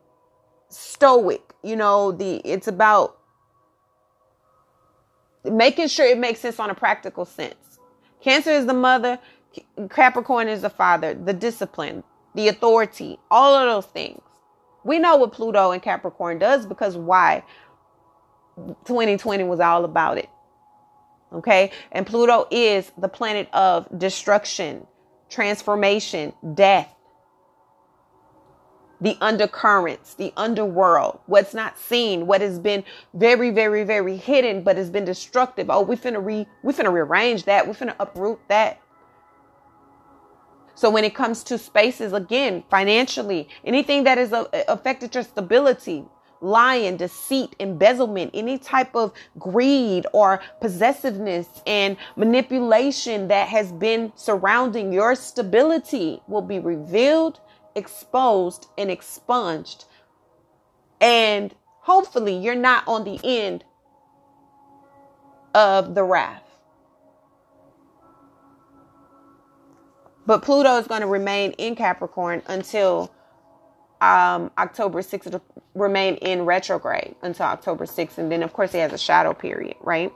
stoic. 0.70 1.42
You 1.64 1.76
know, 1.76 2.12
the 2.12 2.42
it's 2.46 2.68
about 2.68 3.18
making 5.44 5.88
sure 5.88 6.06
it 6.06 6.20
makes 6.20 6.40
sense 6.40 6.60
on 6.60 6.70
a 6.70 6.76
practical 6.76 7.26
sense. 7.26 7.80
Cancer 8.22 8.52
is 8.52 8.68
the 8.68 8.74
mother. 8.74 9.20
Capricorn 9.90 10.48
is 10.48 10.62
the 10.62 10.70
father. 10.70 11.16
The 11.16 11.34
discipline, 11.34 12.04
the 12.36 12.50
authority, 12.50 13.18
all 13.32 13.56
of 13.56 13.68
those 13.68 13.92
things. 13.92 14.22
We 14.84 15.00
know 15.00 15.18
what 15.18 15.32
Pluto 15.34 15.72
and 15.72 15.82
Capricorn 15.82 16.40
does 16.40 16.66
because 16.66 16.96
why? 16.96 17.44
2020 18.58 19.44
was 19.44 19.60
all 19.60 19.86
about 19.86 20.18
it. 20.18 20.30
Okay. 21.34 21.72
And 21.92 22.06
Pluto 22.06 22.48
is 22.52 22.92
the 22.98 23.08
planet 23.08 23.50
of 23.54 23.88
destruction, 23.98 24.88
transformation, 25.30 26.34
death, 26.56 26.94
the 29.02 29.18
undercurrents, 29.22 30.16
the 30.16 30.34
underworld, 30.36 31.20
what's 31.26 31.54
not 31.54 31.78
seen, 31.78 32.28
what 32.28 32.42
has 32.42 32.60
been 32.60 32.84
very, 33.14 33.50
very, 33.50 33.84
very 33.84 34.18
hidden, 34.18 34.62
but 34.64 34.76
has 34.76 34.90
been 34.90 35.06
destructive. 35.06 35.70
Oh, 35.70 35.82
we 35.82 35.96
finna 35.96 36.24
re, 36.24 36.46
we 36.64 36.74
finna 36.74 36.92
rearrange 36.92 37.46
that. 37.46 37.68
We 37.68 37.74
finna 37.74 37.96
uproot 38.00 38.40
that. 38.50 38.82
So 40.80 40.90
when 40.90 41.04
it 41.04 41.14
comes 41.14 41.44
to 41.44 41.58
spaces, 41.58 42.14
again, 42.14 42.64
financially, 42.70 43.50
anything 43.66 44.06
that 44.06 44.18
has 44.18 44.32
uh, 44.32 44.46
affected 44.70 45.14
your 45.14 45.26
stability, 45.26 46.06
lying, 46.40 46.96
deceit, 46.96 47.54
embezzlement, 47.60 48.32
any 48.34 48.58
type 48.58 48.96
of 48.96 49.12
greed 49.38 50.08
or 50.14 50.42
possessiveness 50.62 51.50
and 51.68 51.98
manipulation 52.16 53.28
that 53.28 53.50
has 53.50 53.74
been 53.74 54.14
surrounding 54.16 54.94
your 54.94 55.16
stability 55.16 56.22
will 56.30 56.42
be 56.42 56.60
revealed, 56.60 57.42
exposed, 57.76 58.68
and 58.78 58.90
expunged. 58.90 59.84
And 61.02 61.54
hopefully, 61.82 62.38
you're 62.38 62.56
not 62.56 62.88
on 62.88 63.04
the 63.04 63.20
end 63.22 63.66
of 65.54 65.94
the 65.94 66.06
wrath. 66.06 66.49
But 70.30 70.44
Pluto 70.44 70.78
is 70.78 70.86
going 70.86 71.02
to 71.02 71.08
remain 71.08 71.54
in 71.54 71.76
Capricorn 71.76 72.44
until 72.46 73.12
um, 74.00 74.52
October 74.60 75.02
6th 75.02 75.32
to 75.32 75.42
remain 75.74 76.18
in 76.18 76.46
retrograde 76.46 77.16
until 77.24 77.48
October 77.48 77.88
6th. 77.88 78.20
And 78.20 78.32
then, 78.32 78.44
of 78.44 78.54
course, 78.54 78.72
he 78.72 78.78
has 78.78 78.94
a 78.94 78.98
shadow 79.00 79.34
period, 79.34 79.74
right? 79.82 80.14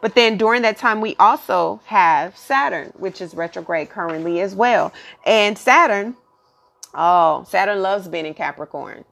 But 0.00 0.14
then 0.14 0.38
during 0.38 0.62
that 0.62 0.78
time, 0.78 1.02
we 1.02 1.14
also 1.16 1.82
have 1.84 2.38
Saturn, 2.38 2.94
which 2.96 3.20
is 3.20 3.34
retrograde 3.34 3.90
currently 3.90 4.40
as 4.40 4.54
well. 4.54 4.94
And 5.26 5.58
Saturn, 5.58 6.16
oh, 6.94 7.44
Saturn 7.46 7.82
loves 7.82 8.08
being 8.08 8.24
in 8.24 8.32
Capricorn. 8.32 9.04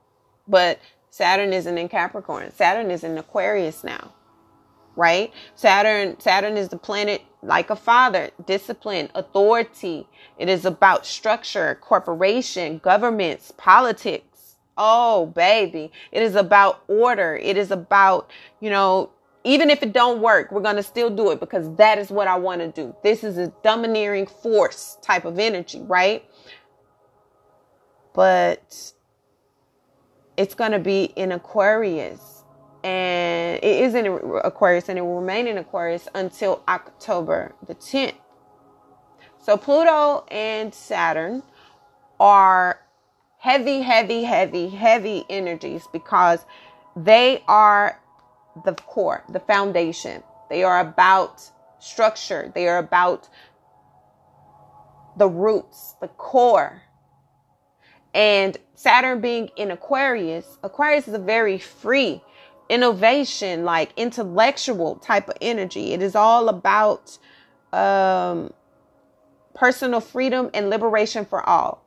But 0.47 0.79
Saturn 1.11 1.53
isn't 1.53 1.77
in 1.77 1.89
Capricorn. 1.89 2.51
Saturn 2.55 2.89
is 2.89 3.03
in 3.03 3.19
Aquarius 3.19 3.83
now. 3.83 4.15
Right? 4.95 5.31
Saturn 5.55 6.19
Saturn 6.19 6.57
is 6.57 6.69
the 6.69 6.77
planet 6.77 7.21
like 7.41 7.69
a 7.69 7.75
father, 7.75 8.31
discipline, 8.45 9.09
authority. 9.15 10.07
It 10.37 10.49
is 10.49 10.65
about 10.65 11.05
structure, 11.05 11.77
corporation, 11.81 12.79
governments, 12.79 13.53
politics. 13.57 14.57
Oh, 14.77 15.27
baby. 15.27 15.91
It 16.11 16.23
is 16.23 16.35
about 16.35 16.83
order. 16.87 17.35
It 17.35 17.57
is 17.57 17.71
about, 17.71 18.31
you 18.59 18.69
know, 18.69 19.11
even 19.43 19.69
if 19.69 19.83
it 19.83 19.93
don't 19.93 20.21
work, 20.21 20.51
we're 20.51 20.61
going 20.61 20.75
to 20.75 20.83
still 20.83 21.09
do 21.09 21.31
it 21.31 21.39
because 21.39 21.73
that 21.75 21.97
is 21.97 22.09
what 22.09 22.27
I 22.27 22.35
want 22.37 22.61
to 22.61 22.67
do. 22.69 22.95
This 23.03 23.23
is 23.23 23.37
a 23.37 23.47
domineering 23.63 24.27
force 24.27 24.97
type 25.01 25.25
of 25.25 25.39
energy, 25.39 25.81
right? 25.81 26.25
But 28.13 28.93
it's 30.37 30.55
going 30.55 30.71
to 30.71 30.79
be 30.79 31.05
in 31.15 31.31
Aquarius 31.31 32.38
and 32.83 33.57
it 33.57 33.83
is 33.83 33.95
in 33.95 34.05
Aquarius 34.43 34.89
and 34.89 34.97
it 34.97 35.01
will 35.01 35.19
remain 35.19 35.47
in 35.47 35.57
Aquarius 35.57 36.07
until 36.15 36.63
October 36.67 37.53
the 37.65 37.75
10th. 37.75 38.15
So 39.41 39.57
Pluto 39.57 40.25
and 40.29 40.73
Saturn 40.73 41.43
are 42.19 42.79
heavy, 43.39 43.81
heavy, 43.81 44.23
heavy, 44.23 44.69
heavy 44.69 45.25
energies 45.29 45.87
because 45.91 46.45
they 46.95 47.43
are 47.47 47.99
the 48.65 48.73
core, 48.73 49.23
the 49.29 49.39
foundation. 49.39 50.23
They 50.49 50.63
are 50.63 50.79
about 50.79 51.41
structure, 51.79 52.51
they 52.53 52.67
are 52.67 52.77
about 52.77 53.29
the 55.17 55.27
roots, 55.27 55.95
the 56.01 56.07
core. 56.07 56.81
And 58.13 58.57
Saturn 58.73 59.21
being 59.21 59.49
in 59.55 59.71
Aquarius, 59.71 60.57
Aquarius 60.63 61.07
is 61.07 61.13
a 61.13 61.19
very 61.19 61.59
free 61.59 62.21
innovation, 62.69 63.65
like 63.65 63.91
intellectual 63.97 64.95
type 64.97 65.27
of 65.27 65.35
energy. 65.41 65.93
It 65.93 66.01
is 66.01 66.15
all 66.15 66.49
about 66.49 67.17
um, 67.73 68.53
personal 69.55 69.99
freedom 69.99 70.49
and 70.53 70.69
liberation 70.69 71.25
for 71.25 71.47
all. 71.47 71.83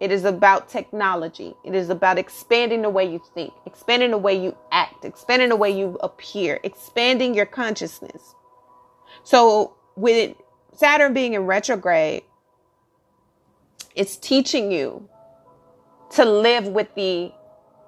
It 0.00 0.12
is 0.12 0.24
about 0.24 0.68
technology. 0.68 1.54
It 1.64 1.74
is 1.74 1.88
about 1.88 2.18
expanding 2.18 2.82
the 2.82 2.90
way 2.90 3.10
you 3.10 3.22
think, 3.34 3.52
expanding 3.64 4.10
the 4.10 4.18
way 4.18 4.34
you 4.34 4.56
act, 4.70 5.04
expanding 5.04 5.48
the 5.48 5.56
way 5.56 5.70
you 5.70 5.96
appear, 6.02 6.60
expanding 6.62 7.34
your 7.34 7.46
consciousness. 7.46 8.34
So, 9.22 9.74
with 9.96 10.36
Saturn 10.74 11.14
being 11.14 11.34
in 11.34 11.46
retrograde, 11.46 12.24
it's 13.94 14.16
teaching 14.16 14.72
you 14.72 15.08
to 16.10 16.24
live 16.24 16.66
with 16.66 16.94
the 16.96 17.32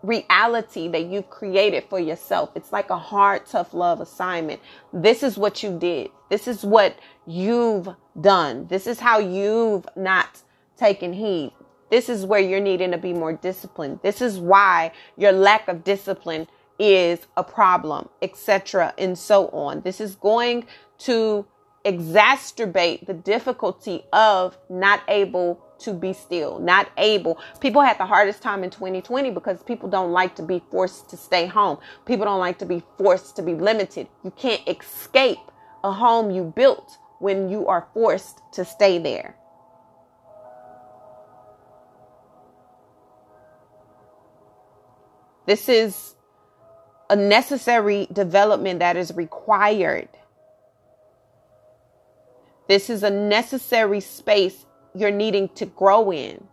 reality 0.02 0.88
that 0.88 1.06
you've 1.06 1.30
created 1.30 1.84
for 1.88 1.98
yourself. 1.98 2.50
It's 2.54 2.72
like 2.72 2.90
a 2.90 2.98
hard, 2.98 3.46
tough 3.46 3.74
love 3.74 4.00
assignment. 4.00 4.60
This 4.92 5.22
is 5.22 5.36
what 5.36 5.62
you 5.62 5.78
did. 5.78 6.10
This 6.30 6.48
is 6.48 6.64
what 6.64 6.98
you've 7.26 7.88
done. 8.20 8.66
This 8.68 8.86
is 8.86 9.00
how 9.00 9.18
you've 9.18 9.86
not 9.96 10.42
taken 10.76 11.12
heed. 11.12 11.52
This 11.90 12.08
is 12.08 12.24
where 12.24 12.40
you're 12.40 12.60
needing 12.60 12.90
to 12.90 12.98
be 12.98 13.12
more 13.12 13.32
disciplined. 13.32 14.00
This 14.02 14.20
is 14.20 14.38
why 14.38 14.92
your 15.16 15.32
lack 15.32 15.68
of 15.68 15.84
discipline 15.84 16.48
is 16.78 17.20
a 17.36 17.44
problem, 17.44 18.08
etc. 18.22 18.92
and 18.98 19.18
so 19.18 19.48
on. 19.48 19.80
This 19.82 20.00
is 20.00 20.14
going 20.16 20.66
to 20.98 21.46
exacerbate 21.84 23.06
the 23.06 23.14
difficulty 23.14 24.04
of 24.12 24.58
not 24.68 25.00
able 25.08 25.62
to 25.80 25.92
be 25.92 26.12
still, 26.12 26.58
not 26.58 26.88
able. 26.96 27.38
People 27.60 27.82
had 27.82 27.98
the 27.98 28.06
hardest 28.06 28.42
time 28.42 28.64
in 28.64 28.70
2020 28.70 29.30
because 29.30 29.62
people 29.62 29.88
don't 29.88 30.12
like 30.12 30.34
to 30.36 30.42
be 30.42 30.62
forced 30.70 31.10
to 31.10 31.16
stay 31.16 31.46
home. 31.46 31.78
People 32.04 32.24
don't 32.24 32.40
like 32.40 32.58
to 32.58 32.66
be 32.66 32.82
forced 32.98 33.36
to 33.36 33.42
be 33.42 33.54
limited. 33.54 34.08
You 34.24 34.30
can't 34.32 34.66
escape 34.68 35.38
a 35.84 35.92
home 35.92 36.30
you 36.30 36.52
built 36.56 36.98
when 37.18 37.48
you 37.48 37.66
are 37.66 37.86
forced 37.94 38.40
to 38.52 38.64
stay 38.64 38.98
there. 38.98 39.36
This 45.46 45.68
is 45.68 46.14
a 47.08 47.16
necessary 47.16 48.08
development 48.12 48.80
that 48.80 48.96
is 48.96 49.14
required. 49.14 50.08
This 52.68 52.90
is 52.90 53.04
a 53.04 53.10
necessary 53.10 54.00
space 54.00 54.66
you're 54.96 55.10
needing 55.10 55.48
to 55.50 55.66
grow 55.66 56.10
in. 56.10 56.46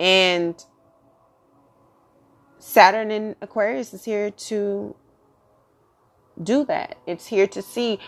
And 0.00 0.62
Saturn 2.58 3.10
in 3.10 3.36
Aquarius 3.40 3.92
is 3.94 4.04
here 4.04 4.30
to 4.30 4.96
do 6.42 6.64
that. 6.64 6.98
It's 7.06 7.26
here 7.26 7.46
to 7.48 7.62
see 7.62 7.98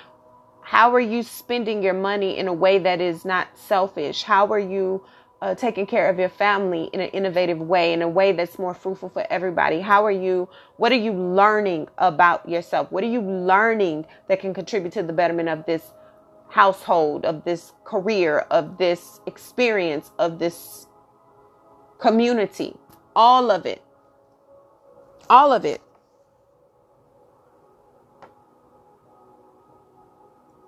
how 0.62 0.92
are 0.94 1.00
you 1.00 1.22
spending 1.22 1.82
your 1.82 1.94
money 1.94 2.36
in 2.36 2.48
a 2.48 2.52
way 2.52 2.78
that 2.80 3.00
is 3.00 3.24
not 3.24 3.56
selfish? 3.56 4.24
How 4.24 4.52
are 4.52 4.58
you 4.58 5.04
uh, 5.40 5.54
taking 5.54 5.86
care 5.86 6.08
of 6.08 6.18
your 6.18 6.28
family 6.28 6.90
in 6.92 7.00
an 7.00 7.10
innovative 7.10 7.60
way, 7.60 7.92
in 7.92 8.02
a 8.02 8.08
way 8.08 8.32
that's 8.32 8.58
more 8.58 8.74
fruitful 8.74 9.10
for 9.10 9.24
everybody? 9.30 9.80
How 9.80 10.04
are 10.04 10.10
you, 10.10 10.48
what 10.76 10.90
are 10.90 10.96
you 10.96 11.12
learning 11.12 11.88
about 11.98 12.48
yourself? 12.48 12.90
What 12.90 13.04
are 13.04 13.08
you 13.08 13.20
learning 13.20 14.06
that 14.28 14.40
can 14.40 14.52
contribute 14.52 14.92
to 14.94 15.04
the 15.04 15.12
betterment 15.12 15.48
of 15.48 15.66
this 15.66 15.82
household, 16.48 17.24
of 17.24 17.44
this 17.44 17.72
career, 17.84 18.40
of 18.50 18.78
this 18.78 19.20
experience, 19.26 20.10
of 20.18 20.38
this 20.38 20.86
community? 21.98 22.76
All 23.14 23.50
of 23.50 23.66
it. 23.66 23.82
All 25.28 25.52
of 25.52 25.64
it. 25.64 25.80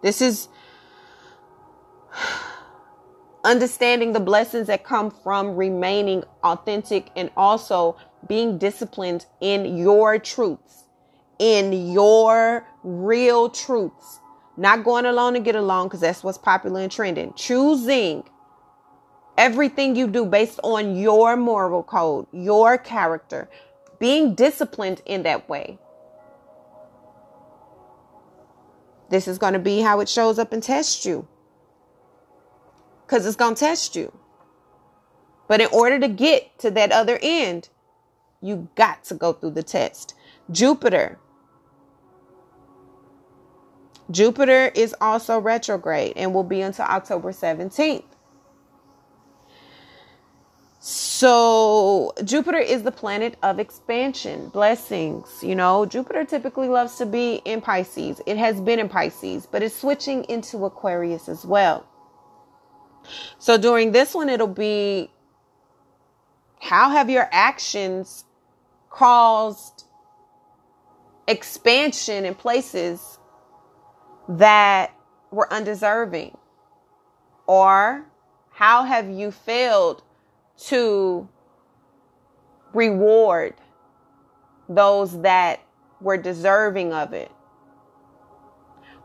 This 0.02 0.20
is 0.22 0.48
understanding 3.44 4.12
the 4.12 4.20
blessings 4.20 4.66
that 4.66 4.84
come 4.84 5.10
from 5.10 5.56
remaining 5.56 6.22
authentic 6.42 7.10
and 7.16 7.30
also 7.36 7.96
being 8.26 8.58
disciplined 8.58 9.26
in 9.40 9.76
your 9.76 10.18
truths, 10.18 10.84
in 11.38 11.92
your 11.92 12.66
real 12.82 13.48
truths. 13.48 14.20
Not 14.58 14.82
going 14.82 15.06
along 15.06 15.34
to 15.34 15.40
get 15.40 15.54
along 15.54 15.86
because 15.86 16.00
that's 16.00 16.24
what's 16.24 16.36
popular 16.36 16.80
and 16.80 16.90
trending. 16.90 17.32
Choosing 17.34 18.24
everything 19.38 19.94
you 19.94 20.08
do 20.08 20.26
based 20.26 20.58
on 20.64 20.96
your 20.96 21.36
moral 21.36 21.84
code, 21.84 22.26
your 22.32 22.76
character, 22.76 23.48
being 24.00 24.34
disciplined 24.34 25.00
in 25.06 25.22
that 25.22 25.48
way. 25.48 25.78
This 29.10 29.28
is 29.28 29.38
going 29.38 29.52
to 29.52 29.60
be 29.60 29.80
how 29.80 30.00
it 30.00 30.08
shows 30.08 30.40
up 30.40 30.52
and 30.52 30.60
tests 30.60 31.06
you. 31.06 31.28
Because 33.06 33.26
it's 33.26 33.36
going 33.36 33.54
to 33.54 33.60
test 33.60 33.94
you. 33.94 34.12
But 35.46 35.60
in 35.60 35.68
order 35.72 36.00
to 36.00 36.08
get 36.08 36.58
to 36.58 36.70
that 36.72 36.90
other 36.90 37.20
end, 37.22 37.68
you 38.42 38.68
got 38.74 39.04
to 39.04 39.14
go 39.14 39.32
through 39.32 39.52
the 39.52 39.62
test. 39.62 40.14
Jupiter. 40.50 41.20
Jupiter 44.10 44.70
is 44.74 44.94
also 45.00 45.38
retrograde 45.38 46.14
and 46.16 46.32
will 46.32 46.44
be 46.44 46.62
until 46.62 46.86
October 46.86 47.32
17th. 47.32 48.04
So, 50.80 52.12
Jupiter 52.24 52.58
is 52.58 52.84
the 52.84 52.92
planet 52.92 53.36
of 53.42 53.58
expansion, 53.58 54.48
blessings. 54.48 55.42
You 55.42 55.54
know, 55.56 55.84
Jupiter 55.84 56.24
typically 56.24 56.68
loves 56.68 56.96
to 56.96 57.06
be 57.06 57.42
in 57.44 57.60
Pisces. 57.60 58.20
It 58.26 58.36
has 58.36 58.60
been 58.60 58.78
in 58.78 58.88
Pisces, 58.88 59.44
but 59.44 59.62
it's 59.62 59.74
switching 59.74 60.24
into 60.24 60.64
Aquarius 60.64 61.28
as 61.28 61.44
well. 61.44 61.86
So, 63.38 63.58
during 63.58 63.92
this 63.92 64.14
one, 64.14 64.28
it'll 64.28 64.46
be 64.46 65.10
how 66.60 66.90
have 66.90 67.10
your 67.10 67.28
actions 67.32 68.24
caused 68.88 69.84
expansion 71.26 72.24
in 72.24 72.34
places 72.34 73.17
that 74.28 74.94
were 75.30 75.52
undeserving? 75.52 76.36
Or 77.46 78.06
how 78.50 78.84
have 78.84 79.08
you 79.08 79.30
failed 79.30 80.02
to 80.66 81.28
reward 82.74 83.54
those 84.68 85.22
that 85.22 85.60
were 86.00 86.16
deserving 86.16 86.92
of 86.92 87.12
it. 87.12 87.30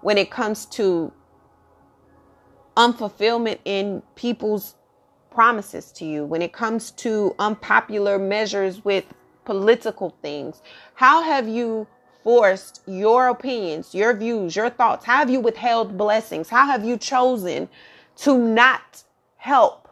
When 0.02 0.18
it 0.18 0.30
comes 0.30 0.66
to 0.68 1.14
unfulfillment 2.76 3.60
in 3.66 4.02
people's 4.16 4.76
promises 5.32 5.92
to 5.94 6.06
you, 6.06 6.26
when 6.26 6.42
it 6.42 6.54
comes 6.54 6.92
to 6.92 7.34
unpopular 7.40 8.20
measures 8.20 8.84
with 8.84 9.06
political 9.46 10.16
things, 10.22 10.62
how 10.96 11.24
have 11.24 11.48
you 11.48 11.88
forced 12.24 12.82
your 12.88 13.28
opinions, 13.30 13.94
your 13.94 14.14
views, 14.16 14.56
your 14.56 14.70
thoughts? 14.70 15.06
How 15.06 15.18
have 15.18 15.30
you 15.30 15.40
withheld 15.40 15.98
blessings? 15.98 16.50
How 16.50 16.66
have 16.66 16.86
you 16.86 16.98
chosen 16.98 17.70
to 18.18 18.38
not 18.38 19.04
help 19.38 19.84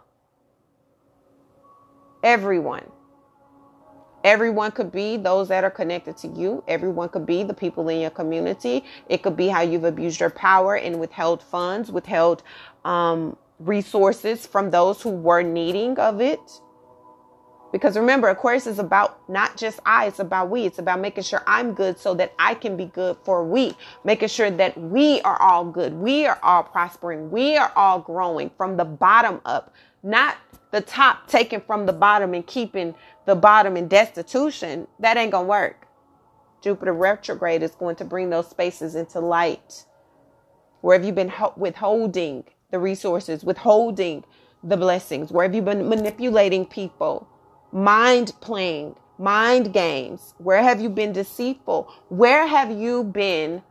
Everyone. 2.24 2.86
Everyone 4.24 4.72
could 4.72 4.92
be 4.92 5.18
those 5.18 5.48
that 5.48 5.64
are 5.64 5.72
connected 5.72 6.16
to 6.18 6.28
you. 6.28 6.64
Everyone 6.68 7.10
could 7.10 7.26
be 7.26 7.44
the 7.44 7.54
people 7.56 7.90
in 7.90 8.02
your 8.02 8.12
community. 8.12 8.86
It 9.10 9.24
could 9.24 9.36
be 9.36 9.48
how 9.48 9.62
you've 9.62 9.84
abused 9.84 10.20
your 10.20 10.30
power 10.30 10.76
and 10.76 11.00
withheld 11.00 11.42
funds, 11.42 11.92
withheld 11.92 12.44
um, 12.86 13.36
resources 13.60 14.46
from 14.46 14.70
those 14.70 15.02
who 15.02 15.10
were 15.10 15.42
needing 15.42 15.98
of 15.98 16.22
it. 16.22 16.40
Because 17.72 17.96
remember, 17.96 18.28
Aquarius 18.28 18.68
is 18.68 18.80
about 18.80 19.30
not 19.30 19.56
just 19.56 19.80
I, 19.86 20.08
it's 20.08 20.20
about 20.20 20.50
we. 20.50 20.66
It's 20.66 20.80
about 20.80 21.00
making 21.00 21.24
sure 21.24 21.42
I'm 21.48 21.74
good 21.74 21.98
so 21.98 22.14
that 22.16 22.34
I 22.38 22.54
can 22.54 22.76
be 22.76 22.86
good 22.86 23.18
for 23.24 23.46
we. 23.46 23.76
Making 24.04 24.28
sure 24.28 24.52
that 24.52 24.78
we 24.78 25.22
are 25.22 25.42
all 25.42 25.64
good. 25.66 25.94
We 25.94 26.26
are 26.26 26.40
all 26.44 26.64
prospering. 26.64 27.32
We 27.32 27.56
are 27.58 27.72
all 27.76 28.00
growing 28.00 28.52
from 28.58 28.76
the 28.76 28.86
bottom 28.86 29.40
up, 29.46 29.74
not 30.04 30.36
the 30.72 30.82
top 30.82 31.28
taken 31.28 31.62
from 31.62 31.86
the 31.86 31.94
bottom 31.94 32.34
and 32.34 32.46
keeping 32.46 32.96
the 33.26 33.36
bottom 33.36 33.78
in 33.78 33.88
destitution, 33.88 34.88
that 35.00 35.18
ain't 35.18 35.32
going 35.32 35.46
to 35.46 35.50
work. 35.50 35.88
Jupiter 36.62 36.94
retrograde 36.94 37.64
is 37.64 37.72
going 37.72 37.96
to 37.98 38.06
bring 38.06 38.30
those 38.30 38.50
spaces 38.50 38.96
into 38.96 39.20
light. 39.20 39.86
Where 40.82 40.98
have 40.98 41.06
you 41.06 41.14
been 41.14 41.32
withholding 41.58 42.46
the 42.72 42.80
resources, 42.80 43.44
withholding 43.44 44.24
the 44.64 44.78
blessings? 44.78 45.32
Where 45.32 45.46
have 45.46 45.54
you 45.54 45.62
been 45.62 45.88
manipulating 45.90 46.66
people, 46.66 47.28
mind 47.72 48.34
playing, 48.42 48.96
mind 49.18 49.74
games? 49.74 50.34
Where 50.38 50.64
have 50.64 50.82
you 50.82 50.90
been 50.90 51.14
deceitful? 51.14 51.92
Where 52.10 52.48
have 52.48 52.72
you 52.72 53.04
been 53.04 53.64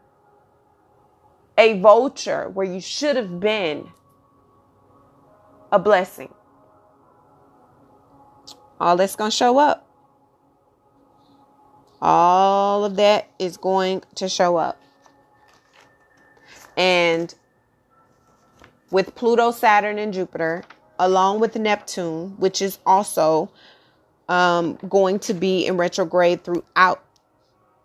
a 1.59 1.79
vulture 1.81 2.49
where 2.49 2.67
you 2.67 2.81
should 2.81 3.17
have 3.17 3.41
been 3.41 3.89
a 5.71 5.79
blessing? 5.79 6.33
all 8.81 8.97
that's 8.97 9.15
going 9.15 9.31
to 9.31 9.37
show 9.37 9.59
up. 9.59 9.87
All 12.01 12.85
of 12.85 12.97
that 12.97 13.29
is 13.39 13.59
going 13.59 14.03
to 14.15 14.29
show 14.29 14.57
up. 14.57 14.81
And 16.77 17.33
with 18.91 19.15
Pluto, 19.15 19.51
Saturn, 19.51 19.99
and 19.99 20.15
Jupiter, 20.15 20.65
along 20.99 21.41
with 21.41 21.57
Neptune, 21.57 22.37
which 22.39 22.63
is 22.63 22.79
also 22.87 23.51
um, 24.31 24.78
going 24.89 25.18
to 25.20 25.35
be 25.35 25.66
in 25.66 25.76
retrograde 25.76 26.45
throughout 26.45 27.05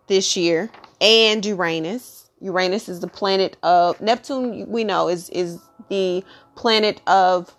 this 0.06 0.36
year, 0.36 0.70
and 1.00 1.44
Uranus. 1.44 2.30
Uranus 2.40 2.88
is 2.88 3.00
the 3.00 3.08
planet 3.08 3.56
of 3.62 4.00
Neptune. 4.00 4.68
We 4.70 4.84
know 4.84 5.08
is 5.08 5.28
is 5.30 5.58
the 5.90 6.24
planet 6.54 7.02
of 7.06 7.54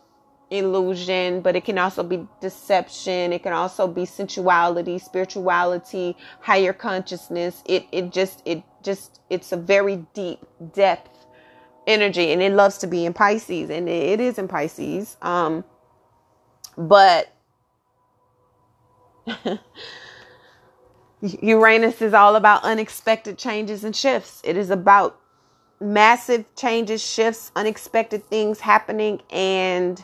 illusion, 0.49 1.41
but 1.41 1.55
it 1.55 1.65
can 1.65 1.77
also 1.77 2.03
be 2.03 2.25
deception. 2.41 3.33
It 3.33 3.43
can 3.43 3.53
also 3.53 3.87
be 3.87 4.05
sensuality, 4.05 4.97
spirituality, 4.99 6.15
higher 6.39 6.73
consciousness. 6.73 7.63
It 7.65 7.85
it 7.91 8.11
just 8.11 8.41
it 8.45 8.63
just 8.83 9.19
it's 9.29 9.51
a 9.51 9.57
very 9.57 10.05
deep 10.13 10.39
depth 10.73 11.25
energy 11.85 12.31
and 12.31 12.41
it 12.41 12.53
loves 12.53 12.77
to 12.79 12.87
be 12.87 13.05
in 13.05 13.13
Pisces 13.13 13.69
and 13.69 13.89
it 13.89 14.21
is 14.21 14.37
in 14.37 14.47
Pisces. 14.47 15.17
Um 15.21 15.65
but 16.77 17.33
Uranus 21.41 22.01
is 22.01 22.13
all 22.13 22.35
about 22.35 22.63
unexpected 22.63 23.37
changes 23.37 23.83
and 23.83 23.95
shifts. 23.95 24.41
It 24.43 24.57
is 24.57 24.69
about 24.69 25.19
massive 25.79 26.45
changes, 26.55 27.03
shifts, 27.03 27.51
unexpected 27.55 28.25
things 28.25 28.59
happening 28.59 29.21
and 29.29 30.03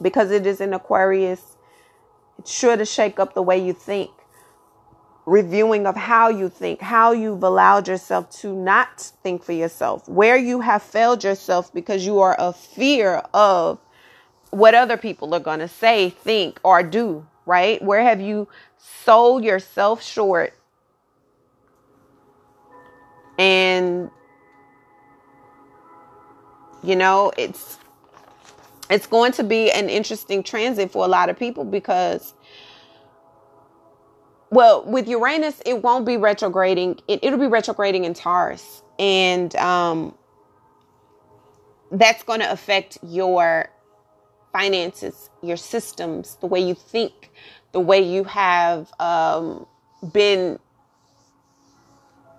because 0.00 0.30
it 0.30 0.46
is 0.46 0.60
in 0.60 0.74
Aquarius, 0.74 1.56
it's 2.38 2.52
sure 2.52 2.76
to 2.76 2.84
shake 2.84 3.20
up 3.20 3.34
the 3.34 3.42
way 3.42 3.64
you 3.64 3.72
think. 3.72 4.10
Reviewing 5.24 5.86
of 5.86 5.94
how 5.94 6.28
you 6.28 6.48
think, 6.48 6.80
how 6.80 7.12
you've 7.12 7.44
allowed 7.44 7.86
yourself 7.86 8.28
to 8.40 8.52
not 8.52 9.00
think 9.22 9.44
for 9.44 9.52
yourself, 9.52 10.08
where 10.08 10.36
you 10.36 10.60
have 10.60 10.82
failed 10.82 11.22
yourself 11.22 11.72
because 11.72 12.04
you 12.04 12.18
are 12.18 12.34
a 12.40 12.52
fear 12.52 13.22
of 13.32 13.78
what 14.50 14.74
other 14.74 14.96
people 14.96 15.32
are 15.34 15.40
going 15.40 15.60
to 15.60 15.68
say, 15.68 16.10
think, 16.10 16.58
or 16.64 16.82
do, 16.82 17.24
right? 17.52 17.82
Where 17.82 18.02
have 18.02 18.18
you 18.18 18.48
sold 18.78 19.44
yourself 19.44 20.02
short 20.02 20.54
and 23.38 24.10
you 26.82 26.96
know, 26.96 27.30
it's 27.36 27.78
it's 28.88 29.06
going 29.06 29.32
to 29.32 29.44
be 29.44 29.70
an 29.70 29.90
interesting 29.90 30.42
transit 30.42 30.90
for 30.90 31.04
a 31.04 31.08
lot 31.08 31.28
of 31.28 31.38
people 31.38 31.64
because 31.64 32.32
well, 34.50 34.84
with 34.84 35.08
Uranus, 35.08 35.62
it 35.64 35.82
won't 35.82 36.06
be 36.06 36.16
retrograding. 36.16 37.00
It, 37.08 37.22
will 37.22 37.38
be 37.38 37.46
retrograding 37.46 38.04
in 38.04 38.14
Taurus. 38.14 38.82
And 38.98 39.54
um, 39.56 40.14
that's 41.90 42.22
going 42.22 42.40
to 42.40 42.52
affect 42.52 42.98
your 43.02 43.70
finances, 44.52 45.30
your 45.42 45.56
systems, 45.56 46.36
the 46.40 46.46
way 46.46 46.60
you 46.60 46.74
think, 46.74 47.30
the 47.72 47.80
way 47.80 48.00
you 48.00 48.24
have 48.24 48.92
um, 49.00 49.66
been 50.12 50.58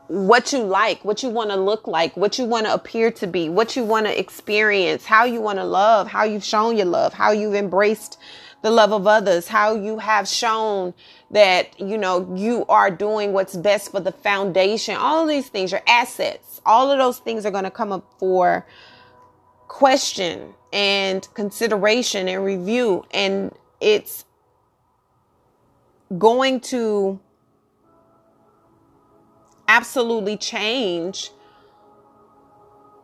what 0.07 0.53
you 0.53 0.59
like, 0.59 1.03
what 1.03 1.23
you 1.23 1.29
want 1.29 1.49
to 1.49 1.55
look 1.55 1.87
like, 1.87 2.15
what 2.15 2.37
you 2.37 2.45
want 2.45 2.65
to 2.67 2.73
appear 2.73 3.09
to 3.09 3.25
be, 3.25 3.49
what 3.49 3.75
you 3.75 3.83
want 3.83 4.05
to 4.05 4.19
experience, 4.19 5.05
how 5.05 5.23
you 5.23 5.41
want 5.41 5.57
to 5.57 5.65
love, 5.65 6.07
how 6.07 6.23
you've 6.23 6.43
shown 6.43 6.77
your 6.77 6.85
love, 6.85 7.13
how 7.13 7.31
you've 7.31 7.55
embraced 7.55 8.19
the 8.61 8.69
love 8.69 8.93
of 8.93 9.07
others, 9.07 9.47
how 9.47 9.75
you 9.75 9.97
have 9.99 10.27
shown 10.27 10.93
that, 11.31 11.79
you 11.79 11.97
know, 11.97 12.31
you 12.35 12.65
are 12.69 12.91
doing 12.91 13.33
what's 13.33 13.55
best 13.55 13.91
for 13.91 13.99
the 13.99 14.11
foundation. 14.11 14.95
All 14.95 15.23
of 15.23 15.27
these 15.27 15.49
things, 15.49 15.71
your 15.71 15.81
assets, 15.87 16.61
all 16.65 16.91
of 16.91 16.97
those 16.97 17.19
things 17.19 17.45
are 17.45 17.51
going 17.51 17.63
to 17.63 17.71
come 17.71 17.91
up 17.91 18.05
for 18.19 18.65
question 19.73 20.53
and 20.71 21.27
consideration 21.33 22.27
and 22.27 22.45
review. 22.45 23.03
And 23.09 23.51
it's 23.81 24.23
going 26.15 26.59
to 26.59 27.19
absolutely 29.67 30.37
change 30.37 31.31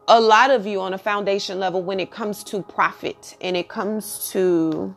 a 0.07 0.21
lot 0.21 0.51
of 0.51 0.67
you 0.67 0.79
on 0.79 0.93
a 0.93 0.99
foundation 0.99 1.59
level 1.59 1.81
when 1.81 1.99
it 1.99 2.11
comes 2.11 2.43
to 2.43 2.61
profit 2.61 3.35
and 3.41 3.57
it 3.57 3.67
comes 3.67 4.29
to 4.29 4.95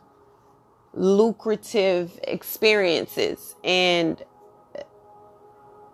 lucrative 0.92 2.20
experiences 2.24 3.54
and 3.64 4.22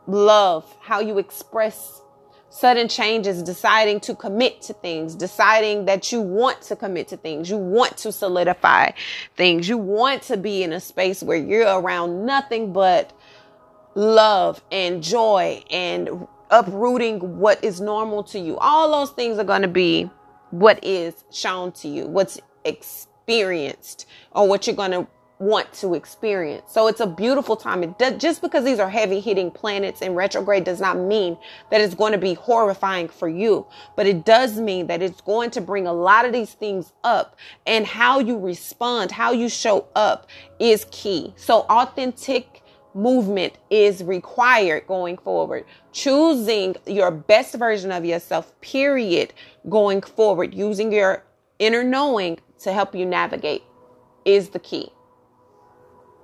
love, 0.08 0.76
how 0.80 0.98
you 0.98 1.18
express 1.18 2.02
sudden 2.58 2.88
changes, 2.88 3.42
deciding 3.42 4.00
to 4.00 4.14
commit 4.14 4.60
to 4.62 4.72
things, 4.72 5.14
deciding 5.14 5.84
that 5.84 6.10
you 6.10 6.20
want 6.20 6.60
to 6.62 6.74
commit 6.74 7.08
to 7.08 7.16
things, 7.16 7.48
you 7.48 7.56
want 7.56 7.96
to 7.98 8.10
solidify 8.10 8.90
things, 9.36 9.68
you 9.68 9.78
want 9.78 10.22
to 10.22 10.36
be 10.36 10.62
in 10.62 10.72
a 10.72 10.80
space 10.80 11.22
where 11.22 11.38
you're 11.38 11.80
around 11.80 12.26
nothing 12.26 12.72
but 12.72 13.12
love 13.94 14.62
and 14.72 15.02
joy 15.02 15.62
and 15.70 16.26
uprooting 16.50 17.38
what 17.38 17.62
is 17.62 17.80
normal 17.80 18.22
to 18.24 18.38
you. 18.38 18.56
All 18.58 18.90
those 18.90 19.10
things 19.10 19.38
are 19.38 19.44
going 19.44 19.62
to 19.62 19.68
be 19.68 20.10
what 20.50 20.82
is 20.82 21.24
shown 21.30 21.72
to 21.72 21.88
you, 21.88 22.06
what's 22.06 22.40
experienced, 22.64 24.06
or 24.32 24.48
what 24.48 24.66
you're 24.66 24.76
going 24.76 24.92
to 24.92 25.06
want 25.38 25.72
to 25.72 25.94
experience. 25.94 26.72
So 26.72 26.88
it's 26.88 27.00
a 27.00 27.06
beautiful 27.06 27.56
time. 27.56 27.82
It 27.84 27.98
does, 27.98 28.20
just 28.20 28.42
because 28.42 28.64
these 28.64 28.78
are 28.78 28.90
heavy 28.90 29.20
hitting 29.20 29.50
planets 29.50 30.02
in 30.02 30.14
retrograde 30.14 30.64
does 30.64 30.80
not 30.80 30.98
mean 30.98 31.38
that 31.70 31.80
it's 31.80 31.94
going 31.94 32.12
to 32.12 32.18
be 32.18 32.34
horrifying 32.34 33.08
for 33.08 33.28
you, 33.28 33.66
but 33.96 34.06
it 34.06 34.24
does 34.24 34.58
mean 34.58 34.88
that 34.88 35.00
it's 35.00 35.20
going 35.20 35.50
to 35.52 35.60
bring 35.60 35.86
a 35.86 35.92
lot 35.92 36.24
of 36.24 36.32
these 36.32 36.54
things 36.54 36.92
up 37.04 37.36
and 37.66 37.86
how 37.86 38.18
you 38.18 38.38
respond, 38.38 39.12
how 39.12 39.32
you 39.32 39.48
show 39.48 39.86
up 39.94 40.26
is 40.58 40.86
key. 40.90 41.32
So 41.36 41.60
authentic 41.70 42.62
movement 42.94 43.54
is 43.70 44.02
required 44.02 44.86
going 44.88 45.18
forward. 45.18 45.64
Choosing 45.92 46.74
your 46.86 47.12
best 47.12 47.54
version 47.54 47.92
of 47.92 48.04
yourself, 48.04 48.60
period, 48.60 49.32
going 49.68 50.02
forward, 50.02 50.52
using 50.52 50.92
your 50.92 51.22
inner 51.60 51.84
knowing 51.84 52.38
to 52.60 52.72
help 52.72 52.94
you 52.94 53.06
navigate 53.06 53.62
is 54.24 54.48
the 54.48 54.58
key. 54.58 54.90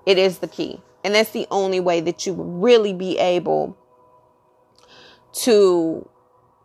It 0.06 0.18
is 0.18 0.38
the 0.38 0.48
key. 0.48 0.80
And 1.02 1.14
that's 1.14 1.30
the 1.30 1.46
only 1.50 1.80
way 1.80 2.00
that 2.00 2.26
you 2.26 2.32
will 2.32 2.44
really 2.44 2.94
be 2.94 3.18
able 3.18 3.76
to 5.42 6.08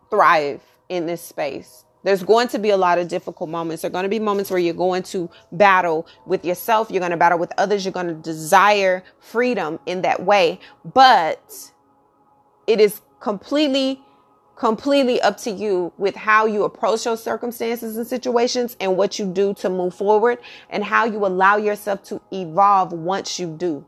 thrive 0.08 0.62
in 0.88 1.06
this 1.06 1.22
space. 1.22 1.84
There's 2.02 2.22
going 2.22 2.48
to 2.48 2.58
be 2.58 2.70
a 2.70 2.78
lot 2.78 2.98
of 2.98 3.08
difficult 3.08 3.50
moments. 3.50 3.82
There 3.82 3.90
are 3.90 3.92
going 3.92 4.04
to 4.04 4.08
be 4.08 4.18
moments 4.18 4.50
where 4.50 4.58
you're 4.58 4.72
going 4.72 5.02
to 5.04 5.28
battle 5.52 6.06
with 6.24 6.44
yourself. 6.44 6.90
You're 6.90 7.00
going 7.00 7.10
to 7.10 7.18
battle 7.18 7.38
with 7.38 7.52
others. 7.58 7.84
You're 7.84 7.92
going 7.92 8.08
to 8.08 8.14
desire 8.14 9.04
freedom 9.18 9.78
in 9.84 10.00
that 10.02 10.24
way. 10.24 10.60
But 10.82 11.72
it 12.66 12.80
is 12.80 13.02
completely, 13.20 14.00
completely 14.60 15.18
up 15.22 15.38
to 15.38 15.50
you 15.50 15.90
with 15.96 16.14
how 16.14 16.44
you 16.44 16.64
approach 16.64 17.04
those 17.04 17.22
circumstances 17.22 17.96
and 17.96 18.06
situations 18.06 18.76
and 18.78 18.94
what 18.94 19.18
you 19.18 19.24
do 19.24 19.54
to 19.54 19.70
move 19.70 19.94
forward 19.94 20.36
and 20.68 20.84
how 20.84 21.06
you 21.06 21.24
allow 21.24 21.56
yourself 21.56 22.02
to 22.02 22.20
evolve 22.30 22.92
once 22.92 23.40
you 23.40 23.48
do 23.56 23.82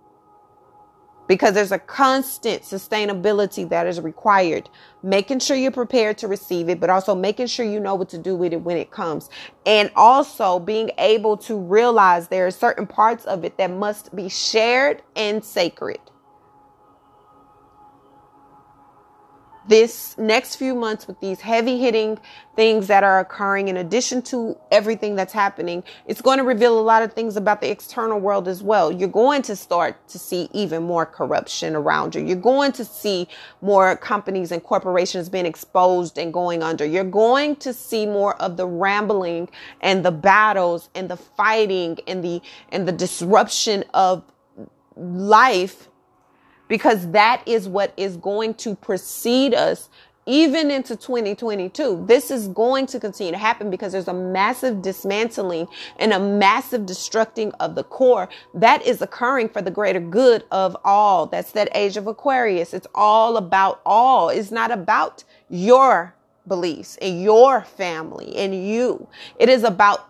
because 1.29 1.53
there's 1.53 1.73
a 1.73 1.79
constant 1.79 2.63
sustainability 2.63 3.69
that 3.69 3.87
is 3.87 4.01
required. 4.01 4.71
Making 5.03 5.41
sure 5.41 5.59
you're 5.59 5.71
prepared 5.71 6.17
to 6.19 6.29
receive 6.29 6.71
it, 6.71 6.81
but 6.81 6.89
also 6.89 7.15
making 7.15 7.49
sure 7.49 7.67
you 7.67 7.79
know 7.79 7.95
what 7.95 8.09
to 8.09 8.19
do 8.19 8.35
with 8.35 8.55
it 8.55 8.63
when 8.63 8.79
it 8.79 8.91
comes. 8.91 9.29
And 9.67 9.91
also 9.95 10.59
being 10.59 10.91
able 10.97 11.37
to 11.39 11.55
realize 11.55 12.29
there 12.29 12.47
are 12.47 12.51
certain 12.51 12.87
parts 12.87 13.27
of 13.27 13.45
it 13.45 13.59
that 13.59 13.71
must 13.71 14.17
be 14.17 14.31
shared 14.31 15.03
and 15.17 15.45
sacred. 15.45 16.01
This 19.69 20.17
next 20.19 20.57
few 20.57 20.75
months 20.75 21.07
with 21.07 21.19
these 21.21 21.41
heavy 21.41 21.79
hitting 21.79 22.19
things 22.57 22.87
that 22.89 23.03
are 23.05 23.21
occurring 23.21 23.69
in 23.69 23.77
addition 23.79 24.21
to 24.23 24.59
everything 24.71 25.15
that's 25.15 25.33
happening 25.33 25.83
it's 26.07 26.21
going 26.21 26.39
to 26.39 26.45
reveal 26.45 26.79
a 26.79 26.83
lot 26.83 27.03
of 27.03 27.13
things 27.13 27.37
about 27.37 27.61
the 27.61 27.71
external 27.71 28.19
world 28.19 28.49
as 28.49 28.63
well. 28.63 28.91
You're 28.91 29.09
going 29.09 29.43
to 29.43 29.57
start 29.57 30.09
to 30.09 30.19
see 30.19 30.49
even 30.53 30.83
more 30.83 31.07
corruption 31.07 31.77
around 31.77 32.15
you. 32.15 32.25
You're 32.25 32.37
going 32.37 32.73
to 32.73 32.85
see 32.85 33.29
more 33.61 33.97
companies 33.97 34.53
and 34.53 34.63
corporations 34.63 35.29
being 35.29 35.47
exposed 35.47 36.19
and 36.19 36.33
going 36.33 36.63
under. 36.63 36.85
You're 36.85 37.05
going 37.05 37.57
to 37.57 37.73
see 37.73 38.07
more 38.07 38.37
of 38.37 38.57
the 38.57 38.67
rambling 38.67 39.49
and 39.81 40.05
the 40.05 40.13
battles 40.13 40.91
and 40.95 41.09
the 41.09 41.17
fighting 41.17 41.99
and 42.07 42.25
the 42.25 42.43
and 42.71 42.87
the 42.87 42.93
disruption 42.93 43.85
of 43.95 44.25
life 44.97 45.89
because 46.73 47.11
that 47.11 47.43
is 47.45 47.69
what 47.69 47.93
is 47.99 48.17
going 48.17 48.55
to 48.55 48.75
precede 48.75 49.53
us 49.53 49.91
even 50.25 50.71
into 50.71 50.97
2022. 50.97 52.07
This 52.07 52.31
is 52.31 52.49
going 52.49 52.87
to 52.87 52.99
continue 52.99 53.31
to 53.31 53.37
happen 53.37 53.69
because 53.69 53.93
there's 53.93 54.09
a 54.09 54.15
massive 54.15 54.81
dismantling 54.81 55.69
and 55.99 56.15
a 56.15 56.19
massive 56.19 56.87
destructing 56.87 57.53
of 57.61 57.75
the 57.75 57.85
core 57.85 58.27
that 58.55 58.81
is 58.87 59.03
occurring 59.03 59.51
for 59.51 59.61
the 59.61 59.71
greater 59.71 60.01
good 60.01 60.45
of 60.51 60.75
all. 60.83 61.27
That's 61.27 61.53
that 61.53 61.69
age 61.75 61.99
of 61.99 62.07
Aquarius. 62.07 62.73
It's 62.73 62.87
all 62.95 63.37
about 63.37 63.83
all. 63.85 64.31
It's 64.31 64.51
not 64.51 64.71
about 64.71 65.25
your 65.51 66.15
beliefs 66.49 66.97
and 67.03 67.23
your 67.23 67.65
family 67.65 68.35
and 68.35 68.67
you. 68.67 69.07
It 69.39 69.51
is 69.51 69.63
about 69.63 70.09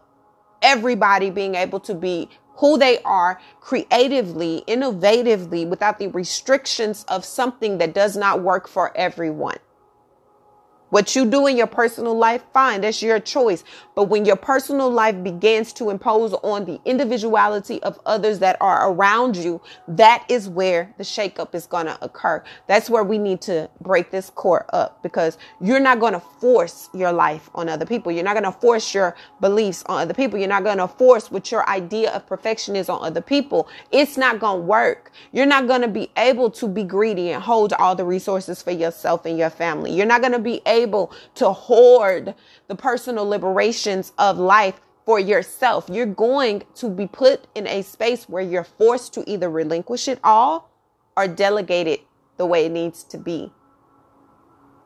everybody 0.63 1.29
being 1.29 1.57
able 1.57 1.81
to 1.81 1.93
be 1.93 2.29
who 2.63 2.79
they 2.79 3.03
are 3.03 3.41
creatively, 3.61 4.63
innovatively, 4.69 5.69
without 5.69 5.99
the 5.99 6.07
restrictions 6.07 7.05
of 7.09 7.25
something 7.25 7.79
that 7.79 7.93
does 7.93 8.17
not 8.17 8.41
work 8.41 8.69
for 8.69 8.97
everyone. 8.97 9.57
What 10.93 11.16
you 11.16 11.24
do 11.24 11.47
in 11.47 11.57
your 11.57 11.66
personal 11.66 12.14
life, 12.14 12.45
fine, 12.53 12.82
that's 12.82 13.01
your 13.01 13.18
choice. 13.18 13.64
But 13.95 14.11
when 14.11 14.26
your 14.26 14.36
personal 14.36 14.90
life 14.90 15.22
begins 15.24 15.72
to 15.74 15.88
impose 15.88 16.34
on 16.34 16.66
the 16.66 16.78
individuality 16.84 17.82
of 17.82 17.99
others 18.05 18.40
that 18.40 18.59
are 18.61 18.90
around 18.90 19.34
you, 19.34 19.62
that 19.88 20.22
is 20.28 20.51
where 20.51 20.93
the 20.99 21.03
shakeup 21.03 21.55
is 21.55 21.64
going 21.64 21.86
to 21.86 21.97
occur. 22.05 22.45
That's 22.66 22.90
where 22.90 23.05
we 23.05 23.16
need 23.16 23.40
to 23.43 23.70
break 23.80 24.11
this 24.11 24.28
core 24.28 24.66
up 24.74 25.03
because 25.03 25.38
you're 25.62 25.80
not 25.80 25.99
going 25.99 26.12
to 26.12 26.20
force 26.20 26.90
your 26.93 27.11
life 27.11 27.49
on 27.55 27.70
other 27.70 27.86
people. 27.86 28.12
You're 28.12 28.24
not 28.24 28.34
going 28.34 28.53
to 28.53 28.53
force 28.53 28.93
your 28.93 29.16
beliefs 29.40 29.82
on 29.86 30.03
other 30.03 30.12
people. 30.12 30.38
You're 30.38 30.49
not 30.49 30.62
going 30.62 30.76
to 30.76 30.88
force 30.88 31.30
what 31.30 31.51
your 31.51 31.66
idea 31.70 32.11
of 32.11 32.26
perfection 32.26 32.76
is 32.76 32.90
on 32.90 33.03
other 33.03 33.22
people. 33.22 33.66
It's 33.93 34.18
not 34.18 34.40
going 34.40 34.61
to 34.61 34.66
work. 34.66 35.11
You're 35.32 35.47
not 35.47 35.66
going 35.66 35.80
to 35.80 35.88
be 35.88 36.11
able 36.18 36.51
to 36.51 36.68
be 36.68 36.84
greedy 36.84 37.30
and 37.30 37.43
hold 37.43 37.72
all 37.72 37.95
the 37.95 38.05
resources 38.05 38.62
for 38.62 38.72
yourself 38.72 39.24
and 39.24 39.38
your 39.38 39.49
family. 39.49 39.90
You're 39.90 40.05
not 40.05 40.20
going 40.20 40.34
to 40.34 40.38
be 40.38 40.61
able 40.66 40.82
able 40.83 41.12
to 41.37 41.53
hoard 41.53 42.35
the 42.68 42.74
personal 42.74 43.26
liberations 43.26 44.12
of 44.18 44.39
life 44.39 44.80
for 45.07 45.18
yourself. 45.18 45.89
You're 45.91 46.07
going 46.07 46.62
to 46.76 46.89
be 46.89 47.07
put 47.07 47.47
in 47.55 47.66
a 47.66 47.83
space 47.83 48.28
where 48.28 48.43
you're 48.43 48.64
forced 48.64 49.14
to 49.14 49.30
either 49.30 49.51
relinquish 49.51 50.09
it 50.09 50.18
all 50.22 50.70
or 51.16 51.26
delegate 51.28 51.87
it 51.87 52.01
the 52.37 52.47
way 52.47 52.66
it 52.66 52.72
needs 52.72 53.05
to 53.05 53.18
be. 53.18 53.53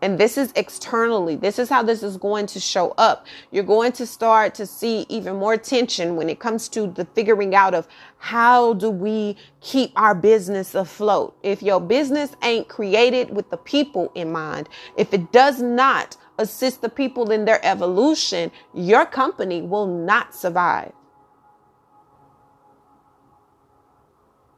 And 0.03 0.19
this 0.19 0.37
is 0.37 0.53
externally. 0.57 1.37
This 1.37 1.59
is 1.59 1.71
how 1.71 1.83
this 1.83 2.03
is 2.03 2.19
going 2.19 2.47
to 2.49 2.61
show 2.61 2.91
up. 2.99 3.27
You're 3.51 3.65
going 3.65 3.93
to 3.93 4.07
start 4.07 4.55
to 4.57 4.67
see 4.67 5.07
even 5.09 5.37
more 5.37 5.57
tension 5.57 6.17
when 6.17 6.29
it 6.29 6.39
comes 6.39 6.69
to 6.71 6.87
the 6.87 7.07
figuring 7.07 7.55
out 7.55 7.75
of 7.75 7.89
how 8.19 8.75
do 8.75 8.91
we 8.91 9.37
keep 9.61 9.93
our 9.97 10.15
business 10.15 10.75
afloat. 10.75 11.37
If 11.43 11.63
your 11.63 11.81
business 11.81 12.37
ain't 12.43 12.69
created 12.69 13.35
with 13.35 13.51
the 13.51 13.57
people 13.57 14.13
in 14.15 14.31
mind, 14.31 14.69
if 14.97 15.15
it 15.15 15.33
does 15.33 15.63
not 15.63 16.17
assist 16.39 16.83
the 16.83 16.91
people 16.91 17.31
in 17.33 17.47
their 17.47 17.65
evolution, 17.65 18.53
your 18.75 19.07
company 19.07 19.63
will 19.63 19.87
not 19.87 20.35
survive. 20.35 20.93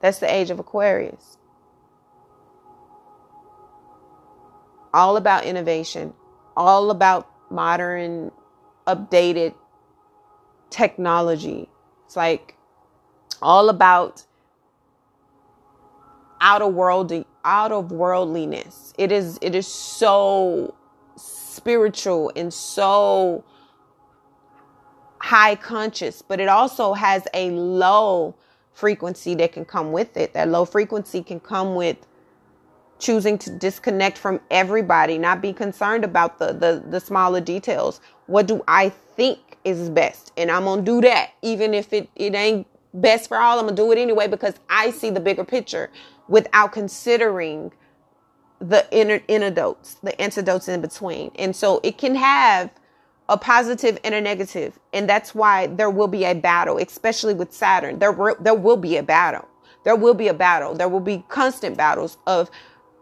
That's 0.01 0.18
the 0.18 0.32
age 0.32 0.51
of 0.51 0.59
Aquarius. 0.59 1.39
All 4.93 5.16
about 5.16 5.45
innovation, 5.45 6.14
all 6.57 6.91
about 6.91 7.28
modern, 7.51 8.30
updated 8.86 9.55
technology. 10.70 11.68
It's 12.07 12.16
like 12.16 12.57
all 13.43 13.68
about 13.68 14.24
out 16.41 16.62
of 16.62 16.74
world 16.74 17.12
out 17.45 17.72
of 17.72 17.91
worldliness. 17.93 18.95
It 18.99 19.12
is 19.12 19.39
it 19.43 19.55
is 19.55 19.66
so 19.66 20.74
spiritual 21.16 22.32
and 22.36 22.53
so 22.53 23.45
high 25.20 25.57
conscious, 25.57 26.22
but 26.22 26.41
it 26.41 26.49
also 26.49 26.95
has 26.95 27.26
a 27.34 27.51
low 27.51 28.34
frequency 28.72 29.34
that 29.34 29.53
can 29.53 29.64
come 29.64 29.93
with 29.93 30.16
it. 30.16 30.34
That 30.34 30.49
low 30.49 30.64
frequency 30.64 31.22
can 31.22 31.41
come 31.41 31.74
with 31.74 31.97
choosing 32.99 33.38
to 33.38 33.51
disconnect 33.51 34.18
from 34.18 34.40
everybody, 34.51 35.18
not 35.18 35.40
be 35.40 35.53
concerned 35.53 36.05
about 36.05 36.38
the, 36.38 36.53
the, 36.53 36.82
the 36.88 37.01
smaller 37.01 37.40
details. 37.40 38.01
What 38.26 38.46
do 38.46 38.62
I 38.68 38.90
think 38.90 39.38
is 39.64 39.90
best? 39.90 40.32
And 40.36 40.51
I'm 40.51 40.64
to 40.64 40.82
do 40.82 41.01
that, 41.03 41.30
even 41.42 41.74
if 41.74 41.92
it, 41.92 42.09
it 42.16 42.34
ain't 42.34 42.66
best 42.94 43.28
for 43.28 43.38
all. 43.38 43.59
I'm 43.59 43.68
to 43.68 43.74
do 43.74 43.92
it 43.92 43.99
anyway 43.99 44.26
because 44.28 44.55
I 44.68 44.90
see 44.90 45.11
the 45.11 45.20
bigger 45.20 45.44
picture 45.44 45.90
without 46.28 46.72
considering 46.72 47.72
the 48.61 48.86
inner 48.90 49.20
antidotes, 49.28 49.94
the 50.03 50.20
antidotes 50.20 50.68
in 50.68 50.80
between. 50.80 51.30
And 51.36 51.55
so 51.55 51.80
it 51.82 51.99
can 51.99 52.14
have 52.16 52.70
a 53.28 53.36
positive 53.36 53.99
and 54.05 54.14
a 54.14 54.20
negative, 54.20 54.78
and 54.92 55.09
that's 55.09 55.34
why 55.34 55.66
there 55.66 55.90
will 55.90 56.09
be 56.09 56.24
a 56.24 56.34
battle, 56.34 56.78
especially 56.78 57.34
with 57.34 57.53
Saturn. 57.53 57.99
There 57.99 58.36
there 58.40 58.55
will 58.55 58.76
be 58.78 58.96
a 58.96 59.03
battle. 59.03 59.46
There 59.84 59.96
will 59.96 60.14
be 60.14 60.28
a 60.28 60.34
battle. 60.34 60.74
There 60.74 60.88
will 60.88 61.01
be 61.01 61.24
constant 61.28 61.76
battles 61.76 62.18
of 62.26 62.51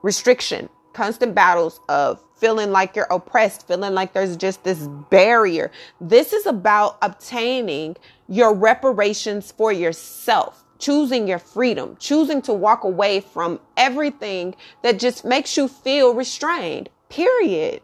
restriction, 0.07 0.71
constant 0.93 1.35
battles 1.35 1.81
of 1.89 2.23
feeling 2.37 2.71
like 2.71 2.95
you're 2.95 3.09
oppressed, 3.11 3.67
feeling 3.67 3.93
like 3.93 4.13
there's 4.13 4.37
just 4.37 4.63
this 4.63 4.87
barrier. 5.11 5.73
This 6.01 6.33
is 6.33 6.47
about 6.47 6.97
obtaining 7.03 7.97
your 8.29 8.55
reparations 8.55 9.51
for 9.51 9.73
yourself, 9.73 10.65
choosing 10.79 11.27
your 11.27 11.41
freedom, 11.41 11.97
choosing 11.99 12.41
to 12.43 12.53
walk 12.53 12.85
away 12.85 13.21
from 13.21 13.59
everything 13.77 14.55
that 14.83 15.01
just 15.01 15.25
makes 15.25 15.57
you 15.57 15.67
feel 15.67 16.15
restrained. 16.15 16.89
Period. 17.09 17.83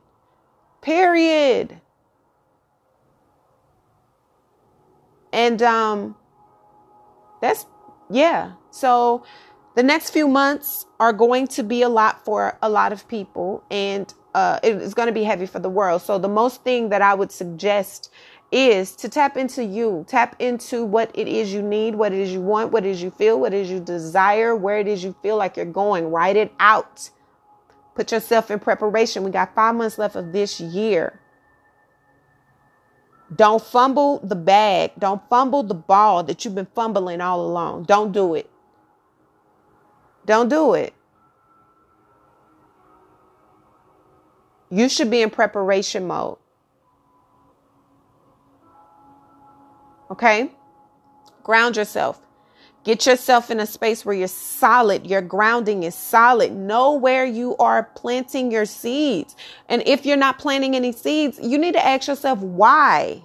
Period. 0.81 1.81
And 5.33 5.61
um 5.62 6.14
that's 7.41 7.66
yeah. 8.11 8.53
So 8.70 9.25
the 9.75 9.83
next 9.83 10.11
few 10.11 10.29
months 10.29 10.87
are 11.01 11.12
going 11.12 11.47
to 11.49 11.62
be 11.62 11.83
a 11.83 11.89
lot 11.89 12.25
for 12.25 12.59
a 12.62 12.68
lot 12.68 12.93
of 12.93 13.09
people 13.09 13.64
and 13.70 14.12
uh, 14.35 14.59
it 14.62 14.77
is 14.77 14.95
going 14.95 15.07
to 15.07 15.12
be 15.12 15.25
heavy 15.25 15.47
for 15.47 15.59
the 15.59 15.68
world. 15.68 16.03
So 16.03 16.18
the 16.18 16.29
most 16.29 16.62
thing 16.62 16.89
that 16.91 17.03
I 17.03 17.14
would 17.14 17.31
suggest 17.31 18.11
is 18.51 18.95
to 18.97 19.09
tap 19.09 19.37
into 19.37 19.64
you, 19.64 20.05
tap 20.09 20.37
into 20.39 20.85
what 20.85 21.11
it 21.14 21.27
is 21.27 21.53
you 21.53 21.62
need, 21.62 21.95
what 21.95 22.12
it 22.12 22.18
is 22.18 22.33
you 22.33 22.41
want, 22.41 22.70
what 22.70 22.85
it 22.85 22.91
is 22.91 23.03
you 23.03 23.11
feel, 23.11 23.41
what 23.41 23.55
it 23.55 23.61
is 23.61 23.70
you 23.70 23.81
desire, 23.81 24.55
where 24.55 24.79
it 24.79 24.87
is 24.87 25.03
you 25.03 25.14
feel 25.23 25.37
like 25.37 25.57
you're 25.57 25.66
going. 25.66 26.11
Write 26.11 26.37
it 26.37 26.53
out. 26.61 27.11
Put 27.95 28.12
yourself 28.12 28.51
in 28.51 28.59
preparation. 28.59 29.23
We 29.23 29.31
got 29.31 29.55
five 29.55 29.75
months 29.75 29.99
left 29.99 30.16
of 30.16 30.33
this 30.33 30.61
year. 30.61 31.18
Don't 33.35 33.62
fumble 33.62 34.20
the 34.23 34.37
bag. 34.37 34.93
Don't 34.99 35.23
fumble 35.31 35.62
the 35.62 35.75
ball 35.75 36.23
that 36.25 36.45
you've 36.45 36.55
been 36.55 36.68
fumbling 36.75 37.23
all 37.23 37.41
along. 37.41 37.85
Don't 37.85 38.12
do 38.12 38.35
it. 38.35 38.51
Don't 40.25 40.49
do 40.49 40.75
it. 40.75 40.95
You 44.70 44.89
should 44.89 45.11
be 45.11 45.20
in 45.23 45.31
preparation 45.31 46.07
mode. 46.07 46.39
Okay? 50.11 50.51
Ground 51.43 51.77
yourself. 51.77 52.20
Get 52.85 53.07
yourself 53.07 53.51
in 53.51 53.61
a 53.61 53.66
space 53.66 54.05
where 54.05 54.14
you're 54.14 54.29
solid. 54.29 55.07
Your 55.07 55.23
grounding 55.23 55.85
is 55.85 55.95
solid. 55.95 56.53
Know 56.53 56.93
where 56.95 57.25
you 57.25 57.57
are 57.59 57.85
planting 57.95 58.51
your 58.51 58.64
seeds. 58.64 59.37
And 59.68 59.83
if 59.87 60.05
you're 60.05 60.16
not 60.16 60.39
planting 60.39 60.75
any 60.75 60.93
seeds, 60.93 61.39
you 61.41 61.59
need 61.59 61.75
to 61.75 61.85
ask 61.85 62.09
yourself 62.09 62.41
why. 62.41 63.25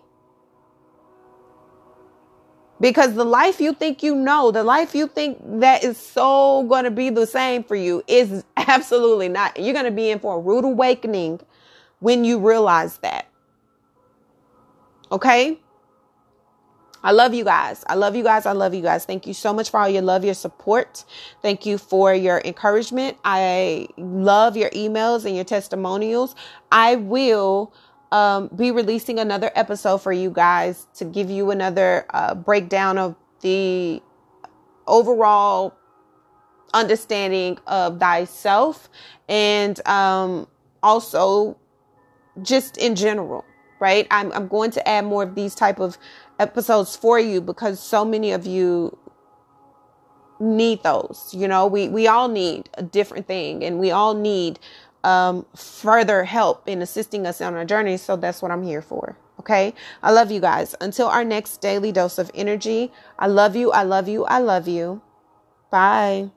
Because 2.80 3.16
the 3.16 3.26
life 3.26 3.60
you 3.60 3.74
think 3.74 4.04
you 4.04 4.16
know, 4.16 4.52
the 4.52 4.64
life 4.64 4.94
you 4.94 5.08
think 5.08 5.40
that 5.60 5.84
is 5.84 5.98
so 5.98 6.64
going 6.64 6.84
to 6.84 6.92
be 6.92 7.10
the 7.10 7.26
same 7.26 7.64
for 7.64 7.76
you 7.76 8.04
is 8.08 8.44
absolutely 8.58 9.30
not. 9.30 9.60
You're 9.60 9.74
going 9.74 9.86
to 9.86 9.92
be 9.92 10.12
in 10.12 10.20
for 10.20 10.38
a 10.38 10.40
rude 10.40 10.66
awakening 10.66 11.42
when 12.00 12.24
you 12.24 12.38
realize 12.40 12.98
that. 13.00 13.28
Okay? 15.12 15.60
I 17.04 17.12
love 17.12 17.34
you 17.34 17.44
guys. 17.44 17.84
I 17.88 17.96
love 17.96 18.16
you 18.16 18.24
guys. 18.24 18.46
I 18.46 18.52
love 18.52 18.74
you 18.74 18.82
guys. 18.82 19.06
Thank 19.06 19.28
you 19.28 19.34
so 19.34 19.54
much 19.54 19.70
for 19.70 19.80
all 19.80 19.90
your 19.90 20.02
love, 20.02 20.26
your 20.26 20.34
support. 20.34 21.06
Thank 21.42 21.66
you 21.66 21.78
for 21.78 22.14
your 22.14 22.42
encouragement. 22.44 23.18
I 23.24 23.88
love 23.98 24.58
your 24.58 24.70
emails 24.72 25.26
and 25.26 25.36
your 25.36 25.46
testimonials. 25.46 26.36
I 26.72 26.96
will 26.96 27.74
um, 28.12 28.48
be 28.56 28.72
releasing 28.72 29.20
another 29.20 29.52
episode 29.56 30.00
for 30.00 30.12
you 30.12 30.30
guys 30.30 30.88
to 30.96 31.06
give 31.06 31.30
you 31.30 31.52
another 31.52 32.06
uh, 32.12 32.36
breakdown 32.36 32.98
of 32.98 33.16
the 33.42 34.02
overall 34.88 35.76
understanding 36.74 37.58
of 37.68 38.00
thyself 38.00 38.90
and 39.28 39.86
um, 39.88 40.48
also 40.82 41.58
just 42.42 42.78
in 42.78 42.96
general 42.96 43.44
right? 43.80 44.08
I'm, 44.12 44.32
I'm 44.32 44.48
going 44.48 44.72
to 44.72 44.88
add 44.88 45.06
more 45.06 45.24
of 45.24 45.36
these 45.36 45.56
type 45.56 45.80
of 45.80 45.98
episodes 46.40 46.96
for 46.96 47.20
you 47.20 47.42
because 47.42 47.80
so 47.80 48.06
many 48.06 48.32
of 48.32 48.46
you 48.46 48.98
need 50.40 50.84
those 50.84 51.34
you 51.34 51.48
know? 51.48 51.66
We 51.66 51.90
we 51.90 52.08
all 52.08 52.28
need 52.28 52.70
a 52.76 52.84
different 52.84 53.28
thing 53.28 53.64
and 53.64 53.80
we 53.80 53.92
all 53.92 54.14
need 54.14 54.60
um, 55.08 55.46
further 55.56 56.26
help 56.26 56.68
in 56.68 56.82
assisting 56.82 57.26
us 57.28 57.42
on 57.42 57.56
our 57.56 57.66
journey. 57.66 57.98
So 57.98 58.18
that's 58.18 58.42
what 58.42 58.52
I'm 58.52 58.64
here 58.64 58.82
for. 58.84 59.18
Okay. 59.40 59.74
I 60.04 60.12
love 60.12 60.32
you 60.32 60.42
guys. 60.42 60.76
Until 60.82 61.08
our 61.08 61.24
next 61.24 61.62
daily 61.62 61.92
dose 61.94 62.20
of 62.20 62.32
energy, 62.36 62.92
I 63.20 63.28
love 63.28 63.56
you. 63.56 63.72
I 63.72 63.84
love 63.84 64.10
you. 64.10 64.26
I 64.26 64.40
love 64.40 64.68
you. 64.68 65.02
Bye. 65.72 66.32